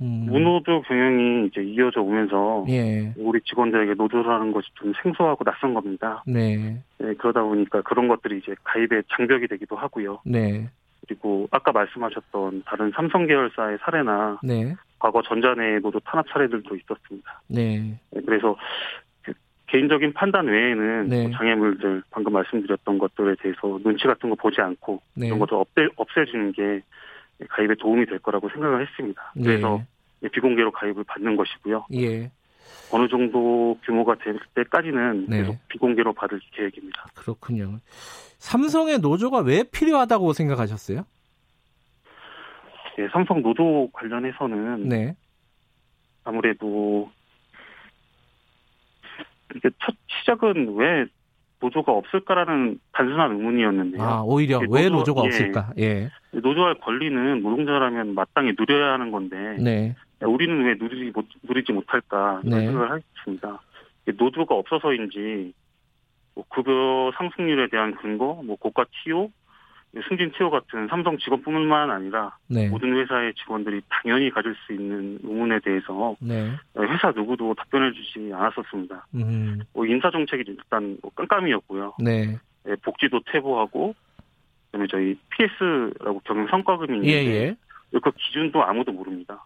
[0.00, 0.26] 음.
[0.30, 3.12] 무노조 경영이 이제 이어져 오면서 예.
[3.16, 6.22] 우리 직원들에게 노조라는 것이 좀 생소하고 낯선 겁니다.
[6.24, 6.80] 네.
[6.98, 7.14] 네.
[7.14, 10.20] 그러다 보니까 그런 것들이 이제 가입의 장벽이 되기도 하고요.
[10.24, 10.68] 네.
[11.04, 14.76] 그리고 아까 말씀하셨던 다른 삼성 계열사의 사례나 네.
[15.00, 17.42] 과거 전자내 노조 탄압 사례들도 있었습니다.
[17.48, 17.98] 네.
[18.10, 18.56] 네 그래서
[19.72, 21.22] 개인적인 판단 외에는 네.
[21.22, 25.28] 뭐 장애물들 방금 말씀드렸던 것들에 대해서 눈치 같은 거 보지 않고 네.
[25.28, 26.82] 이런 것을 없애, 없애주는 게
[27.48, 29.32] 가입에 도움이 될 거라고 생각을 했습니다.
[29.34, 29.44] 네.
[29.44, 29.82] 그래서
[30.20, 30.28] 네.
[30.28, 31.86] 비공개로 가입을 받는 것이고요.
[31.94, 32.30] 예.
[32.90, 35.38] 어느 정도 규모가 될 때까지는 네.
[35.38, 37.06] 계속 비공개로 받을 계획입니다.
[37.14, 37.78] 그렇군요.
[38.38, 41.06] 삼성의 노조가 왜 필요하다고 생각하셨어요?
[42.98, 45.16] 예, 삼성 노조 관련해서는 네.
[46.24, 47.10] 아무래도
[49.56, 51.06] 이게 첫 시작은 왜
[51.60, 54.02] 노조가 없을까라는 단순한 의문이었는데요.
[54.02, 55.72] 아, 오히려 노조, 왜 노조가 예, 없을까?
[55.78, 56.10] 예.
[56.32, 59.94] 노조할 권리는 노동자라면 마땅히 누려야 하는 건데 네.
[60.20, 62.66] 우리는 왜 누리지 못 누리지 못할까 네.
[62.66, 63.60] 생각을 했습니다.
[64.18, 65.52] 노조가 없어서인지
[66.34, 69.30] 뭐 급여 상승률에 대한 근거, 뭐 고가 티오,
[70.08, 72.68] 승진 티오 같은 삼성 직원뿐만 아니라 네.
[72.68, 76.50] 모든 회사의 직원들이 당연히 가질 수 있는 의문에 대해서 네.
[76.78, 79.06] 회사 누구도 답변해 주지 않았었습니다.
[79.14, 79.60] 음.
[79.74, 81.94] 뭐 인사 정책이 일단 뭐 깜깜이었고요.
[81.98, 82.38] 네.
[82.64, 83.94] 네, 복지도 퇴보하고
[84.66, 87.56] 그다음에 저희 PS라고 경영 성과금이 있는데 예, 예.
[88.00, 89.44] 그 기준도 아무도 모릅니다.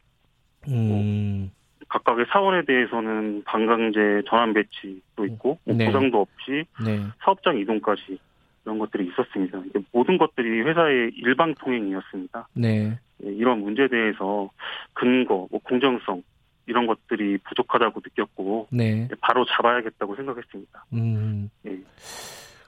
[0.68, 0.88] 음.
[0.88, 1.50] 뭐
[1.88, 5.86] 각각의 사원에 대해서는 반강제 전환 배치도 있고 뭐 네.
[5.86, 7.00] 보상도 없이 네.
[7.24, 8.18] 사업장 이동까지
[8.66, 9.62] 이런 것들이 있었습니다.
[9.92, 12.48] 모든 것들이 회사의 일방 통행이었습니다.
[12.54, 12.98] 네.
[13.24, 14.50] 예, 이런 문제에 대해서
[14.92, 16.24] 근거, 뭐 공정성
[16.66, 19.08] 이런 것들이 부족하다고 느꼈고 네.
[19.20, 20.84] 바로 잡아야겠다고 생각했습니다.
[20.94, 21.48] 음.
[21.62, 21.78] 네.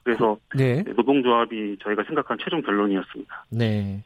[0.03, 0.83] 그래서 네.
[0.83, 3.45] 노동조합이 저희가 생각한 최종 결론이었습니다.
[3.51, 4.01] 네.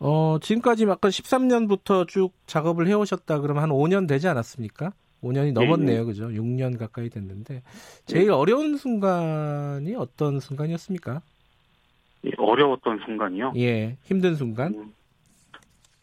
[0.00, 4.92] 어, 지금까지 아까 13년부터 쭉 작업을 해오셨다 그러면 한 5년 되지 않았습니까?
[5.22, 6.00] 5년이 넘었네요.
[6.00, 6.04] 네.
[6.04, 6.28] 그죠?
[6.28, 7.62] 6년 가까이 됐는데
[8.06, 8.32] 제일 네.
[8.32, 11.22] 어려운 순간이 어떤 순간이었습니까?
[12.24, 13.54] 예, 어려웠던 순간이요?
[13.56, 14.74] 예, 힘든 순간.
[14.74, 14.94] 음,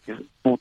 [0.10, 0.58] 예, 뭐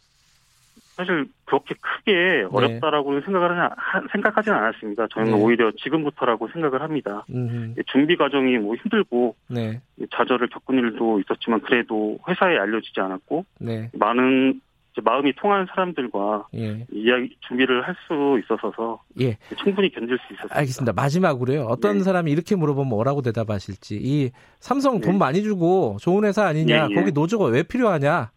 [0.99, 2.47] 사실 그렇게 크게 네.
[2.51, 3.21] 어렵다라고 네.
[3.25, 5.07] 생각을 하, 생각하지는 않았습니다.
[5.13, 5.41] 저는 네.
[5.41, 7.25] 오히려 지금부터라고 생각을 합니다.
[7.31, 7.75] 음흠.
[7.87, 9.81] 준비 과정이 뭐 힘들고 네.
[10.11, 13.91] 좌절을 겪은 일도 있었지만 그래도 회사에 알려지지 않았고 네.
[13.93, 14.61] 많은
[15.03, 16.87] 마음이 통하는 사람들과 예.
[16.91, 19.37] 이야기 준비를 할 수 있어서 예.
[19.63, 20.57] 충분히 견딜 수 있었습니다.
[20.57, 20.93] 알겠습니다.
[20.93, 21.65] 마지막으로요.
[21.65, 22.03] 어떤 네.
[22.05, 23.99] 사람이 이렇게 물어보면 뭐라고 대답하실지.
[24.01, 24.31] 이
[24.61, 25.19] 삼성 돈 네.
[25.19, 26.77] 많이 주고 좋은 회사 아니냐?
[26.77, 26.95] 예, 예.
[26.95, 28.31] 거기 노조가 왜 필요하냐?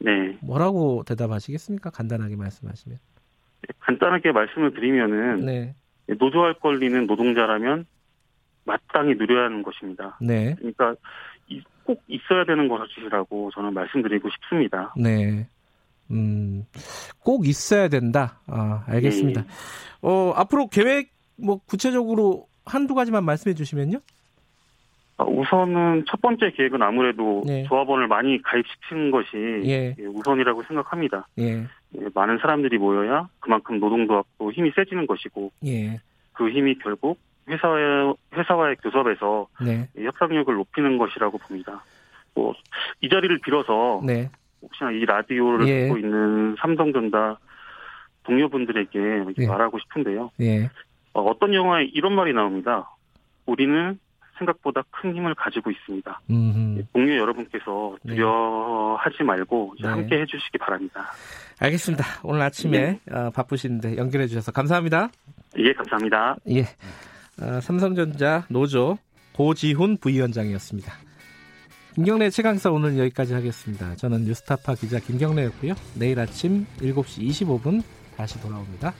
[0.00, 0.38] 네.
[0.42, 1.90] 뭐라고 대답하시겠습니까?
[1.90, 2.98] 간단하게 말씀하시면.
[3.80, 5.74] 간단하게 말씀을 드리면은 네.
[6.18, 7.86] 노조할 권리는 노동자라면
[8.64, 10.18] 마땅히 누려야 하는 것입니다.
[10.20, 10.54] 네.
[10.56, 10.94] 그러니까
[11.84, 14.94] 꼭 있어야 되는 것이라고 저는 말씀드리고 싶습니다.
[14.96, 15.48] 네.
[16.10, 16.64] 음,
[17.20, 18.40] 꼭 있어야 된다.
[18.46, 19.42] 아, 알겠습니다.
[19.42, 19.48] 네.
[20.02, 23.98] 어, 앞으로 계획 뭐 구체적으로 한두 가지만 말씀해 주시면요.
[25.18, 27.64] 아, 우선은 첫 번째 계획은 아무래도 네.
[27.64, 29.28] 조합원을 많이 가입시키는 것이
[29.64, 29.94] 예.
[29.98, 30.04] 예.
[30.04, 31.26] 우선이라고 생각합니다.
[31.38, 31.66] 예.
[31.96, 32.08] 예.
[32.14, 36.00] 많은 사람들이 모여야 그만큼 노동조합도 힘이 세지는 것이고 예.
[36.32, 37.18] 그 힘이 결국
[37.48, 39.88] 회사의 회사와의 교섭에서 네.
[39.96, 41.82] 협상력을 높이는 것이라고 봅니다.
[42.34, 42.54] 뭐
[43.00, 44.30] 이 자리를 빌어서 네.
[44.62, 45.82] 혹시나 이 라디오를 예.
[45.82, 47.36] 듣고 있는 삼성전자
[48.24, 48.98] 동료분들에게
[49.38, 49.46] 예.
[49.46, 50.30] 말하고 싶은데요.
[50.40, 50.70] 예.
[51.12, 52.90] 어, 떤 영화에 이런 말이 나옵니다.
[53.46, 53.98] 우리는
[54.38, 56.20] 생각보다 큰 힘을 가지고 있습니다.
[56.30, 56.84] 음흠.
[56.92, 58.14] 동료 여러분께서 네.
[58.14, 59.88] 두려워하지 말고 네.
[59.88, 61.06] 함께 해주시기 바랍니다.
[61.58, 62.04] 알겠습니다.
[62.22, 63.00] 오늘 아침에 네.
[63.10, 65.10] 어, 바쁘신데 연결해 주셔서 감사합니다.
[65.56, 66.36] 예, 감사합니다.
[66.50, 66.60] 예,
[67.42, 68.96] 어, 삼성전자 노조
[69.34, 71.07] 고지훈 부위원장이었습니다.
[71.94, 73.96] 김경래 최강사 오늘 여기까지 하겠습니다.
[73.96, 75.74] 저는 뉴스타파 기자 김경래였고요.
[75.94, 77.82] 내일 아침 7시 25분
[78.16, 78.94] 다시 돌아옵니다.